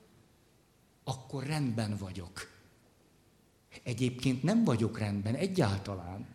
akkor 1.04 1.44
rendben 1.44 1.98
vagyok. 1.98 2.54
Egyébként 3.84 4.44
nem 4.44 4.64
vagyok 4.64 5.00
rendben 5.00 5.36
egyáltalán. 5.36 6.28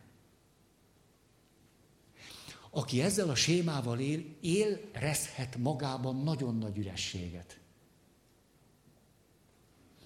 Aki 2.70 3.02
ezzel 3.02 3.28
a 3.28 3.34
sémával 3.34 3.98
él, 3.98 4.24
élrezhet 4.40 5.56
magában 5.56 6.16
nagyon 6.22 6.58
nagy 6.58 6.78
ürességet. 6.78 7.60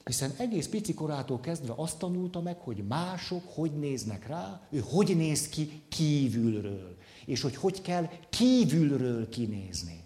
Hiszen 0.04 0.34
egész 0.36 0.68
pici 0.68 0.94
korától 0.94 1.40
kezdve 1.40 1.72
azt 1.76 1.98
tanulta 1.98 2.40
meg, 2.40 2.58
hogy 2.58 2.86
mások 2.86 3.42
hogy 3.54 3.78
néznek 3.78 4.26
rá, 4.26 4.68
ő 4.70 4.82
hogy 4.84 5.16
néz 5.16 5.48
ki 5.48 5.82
kívülről, 5.88 6.93
és 7.26 7.40
hogy 7.40 7.56
hogy 7.56 7.82
kell 7.82 8.10
kívülről 8.30 9.28
kinézni. 9.28 10.02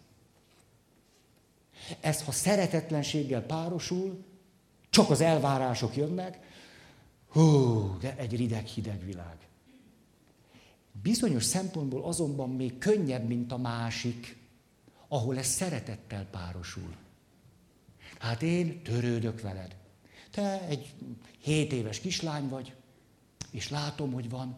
Ez, 2.01 2.23
ha 2.23 2.33
szeretetlenséggel 2.33 3.43
párosul, 3.43 4.25
csak 4.91 5.11
az 5.11 5.21
elvárások 5.21 5.97
jönnek, 5.97 6.39
hú, 7.29 7.97
de 8.01 8.17
egy 8.17 8.37
rideg-hideg 8.37 9.05
világ. 9.05 9.37
Bizonyos 11.03 11.45
szempontból 11.45 12.05
azonban 12.05 12.51
még 12.51 12.79
könnyebb, 12.79 13.29
mint 13.29 13.53
a 13.53 13.57
másik, 13.57 14.37
ahol 15.09 15.39
ez 15.39 15.47
szeretettel 15.47 16.27
párosul. 16.31 16.97
Hát 18.19 18.43
én 18.43 18.83
törődök 18.83 19.41
veled. 19.41 19.77
Te 20.31 20.67
egy 20.67 20.95
7 21.39 21.73
éves 21.73 22.01
kislány 22.01 22.49
vagy, 22.49 22.75
és 23.51 23.69
látom, 23.69 24.13
hogy 24.13 24.31
van 24.31 24.57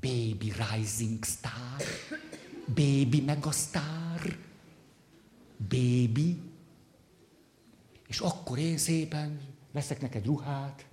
baby 0.00 0.52
rising 0.70 1.24
star, 1.24 1.82
baby 2.66 3.20
megastar, 3.20 4.38
baby, 5.68 6.36
és 8.06 8.20
akkor 8.20 8.58
én 8.58 8.78
szépen 8.78 9.40
veszek 9.72 10.00
neked 10.00 10.24
ruhát, 10.24 10.86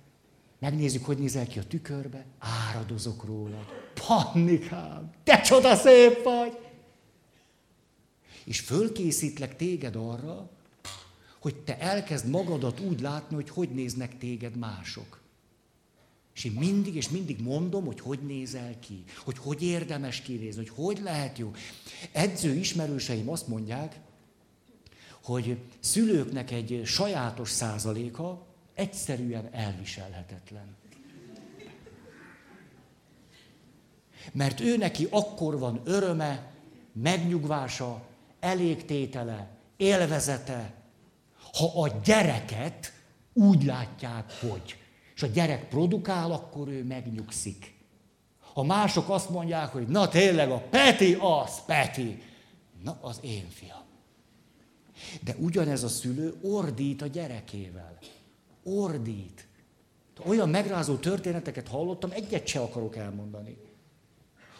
megnézzük, 0.58 1.04
hogy 1.04 1.18
nézel 1.18 1.46
ki 1.46 1.58
a 1.58 1.66
tükörbe, 1.66 2.24
áradozok 2.38 3.24
rólad. 3.24 3.64
Pannikám, 4.06 5.10
te 5.24 5.40
csoda 5.40 5.74
szép 5.76 6.22
vagy! 6.22 6.58
És 8.44 8.60
fölkészítlek 8.60 9.56
téged 9.56 9.96
arra, 9.96 10.50
hogy 11.40 11.56
te 11.56 11.78
elkezd 11.78 12.28
magadat 12.28 12.80
úgy 12.80 13.00
látni, 13.00 13.34
hogy 13.34 13.50
hogy 13.50 13.70
néznek 13.70 14.18
téged 14.18 14.56
mások. 14.56 15.20
És 16.36 16.44
én 16.44 16.52
mindig 16.52 16.94
és 16.94 17.08
mindig 17.08 17.40
mondom, 17.40 17.84
hogy 17.84 18.00
hogy 18.00 18.18
nézel 18.18 18.78
ki, 18.80 19.04
hogy 19.24 19.38
hogy 19.38 19.62
érdemes 19.62 20.20
kinézni, 20.20 20.66
hogy 20.66 20.84
hogy 20.84 21.02
lehet 21.02 21.38
jó. 21.38 21.52
Edző 22.12 22.54
ismerőseim 22.54 23.28
azt 23.28 23.48
mondják, 23.48 24.00
hogy 25.22 25.58
szülőknek 25.80 26.50
egy 26.50 26.82
sajátos 26.84 27.50
százaléka 27.50 28.46
egyszerűen 28.74 29.48
elviselhetetlen. 29.52 30.76
Mert 34.32 34.60
ő 34.60 34.76
neki 34.76 35.06
akkor 35.10 35.58
van 35.58 35.80
öröme, 35.84 36.52
megnyugvása, 36.92 38.06
elégtétele, 38.40 39.48
élvezete, 39.76 40.74
ha 41.52 41.82
a 41.82 42.00
gyereket 42.04 42.92
úgy 43.32 43.64
látják, 43.64 44.32
hogy. 44.40 44.85
És 45.16 45.22
a 45.22 45.26
gyerek 45.26 45.68
produkál, 45.68 46.32
akkor 46.32 46.68
ő 46.68 46.84
megnyugszik. 46.84 47.74
Ha 48.52 48.62
mások 48.62 49.08
azt 49.08 49.30
mondják, 49.30 49.68
hogy 49.68 49.86
na 49.86 50.08
tényleg 50.08 50.50
a 50.50 50.58
Peti 50.70 51.16
az, 51.20 51.64
Peti, 51.66 52.22
na 52.82 52.98
az 53.00 53.18
én 53.22 53.48
fiam. 53.48 53.84
De 55.22 55.36
ugyanez 55.38 55.82
a 55.82 55.88
szülő 55.88 56.34
ordít 56.42 57.02
a 57.02 57.06
gyerekével. 57.06 57.98
Ordít. 58.62 59.46
Olyan 60.26 60.48
megrázó 60.48 60.96
történeteket 60.96 61.68
hallottam, 61.68 62.10
egyet 62.10 62.46
se 62.46 62.60
akarok 62.60 62.96
elmondani. 62.96 63.56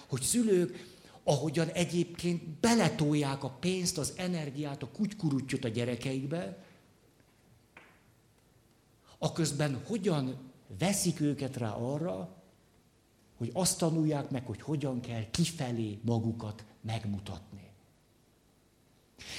Hogy 0.09 0.21
szülők, 0.21 0.95
ahogyan 1.25 1.69
egyébként 1.69 2.43
beletolják 2.43 3.45
a 3.45 3.49
pénzt, 3.49 3.99
az 3.99 4.13
energiát, 4.17 4.83
a 4.83 4.89
kutykurutyot 4.89 5.65
a 5.65 5.69
gyerekeikbe, 5.69 6.65
aközben 9.19 9.83
hogyan 9.87 10.46
veszik 10.79 11.21
őket 11.21 11.57
rá 11.57 11.71
arra, 11.71 12.37
hogy 13.37 13.51
azt 13.53 13.79
tanulják 13.79 14.31
meg, 14.31 14.47
hogy 14.47 14.61
hogyan 14.61 15.01
kell 15.01 15.31
kifelé 15.31 15.99
magukat 16.03 16.65
megmutatni. 16.81 17.65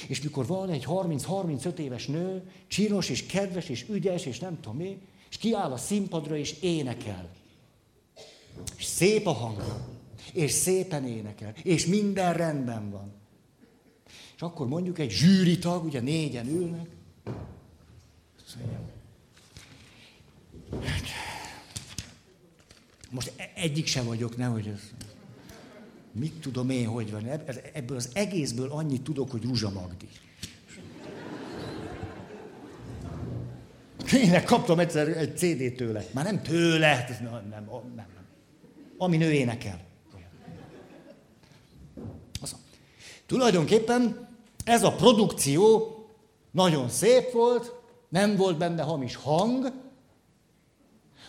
És 0.07 0.21
mikor 0.21 0.45
van 0.45 0.69
egy 0.69 0.85
30-35 0.87 1.77
éves 1.77 2.07
nő, 2.07 2.51
csinos 2.67 3.09
és 3.09 3.25
kedves 3.25 3.69
és 3.69 3.85
ügyes 3.89 4.25
és 4.25 4.39
nem 4.39 4.59
tudom 4.59 4.77
mi, 4.77 5.01
és 5.29 5.37
kiáll 5.37 5.71
a 5.71 5.77
színpadra 5.77 6.35
és 6.37 6.61
énekel. 6.61 7.29
És 8.77 8.85
szép 8.85 9.27
a 9.27 9.31
hangja, 9.31 9.87
és 10.33 10.51
szépen 10.51 11.07
énekel, 11.07 11.53
és 11.63 11.85
minden 11.85 12.33
rendben 12.33 12.89
van. 12.91 13.13
És 14.35 14.41
akkor 14.41 14.67
mondjuk 14.67 14.99
egy 14.99 15.09
zsűritag, 15.09 15.85
ugye 15.85 15.99
négyen 15.99 16.47
ülnek, 16.47 16.89
most 23.09 23.33
e- 23.35 23.51
egyik 23.55 23.87
sem 23.87 24.05
vagyok, 24.05 24.37
nehogy 24.37 24.67
ez... 24.67 24.79
Mit 26.11 26.33
tudom 26.33 26.69
én, 26.69 26.87
hogy 26.87 27.11
van? 27.11 27.25
Ebből 27.73 27.97
az 27.97 28.09
egészből 28.13 28.71
annyit 28.71 29.01
tudok, 29.01 29.31
hogy 29.31 29.43
Ruzsa 29.43 29.69
Magdi. 29.69 30.07
Én 34.13 34.45
kaptam 34.45 34.79
egyszer 34.79 35.07
egy 35.07 35.37
CD 35.37 35.75
tőle. 35.75 36.05
Már 36.11 36.25
nem 36.25 36.41
tőle, 36.41 37.17
nem, 37.21 37.31
nem, 37.49 37.63
nem, 37.71 37.91
nem. 37.95 38.25
Ami 38.97 39.17
nő 39.17 39.31
énekel. 39.31 39.79
Az, 42.41 42.55
tulajdonképpen 43.25 44.27
ez 44.63 44.83
a 44.83 44.91
produkció 44.91 45.95
nagyon 46.51 46.89
szép 46.89 47.31
volt, 47.31 47.73
nem 48.09 48.35
volt 48.35 48.57
benne 48.57 48.83
hamis 48.83 49.15
hang, 49.15 49.71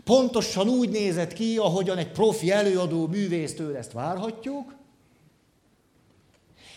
pontosan 0.09 0.69
úgy 0.69 0.89
nézett 0.89 1.33
ki, 1.33 1.57
ahogyan 1.59 1.99
egy 1.99 2.11
profi 2.11 2.51
előadó 2.51 3.07
művésztől 3.07 3.77
ezt 3.77 3.93
várhatjuk, 3.93 4.75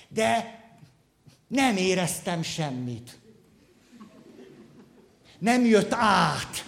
de 0.07 0.59
nem 1.47 1.77
éreztem 1.77 2.41
semmit. 2.41 3.19
Nem 5.39 5.65
jött 5.65 5.91
át. 5.93 6.65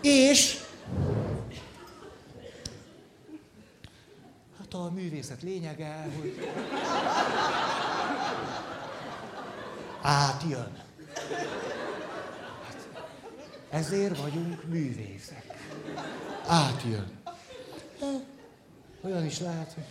És 0.00 0.58
hát 4.58 4.74
a 4.74 4.90
művészet 4.90 5.42
lényege, 5.42 6.08
hogy 6.20 6.48
átjön. 10.02 10.86
Ezért 13.70 14.20
vagyunk 14.20 14.64
művészek. 14.64 15.44
Átjön. 16.46 17.20
Olyan 19.04 19.24
is 19.24 19.38
lehet, 19.38 19.72
hogy 19.74 19.84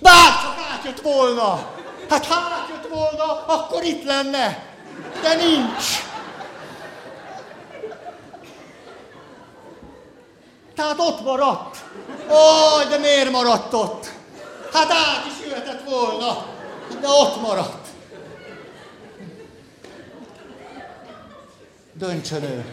Bár 0.00 0.32
csak 0.42 0.56
átjött 0.72 1.00
volna! 1.00 1.70
Hát 2.08 2.26
ha 2.26 2.34
átjött 2.34 2.88
volna, 2.92 3.46
akkor 3.46 3.82
itt 3.84 4.04
lenne. 4.04 4.64
De 5.22 5.34
nincs. 5.34 5.84
Tehát 10.74 10.98
ott 10.98 11.20
maradt. 11.20 11.76
Ó, 12.30 12.88
de 12.88 12.98
miért 12.98 13.30
maradt 13.30 13.72
ott? 13.72 14.12
Hát 14.72 14.90
át 14.90 15.26
is 15.26 15.46
jöhetett 15.46 15.82
volna, 15.84 16.46
de 17.00 17.08
ott 17.08 17.40
maradt. 17.40 17.87
Döntsön 21.98 22.42
ő. 22.42 22.64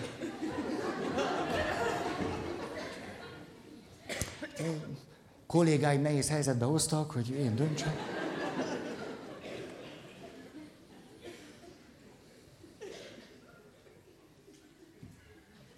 kollégáim 5.48 6.02
nehéz 6.02 6.30
helyzetbe 6.30 6.66
hoztak, 6.66 7.12
hogy 7.12 7.30
én 7.30 7.56
döntsek. 7.56 7.98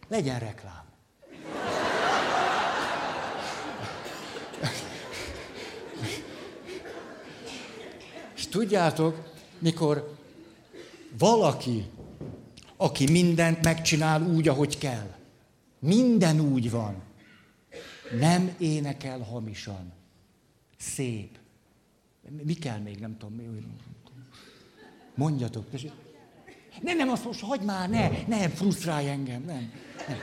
Legyen 0.08 0.40
reklám. 0.40 0.86
És 8.36 8.48
tudjátok, 8.48 9.32
mikor 9.60 10.16
valaki, 11.18 11.92
aki 12.78 13.12
mindent 13.12 13.64
megcsinál 13.64 14.22
úgy, 14.22 14.48
ahogy 14.48 14.78
kell, 14.78 15.16
minden 15.80 16.40
úgy 16.40 16.72
van, 16.72 17.02
nem 18.20 18.56
énekel 18.58 19.20
hamisan. 19.20 19.94
Szép. 20.78 21.38
Mi 22.44 22.54
kell 22.54 22.80
még, 22.80 23.00
nem 23.00 23.18
tudom, 23.18 23.36
mi, 23.36 23.44
mondjatok. 25.16 25.66
Nem, 26.82 26.98
nem, 26.98 27.10
azt 27.10 27.26
most 27.26 27.42
hagyd 27.42 27.64
már, 27.64 27.90
ne, 27.90 28.10
ne, 28.28 28.50
frusztrálj 28.50 29.10
engem, 29.10 29.44
nem, 29.44 29.72
nem. 30.08 30.18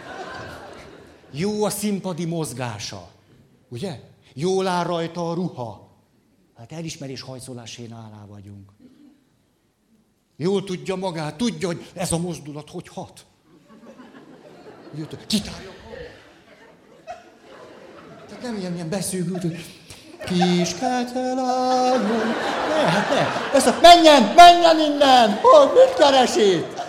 Jó 1.30 1.64
a 1.64 1.70
színpadi 1.70 2.24
mozgása, 2.24 3.11
ugye? 3.68 4.00
Jól 4.34 4.66
áll 4.66 4.84
rajta 4.84 5.30
a 5.30 5.34
ruha. 5.34 5.84
Hát 6.55 6.72
elismerés 6.72 7.20
hajszolásén 7.20 7.92
állá 7.92 8.26
vagyunk. 8.26 8.72
Jól 10.37 10.64
tudja 10.64 10.97
magát, 10.97 11.37
tudja, 11.37 11.66
hogy 11.66 11.91
ez 11.95 12.12
a 12.12 12.18
mozdulat 12.18 12.70
hogy 12.70 12.89
hat. 12.89 13.26
Kitárja 15.26 15.74
nem 18.45 18.57
ilyen, 18.57 18.74
ilyen 18.74 18.89
beszűgült, 18.89 19.41
hogy 19.41 19.64
kis 20.24 20.74
ketelányom. 20.74 22.35
Ne, 22.68 22.74
hát 22.74 23.09
ne. 23.11 23.51
Persze, 23.51 23.78
menjen, 23.82 24.32
menjen 24.37 24.78
innen! 24.80 25.39
Hogy, 25.43 25.70
mit 25.74 25.95
keres 25.99 26.37
itt? 26.37 26.82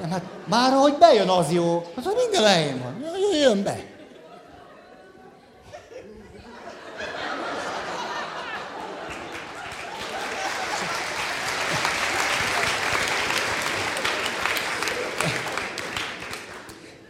Nem, 0.00 0.10
hát 0.10 0.22
már 0.44 0.72
ahogy 0.72 0.94
bejön, 0.94 1.28
az 1.28 1.52
jó. 1.52 1.92
Hát 1.96 2.06
az 2.06 2.12
minden 2.16 2.44
elején 2.44 2.82
van. 2.82 3.04
Jöjjön 3.30 3.62
be. 3.62 3.91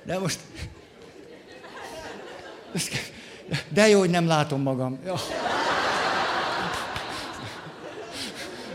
De 0.04 0.18
most 0.18 0.40
de 3.68 3.88
jó, 3.88 3.98
hogy 3.98 4.10
nem 4.10 4.26
látom 4.26 4.62
magam. 4.62 4.98
Ja. 5.04 5.14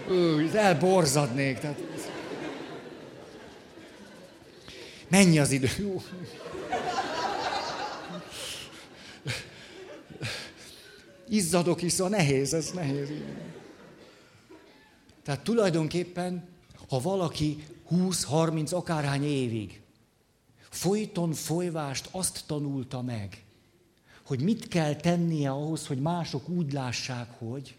Ú, 0.10 0.50
elborzadnék. 0.54 1.60
Tehát... 1.60 1.82
Mennyi 5.08 5.40
az 5.40 5.52
idő? 5.52 5.70
Jó. 5.78 6.02
izzadok 11.30 11.82
is, 11.82 11.92
szóval 11.92 12.18
nehéz, 12.18 12.54
ez 12.54 12.72
nehéz. 12.72 13.10
Tehát 15.24 15.42
tulajdonképpen, 15.42 16.50
ha 16.90 17.00
valaki 17.00 17.64
20-30 17.92 18.74
akárhány 18.74 19.24
évig 19.24 19.82
folyton 20.78 21.34
folyvást 21.34 22.10
azt 22.12 22.44
tanulta 22.48 23.02
meg, 23.02 23.44
hogy 24.26 24.42
mit 24.42 24.68
kell 24.68 24.96
tennie 24.96 25.50
ahhoz, 25.50 25.88
hogy 25.88 26.02
mások 26.02 26.50
úgy 26.50 26.74
lássák, 26.74 27.30
hogy, 27.38 27.78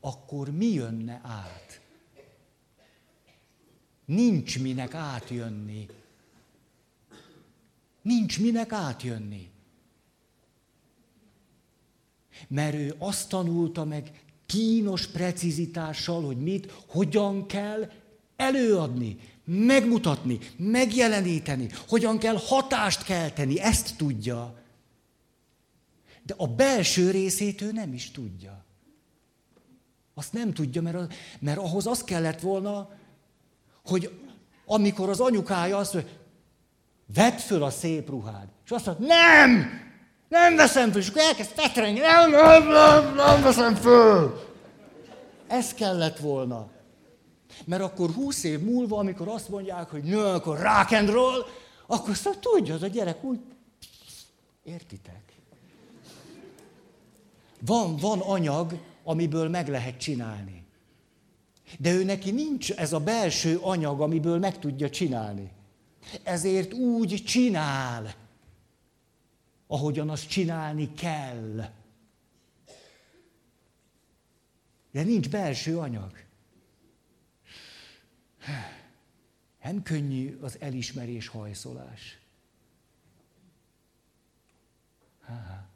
akkor 0.00 0.50
mi 0.50 0.66
jönne 0.66 1.20
át? 1.22 1.80
Nincs 4.04 4.60
minek 4.60 4.94
átjönni. 4.94 5.88
Nincs 8.02 8.40
minek 8.40 8.72
átjönni. 8.72 9.50
Mert 12.48 12.74
ő 12.74 12.94
azt 12.98 13.28
tanulta 13.28 13.84
meg 13.84 14.24
kínos 14.46 15.06
precizitással, 15.06 16.22
hogy 16.24 16.38
mit, 16.38 16.70
hogyan 16.86 17.46
kell 17.46 17.90
előadni, 18.36 19.18
megmutatni, 19.50 20.38
megjeleníteni, 20.56 21.68
hogyan 21.88 22.18
kell 22.18 22.36
hatást 22.46 23.04
kelteni, 23.04 23.60
ezt 23.60 23.96
tudja. 23.96 24.54
De 26.22 26.34
a 26.36 26.46
belső 26.46 27.10
részét 27.10 27.60
ő 27.60 27.72
nem 27.72 27.92
is 27.92 28.10
tudja. 28.10 28.64
Azt 30.14 30.32
nem 30.32 30.52
tudja, 30.52 30.82
mert, 30.82 31.14
mert 31.38 31.58
ahhoz 31.58 31.86
az 31.86 32.04
kellett 32.04 32.40
volna, 32.40 32.90
hogy 33.84 34.20
amikor 34.66 35.08
az 35.08 35.20
anyukája 35.20 35.76
azt 35.76 35.94
mondja, 35.94 36.12
vedd 37.14 37.36
föl 37.36 37.62
a 37.62 37.70
szép 37.70 38.08
ruhád. 38.08 38.48
És 38.64 38.70
azt 38.70 38.86
mondja, 38.86 39.06
nem! 39.06 39.70
Nem 40.28 40.56
veszem 40.56 40.90
föl, 40.90 41.00
és 41.00 41.08
akkor 41.08 41.22
elkezd 41.22 41.50
fetrengni, 41.50 42.00
nem, 42.00 42.30
nem, 42.30 42.68
nem, 42.68 43.14
nem 43.14 43.42
veszem 43.42 43.74
föl. 43.74 44.48
Ez 45.46 45.74
kellett 45.74 46.18
volna. 46.18 46.70
Mert 47.64 47.82
akkor 47.82 48.10
húsz 48.10 48.44
év 48.44 48.60
múlva, 48.60 48.98
amikor 48.98 49.28
azt 49.28 49.48
mondják, 49.48 49.90
hogy 49.90 50.02
nő, 50.02 50.24
akkor 50.24 50.56
rock 50.56 50.92
and 50.92 51.08
roll, 51.10 51.44
akkor 51.86 52.16
szóval 52.16 52.38
tudja, 52.40 52.74
az 52.74 52.82
a 52.82 52.86
gyerek 52.86 53.24
úgy, 53.24 53.40
értitek? 54.62 55.32
Van, 57.60 57.96
van 57.96 58.20
anyag, 58.20 58.78
amiből 59.04 59.48
meg 59.48 59.68
lehet 59.68 59.98
csinálni. 59.98 60.64
De 61.78 61.92
ő 61.92 62.04
neki 62.04 62.30
nincs 62.30 62.72
ez 62.72 62.92
a 62.92 63.00
belső 63.00 63.58
anyag, 63.58 64.00
amiből 64.00 64.38
meg 64.38 64.58
tudja 64.58 64.90
csinálni. 64.90 65.50
Ezért 66.22 66.72
úgy 66.72 67.22
csinál, 67.26 68.14
ahogyan 69.66 70.10
azt 70.10 70.28
csinálni 70.28 70.94
kell. 70.94 71.70
De 74.92 75.02
nincs 75.02 75.28
belső 75.28 75.78
anyag. 75.78 76.12
Nem 79.62 79.82
könnyű 79.82 80.38
az 80.40 80.56
elismerés 80.60 81.28
hajszolás. 81.28 82.18
Ha-ha. 85.20 85.68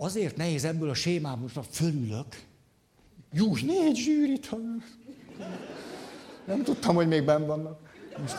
Azért 0.00 0.36
nehéz 0.36 0.64
ebből 0.64 0.90
a 0.90 0.94
sémából, 0.94 1.50
most 1.54 1.76
fölülök. 1.76 2.42
Jó, 3.32 3.56
négy 3.56 3.96
zsűrit. 3.96 4.50
Nem 6.44 6.62
tudtam, 6.62 6.94
hogy 6.94 7.08
még 7.08 7.24
benn 7.24 7.46
vannak. 7.46 7.94
Most 8.18 8.36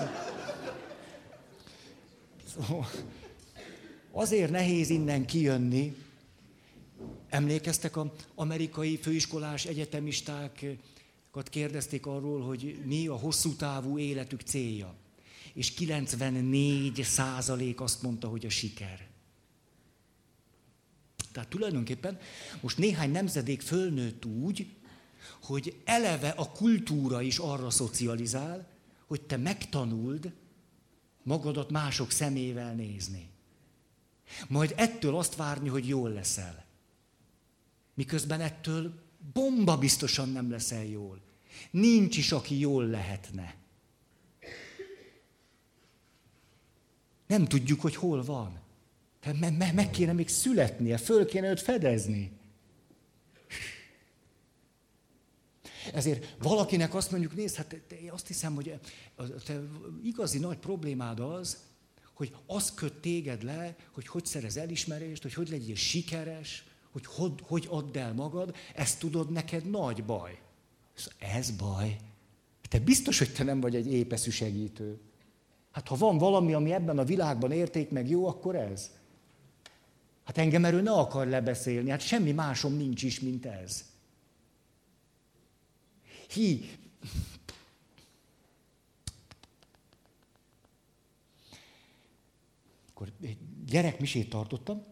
szóval, 2.47 2.89
azért 4.11 4.51
nehéz 4.51 4.89
innen 4.89 5.25
kijönni. 5.25 5.95
Emlékeztek, 7.29 7.97
az 7.97 8.07
amerikai 8.35 8.97
főiskolás 8.97 9.65
egyetemistákat 9.65 11.49
kérdezték 11.49 12.05
arról, 12.05 12.41
hogy 12.41 12.81
mi 12.85 13.07
a 13.07 13.15
hosszú 13.15 13.55
távú 13.55 13.97
életük 13.97 14.41
célja. 14.41 14.95
És 15.53 15.71
94 15.71 17.03
százalék 17.03 17.81
azt 17.81 18.01
mondta, 18.01 18.27
hogy 18.27 18.45
a 18.45 18.49
siker. 18.49 19.07
Tehát 21.31 21.49
tulajdonképpen 21.49 22.19
most 22.61 22.77
néhány 22.77 23.11
nemzedék 23.11 23.61
fölnőtt 23.61 24.25
úgy, 24.25 24.67
hogy 25.41 25.81
eleve 25.85 26.29
a 26.29 26.51
kultúra 26.51 27.21
is 27.21 27.37
arra 27.37 27.69
szocializál, 27.69 28.67
hogy 29.07 29.21
te 29.21 29.37
megtanuld 29.37 30.33
magadat 31.23 31.71
mások 31.71 32.11
szemével 32.11 32.73
nézni. 32.73 33.29
Majd 34.47 34.73
ettől 34.77 35.15
azt 35.15 35.35
várni, 35.35 35.67
hogy 35.67 35.87
jól 35.87 36.09
leszel. 36.09 36.67
Miközben 37.99 38.41
ettől 38.41 38.93
bomba 39.33 39.77
biztosan 39.77 40.29
nem 40.29 40.51
leszel 40.51 40.85
jól. 40.85 41.21
Nincs 41.71 42.17
is, 42.17 42.31
aki 42.31 42.59
jól 42.59 42.85
lehetne. 42.85 43.55
Nem 47.27 47.45
tudjuk, 47.47 47.81
hogy 47.81 47.95
hol 47.95 48.23
van. 48.23 48.59
Tehát 49.19 49.57
me- 49.57 49.73
meg 49.73 49.89
kéne 49.89 50.13
még 50.13 50.27
születnie, 50.27 50.97
föl 50.97 51.25
kéne 51.25 51.49
őt 51.49 51.61
fedezni. 51.61 52.31
Ezért 55.93 56.35
valakinek 56.37 56.93
azt 56.93 57.11
mondjuk, 57.11 57.35
nézd, 57.35 57.55
hát 57.55 57.73
én 57.73 58.11
azt 58.11 58.27
hiszem, 58.27 58.55
hogy 58.55 58.79
te 59.45 59.61
igazi 60.03 60.39
nagy 60.39 60.57
problémád 60.57 61.19
az, 61.19 61.57
hogy 62.13 62.35
az 62.45 62.73
köt 62.73 62.93
téged 62.93 63.43
le, 63.43 63.75
hogy 63.91 64.07
hogy 64.07 64.25
szerez 64.25 64.57
elismerést, 64.57 65.21
hogy 65.21 65.33
hogy 65.33 65.49
legyél 65.49 65.75
sikeres, 65.75 66.63
hogy 66.91 67.05
hogy, 67.05 67.33
hogy 67.41 67.67
add 67.69 67.97
el 67.97 68.13
magad, 68.13 68.55
ezt 68.75 68.99
tudod, 68.99 69.31
neked 69.31 69.69
nagy 69.69 70.03
baj. 70.03 70.39
Ez 71.17 71.51
baj. 71.51 71.97
Te 72.69 72.79
biztos, 72.79 73.17
hogy 73.17 73.33
te 73.33 73.43
nem 73.43 73.59
vagy 73.59 73.75
egy 73.75 73.93
épeszű 73.93 74.29
segítő. 74.29 74.99
Hát 75.71 75.87
ha 75.87 75.95
van 75.95 76.17
valami, 76.17 76.53
ami 76.53 76.73
ebben 76.73 76.97
a 76.97 77.03
világban 77.03 77.51
érték 77.51 77.89
meg 77.89 78.09
jó, 78.09 78.27
akkor 78.27 78.55
ez. 78.55 78.91
Hát 80.23 80.37
engem 80.37 80.65
erről 80.65 80.81
ne 80.81 80.91
akar 80.91 81.27
lebeszélni, 81.27 81.89
hát 81.89 82.01
semmi 82.01 82.31
másom 82.31 82.73
nincs 82.73 83.03
is, 83.03 83.19
mint 83.19 83.45
ez. 83.45 83.85
Hi. 86.29 86.69
Akkor 92.89 93.11
egy 93.21 93.37
gyerekmisét 93.65 94.29
tartottam, 94.29 94.83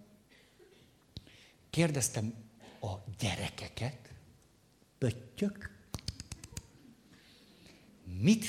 kérdeztem 1.78 2.34
a 2.82 2.93
gyerekeket, 3.19 4.11
pöttyök, 4.97 5.69
mit 8.19 8.45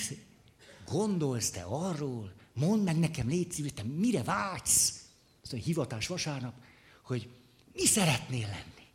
gondolsz 0.86 1.50
te 1.50 1.62
arról, 1.62 2.32
mondd 2.52 2.82
meg 2.82 2.98
nekem, 2.98 3.28
légy 3.28 3.52
szíves, 3.52 3.72
te 3.72 3.82
mire 3.82 4.22
vágysz? 4.22 5.08
Azt 5.42 5.52
a 5.52 5.56
hivatás 5.56 6.06
vasárnap 6.06 6.54
hogy 7.02 7.30
mi 7.72 7.86
szeretnél 7.86 8.46
lenni. 8.46 8.86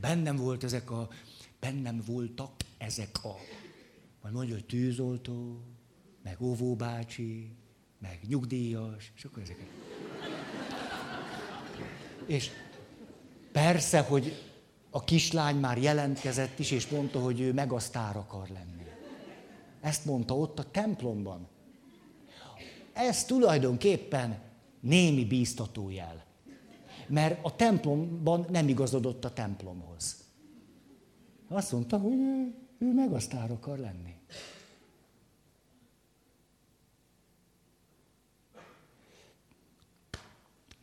Bennem 0.00 0.36
volt 0.36 0.64
ezek 0.64 0.90
a, 0.90 1.08
bennem 1.60 2.02
voltak 2.06 2.52
ezek 2.78 3.24
a, 3.24 3.36
majd 4.22 4.34
mondja, 4.34 4.54
hogy 4.54 4.66
tűzoltó, 4.66 5.64
meg 6.22 6.40
óvóbácsi, 6.40 7.56
meg 7.98 8.20
nyugdíjas, 8.26 9.12
és 9.16 9.24
akkor 9.24 9.42
ezeket. 9.42 9.66
És 12.28 12.50
persze, 13.52 14.00
hogy 14.00 14.42
a 14.90 15.04
kislány 15.04 15.56
már 15.56 15.78
jelentkezett 15.78 16.58
is, 16.58 16.70
és 16.70 16.88
mondta, 16.88 17.20
hogy 17.20 17.40
ő 17.40 17.52
megasztár 17.52 18.16
akar 18.16 18.48
lenni. 18.48 18.82
Ezt 19.80 20.04
mondta 20.04 20.36
ott 20.36 20.58
a 20.58 20.70
templomban. 20.70 21.48
Ez 22.92 23.24
tulajdonképpen 23.24 24.38
némi 24.80 25.24
bíztatójel. 25.24 26.24
Mert 27.06 27.44
a 27.44 27.56
templomban 27.56 28.46
nem 28.50 28.68
igazodott 28.68 29.24
a 29.24 29.32
templomhoz. 29.32 30.16
Azt 31.48 31.72
mondta, 31.72 31.98
hogy 31.98 32.12
ő, 32.12 32.54
ő 32.78 32.92
megasztár 32.92 33.50
akar 33.50 33.78
lenni. 33.78 34.17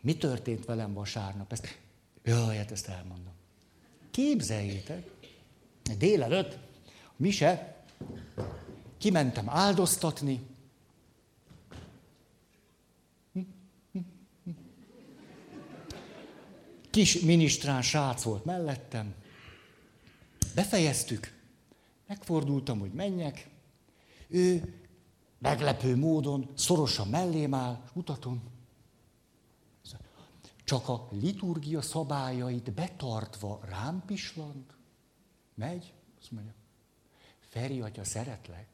Mi 0.06 0.18
történt 0.18 0.66
velem 0.66 0.94
vasárnap? 0.94 1.52
Ezt, 1.52 1.80
jaj, 2.24 2.58
hát 2.58 2.72
ezt 2.72 2.88
elmondom. 2.88 3.34
Képzeljétek, 4.12 5.10
délelőtt, 5.98 6.58
mise, 7.16 7.84
kimentem 8.98 9.50
áldoztatni, 9.50 10.48
kis 16.90 17.20
minisztrán 17.20 17.82
srác 17.82 18.24
volt 18.24 18.46
mellettem. 18.46 19.14
Befejeztük. 20.56 21.34
Megfordultam, 22.08 22.80
hogy 22.80 22.92
menjek. 22.92 23.50
Ő 24.28 24.74
meglepő 25.40 25.96
módon 25.96 26.50
szorosan 26.56 27.08
mellém 27.08 27.54
áll, 27.54 27.84
mutatom. 27.94 28.55
Csak 30.66 30.90
a 30.90 31.08
liturgia 31.12 31.82
szabályait 31.82 32.74
betartva 32.74 33.60
rám 33.70 34.04
pislant, 34.06 34.76
megy, 35.56 35.94
azt 36.20 36.32
mondja, 36.32 36.54
Feri 37.40 37.82
atya, 37.82 38.04
szeretlek. 38.04 38.68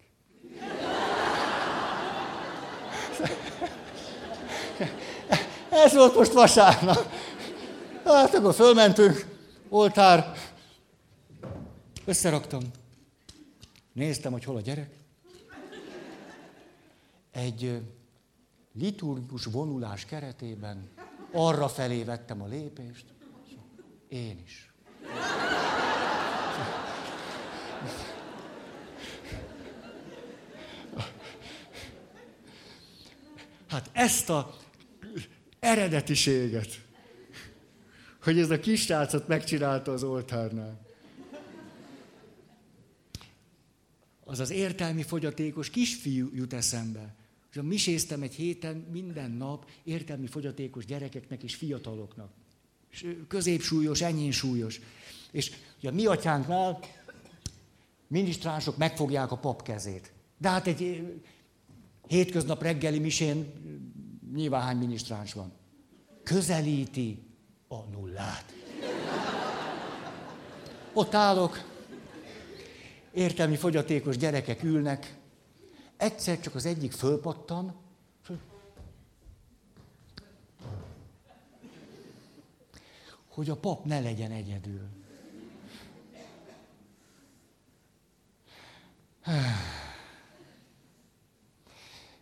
Ez 5.70 5.94
volt 5.94 6.16
most 6.16 6.32
vasárnap. 6.32 7.12
Hát 8.04 8.34
akkor 8.34 8.54
fölmentünk, 8.54 9.28
oltár, 9.70 10.34
összeraktam. 12.06 12.62
Néztem, 13.94 14.32
hogy 14.32 14.44
hol 14.44 14.56
a 14.56 14.62
gyerek. 14.62 14.96
Egy 17.32 17.82
liturgikus 18.74 19.46
vonulás 19.46 20.06
keretében 20.06 20.90
arra 21.32 21.68
felé 21.68 22.04
vettem 22.04 22.42
a 22.42 22.48
lépést. 22.48 23.06
Én 24.08 24.42
is. 24.46 24.72
Hát 33.68 33.90
ezt 33.92 34.30
a 34.30 34.56
eredetiséget, 35.60 36.82
hogy 38.24 38.40
ez 38.40 38.50
a 38.50 38.60
kis 38.60 38.82
srácot 38.82 39.28
megcsinálta 39.28 39.92
az 39.92 40.04
oltárnál. 40.04 40.80
Az 44.24 44.40
az 44.40 44.50
értelmi 44.50 45.04
fogyatékos 45.04 45.70
kisfiú 45.70 46.30
jut 46.34 46.54
eszembe. 46.54 47.16
És 47.52 47.60
miséztem 47.62 48.22
egy 48.22 48.34
héten 48.34 48.76
minden 48.92 49.32
nap 49.32 49.70
értelmi 49.84 50.28
fogyatékos 50.28 50.86
gyerekeknek 50.86 51.44
és 51.44 51.56
fiataloknak. 51.56 52.32
Középsúlyos, 53.28 54.02
enyén 54.02 54.32
súlyos. 54.32 54.80
És 55.32 55.52
ugye 55.78 55.92
mi 55.92 56.06
atyánknál 56.06 56.80
minisztránsok 58.08 58.78
megfogják 58.78 59.32
a 59.32 59.38
pap 59.38 59.64
kezét. 59.64 60.12
De 60.38 60.50
hát 60.50 60.68
egy 60.68 61.08
hétköznap 62.08 62.62
reggeli 62.62 63.00
misén 63.00 63.54
nyilván 64.34 64.62
hány 64.62 64.78
minisztráns 64.78 65.34
van. 65.34 65.52
Közelíti 66.24 67.24
a 67.68 67.84
nullát. 67.84 68.54
Ott 70.94 71.14
állok, 71.14 71.64
értelmi 73.14 73.56
fogyatékos 73.56 74.18
gyerekek 74.18 74.64
ülnek, 74.64 75.21
egyszer 76.02 76.40
csak 76.40 76.56
az 76.56 76.66
egyik 76.66 76.92
fölpattan, 76.92 77.76
hogy 83.28 83.50
a 83.50 83.56
pap 83.56 83.86
ne 83.86 84.00
legyen 84.00 84.32
egyedül. 84.32 84.88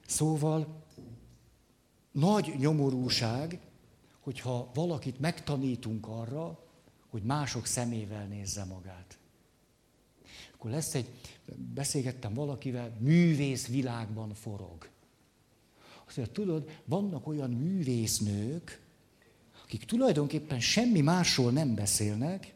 Szóval 0.05 0.83
nagy 2.11 2.55
nyomorúság, 2.57 3.59
hogyha 4.19 4.71
valakit 4.73 5.19
megtanítunk 5.19 6.07
arra, 6.07 6.59
hogy 7.09 7.23
mások 7.23 7.65
szemével 7.65 8.25
nézze 8.25 8.63
magát. 8.63 9.18
Akkor 10.59 10.71
lesz 10.71 10.95
egy, 10.95 11.07
beszélgettem 11.73 12.33
valakivel, 12.33 12.97
művész 12.99 13.67
világban 13.67 14.33
forog. 14.33 14.89
Azt 16.05 16.17
mondja, 16.17 16.33
tudod, 16.33 16.69
vannak 16.85 17.27
olyan 17.27 17.49
művésznők, 17.49 18.81
akik 19.63 19.85
tulajdonképpen 19.85 20.59
semmi 20.59 21.01
másról 21.01 21.51
nem 21.51 21.75
beszélnek, 21.75 22.53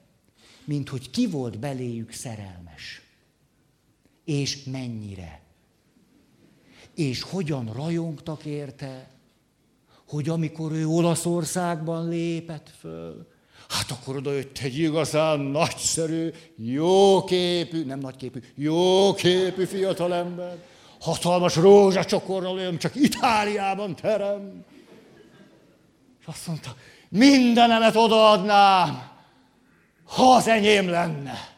mint 0.66 0.90
hogy 0.90 1.10
ki 1.10 1.28
volt 1.28 1.60
beléjük 1.60 2.12
szerelmes. 2.12 3.02
És 4.24 4.64
mennyire 4.64 5.44
és 6.94 7.22
hogyan 7.22 7.74
rajongtak 7.74 8.46
érte, 8.46 9.10
hogy 10.08 10.30
amikor 10.30 10.72
ő 10.72 10.88
Olaszországban 10.88 12.10
lépett 12.10 12.70
föl, 12.70 13.28
hát 13.70 13.92
akkor 13.92 14.16
oda 14.16 14.32
jött 14.32 14.58
egy 14.58 14.78
igazán 14.78 15.40
nagyszerű, 15.40 16.30
jóképű, 16.56 17.84
nem 17.86 18.00
nagyképű, 18.00 18.40
jóképű 18.56 19.66
fiatalember, 19.66 20.58
hatalmas 21.00 21.56
rózsacsokorral 21.56 22.54
olyan, 22.54 22.78
csak 22.78 22.96
Itáliában 22.96 23.96
terem. 23.96 24.66
És 26.20 26.26
azt 26.26 26.48
mondta, 26.48 26.76
mindenemet 27.10 27.96
odaadnám, 27.96 29.12
ha 30.04 30.34
az 30.34 30.48
enyém 30.48 30.90
lenne. 30.90 31.52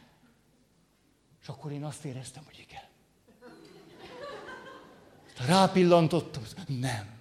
És 1.41 1.47
akkor 1.47 1.71
én 1.71 1.83
azt 1.83 2.05
éreztem, 2.05 2.43
hogy 2.45 2.55
Rápillantottam, 5.37 6.43
nem. 6.67 7.13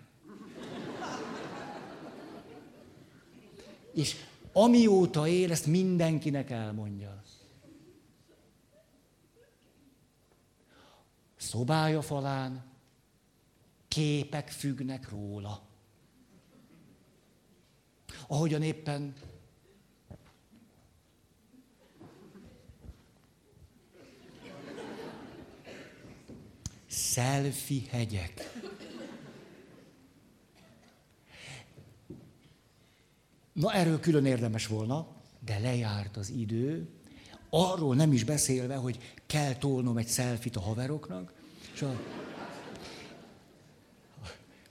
És 3.94 4.16
amióta 4.54 5.28
él, 5.28 5.50
ezt 5.50 5.66
mindenkinek 5.66 6.50
elmondja. 6.50 7.22
Szobája 11.36 12.02
falán 12.02 12.64
képek 13.88 14.48
függnek 14.50 15.08
róla. 15.08 15.62
Ahogyan 18.26 18.62
éppen 18.62 19.14
Szelfi 26.86 27.86
hegyek. 27.90 28.52
Na, 33.54 33.72
erről 33.72 34.00
külön 34.00 34.26
érdemes 34.26 34.66
volna, 34.66 35.06
de 35.44 35.58
lejárt 35.58 36.16
az 36.16 36.30
idő. 36.30 36.88
Arról 37.50 37.94
nem 37.94 38.12
is 38.12 38.24
beszélve, 38.24 38.76
hogy 38.76 39.16
kell 39.26 39.54
tolnom 39.54 39.96
egy 39.96 40.06
szelfit 40.06 40.56
a 40.56 40.60
haveroknak. 40.60 41.32
És 41.74 41.82
a 41.82 42.00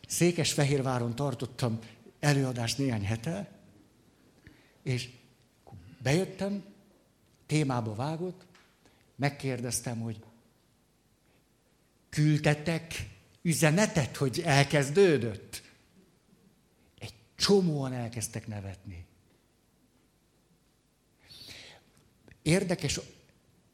Székesfehérváron 0.08 1.16
tartottam 1.16 1.80
előadást 2.20 2.78
néhány 2.78 3.06
hete, 3.06 3.52
és 4.84 5.10
bejöttem, 6.02 6.64
témába 7.45 7.95
vágott, 7.95 8.45
megkérdeztem, 9.16 9.99
hogy 9.99 10.24
küldtetek 12.10 13.10
üzenetet, 13.41 14.18
hogy 14.18 14.41
elkezdődött? 14.45 15.62
Csomóan 17.44 17.94
elkezdtek 17.94 18.48
nevetni. 18.48 19.06
Érdekes 22.41 22.99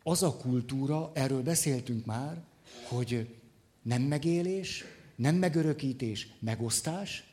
az 0.03 0.23
a 0.23 0.35
kultúra, 0.37 1.11
erről 1.13 1.43
beszéltünk 1.43 2.05
már, 2.05 2.43
hogy 2.87 3.35
nem 3.81 4.01
megélés, 4.01 4.83
nem 5.15 5.35
megörökítés, 5.35 6.27
megosztás. 6.39 7.23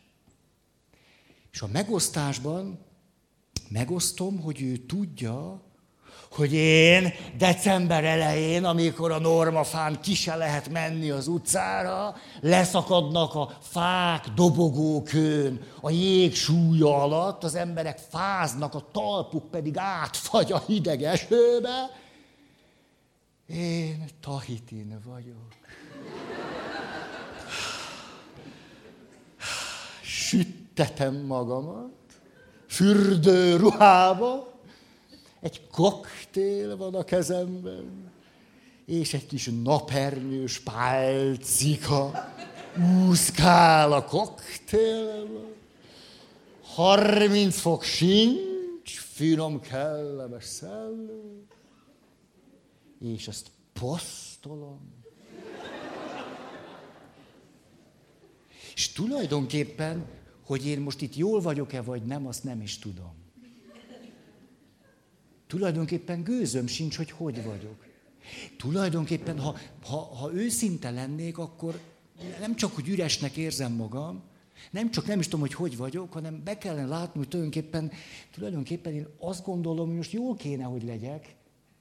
És 1.52 1.62
a 1.62 1.66
megosztásban 1.66 2.78
megosztom, 3.68 4.40
hogy 4.40 4.62
ő 4.62 4.76
tudja, 4.76 5.62
hogy 6.36 6.52
én 6.52 7.12
december 7.38 8.04
elején, 8.04 8.64
amikor 8.64 9.10
a 9.10 9.18
normafán 9.18 10.00
ki 10.00 10.14
se 10.14 10.34
lehet 10.34 10.68
menni 10.68 11.10
az 11.10 11.28
utcára, 11.28 12.14
leszakadnak 12.40 13.34
a 13.34 13.58
fák 13.60 14.26
dobogókön, 14.34 15.60
a 15.80 15.90
jég 15.90 16.34
súlya 16.34 17.02
alatt, 17.02 17.44
az 17.44 17.54
emberek 17.54 17.98
fáznak, 18.10 18.74
a 18.74 18.88
talpuk 18.92 19.50
pedig 19.50 19.78
átfagy 19.78 20.52
a 20.52 20.62
hideg 20.66 21.02
esőbe. 21.02 21.90
Én 23.46 24.04
Tahitin 24.20 25.00
vagyok. 25.04 25.54
Süttetem 30.02 31.14
magamat, 31.14 31.90
fürdő 32.68 33.56
ruhába, 33.56 34.55
egy 35.46 35.66
koktél 35.66 36.76
van 36.76 36.94
a 36.94 37.04
kezemben, 37.04 38.12
és 38.86 39.14
egy 39.14 39.26
kis 39.26 39.50
napernyős 39.62 40.60
pálcika 40.60 42.32
úszkál 43.08 43.92
a 43.92 44.04
koktélben. 44.04 45.54
30 46.62 47.58
fok 47.58 47.82
sincs, 47.82 48.98
finom, 48.98 49.60
kellemes 49.60 50.44
szellő, 50.44 51.46
és 53.00 53.28
ezt 53.28 53.50
posztolom. 53.72 54.94
És 58.74 58.92
tulajdonképpen, 58.92 60.04
hogy 60.44 60.66
én 60.66 60.80
most 60.80 61.00
itt 61.00 61.16
jól 61.16 61.40
vagyok-e 61.40 61.82
vagy 61.82 62.02
nem, 62.02 62.26
azt 62.26 62.44
nem 62.44 62.60
is 62.60 62.78
tudom. 62.78 63.25
Tulajdonképpen 65.46 66.22
gőzöm 66.22 66.66
sincs, 66.66 66.96
hogy 66.96 67.10
hogy 67.10 67.44
vagyok. 67.44 67.84
Tulajdonképpen, 68.56 69.38
ha, 69.38 69.56
ha, 69.84 69.96
ha 69.96 70.32
őszinte 70.32 70.90
lennék, 70.90 71.38
akkor 71.38 71.80
nem 72.40 72.56
csak, 72.56 72.74
hogy 72.74 72.88
üresnek 72.88 73.36
érzem 73.36 73.72
magam, 73.72 74.22
nem 74.70 74.90
csak 74.90 75.06
nem 75.06 75.18
is 75.18 75.24
tudom, 75.24 75.40
hogy 75.40 75.54
hogy 75.54 75.76
vagyok, 75.76 76.12
hanem 76.12 76.42
be 76.44 76.58
kellene 76.58 76.86
látni, 76.86 77.18
hogy 77.18 77.28
tulajdonképpen, 77.28 77.90
tulajdonképpen 78.30 78.92
én 78.92 79.06
azt 79.18 79.44
gondolom, 79.44 79.86
hogy 79.86 79.96
most 79.96 80.12
jól 80.12 80.36
kéne, 80.36 80.64
hogy 80.64 80.82
legyek, 80.82 81.34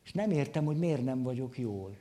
és 0.06 0.12
nem 0.12 0.32
értem, 0.32 0.66
hogy 0.66 0.78
miért 0.78 1.04
nem 1.04 1.24
vagyok 1.24 1.58
jól. 1.58 1.98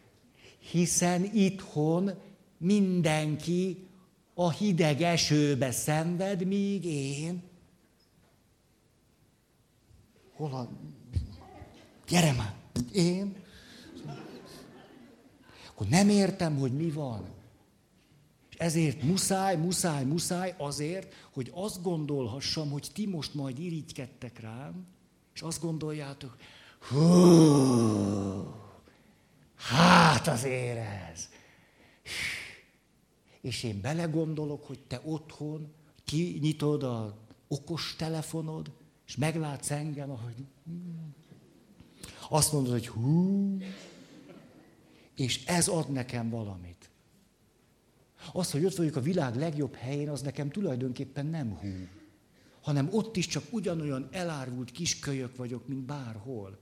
Hiszen 0.58 1.24
itthon 1.34 2.10
mindenki 2.58 3.86
a 4.34 4.50
hideg 4.50 5.00
esőbe 5.00 5.70
szenved, 5.70 6.46
míg 6.46 6.84
én. 6.84 7.42
Hol 10.34 10.52
a... 10.52 10.68
Gyere 12.08 12.32
már! 12.32 12.54
Én? 12.92 13.36
Akkor 15.68 15.86
nem 15.86 16.08
értem, 16.08 16.58
hogy 16.58 16.72
mi 16.72 16.90
van. 16.90 17.24
És 18.50 18.56
ezért 18.56 19.02
muszáj, 19.02 19.56
muszáj, 19.56 20.04
muszáj 20.04 20.54
azért, 20.58 21.14
hogy 21.32 21.50
azt 21.54 21.82
gondolhassam, 21.82 22.70
hogy 22.70 22.90
ti 22.92 23.06
most 23.06 23.34
majd 23.34 23.58
irigykedtek 23.58 24.40
rám, 24.40 24.86
és 25.34 25.42
azt 25.42 25.60
gondoljátok, 25.60 26.36
hú, 26.88 26.98
hát 29.56 30.26
azért 30.26 30.78
ez. 31.10 31.28
És 33.40 33.62
én 33.62 33.80
belegondolok, 33.80 34.66
hogy 34.66 34.78
te 34.78 35.00
otthon 35.04 35.72
kinyitod 36.04 36.82
a 36.82 37.16
okos 37.48 37.94
telefonod, 37.98 38.70
és 39.06 39.16
meglátsz 39.16 39.70
engem, 39.70 40.10
ahogy 40.10 40.44
azt 42.28 42.52
mondod, 42.52 42.72
hogy 42.72 42.88
hú, 42.88 43.58
és 45.14 45.44
ez 45.44 45.68
ad 45.68 45.90
nekem 45.92 46.30
valamit. 46.30 46.90
Az, 48.32 48.50
hogy 48.50 48.64
ott 48.64 48.74
vagyok 48.74 48.96
a 48.96 49.00
világ 49.00 49.36
legjobb 49.36 49.74
helyén, 49.74 50.08
az 50.08 50.20
nekem 50.22 50.50
tulajdonképpen 50.50 51.26
nem 51.26 51.56
hú, 51.56 51.88
hanem 52.60 52.88
ott 52.92 53.16
is 53.16 53.26
csak 53.26 53.44
ugyanolyan 53.50 54.08
elárvult 54.10 54.70
kiskölyök 54.70 55.36
vagyok, 55.36 55.68
mint 55.68 55.84
bárhol. 55.84 56.58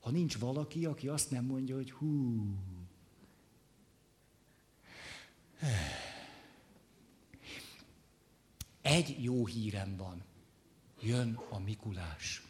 Ha 0.00 0.10
nincs 0.10 0.38
valaki, 0.38 0.84
aki 0.84 1.08
azt 1.08 1.30
nem 1.30 1.44
mondja, 1.44 1.74
hogy 1.74 1.90
hú. 1.90 2.44
Egy 8.82 9.16
jó 9.18 9.46
hírem 9.46 9.96
van. 9.96 10.22
Jön 11.00 11.38
a 11.50 11.58
Mikulás. 11.58 12.42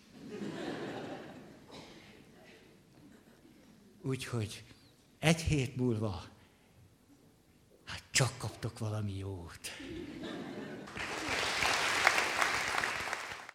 Úgyhogy 4.02 4.64
egy 5.18 5.40
hét 5.40 5.76
múlva, 5.76 6.24
hát 7.84 8.02
csak 8.10 8.38
kaptok 8.38 8.78
valami 8.78 9.18
jót. 9.18 9.68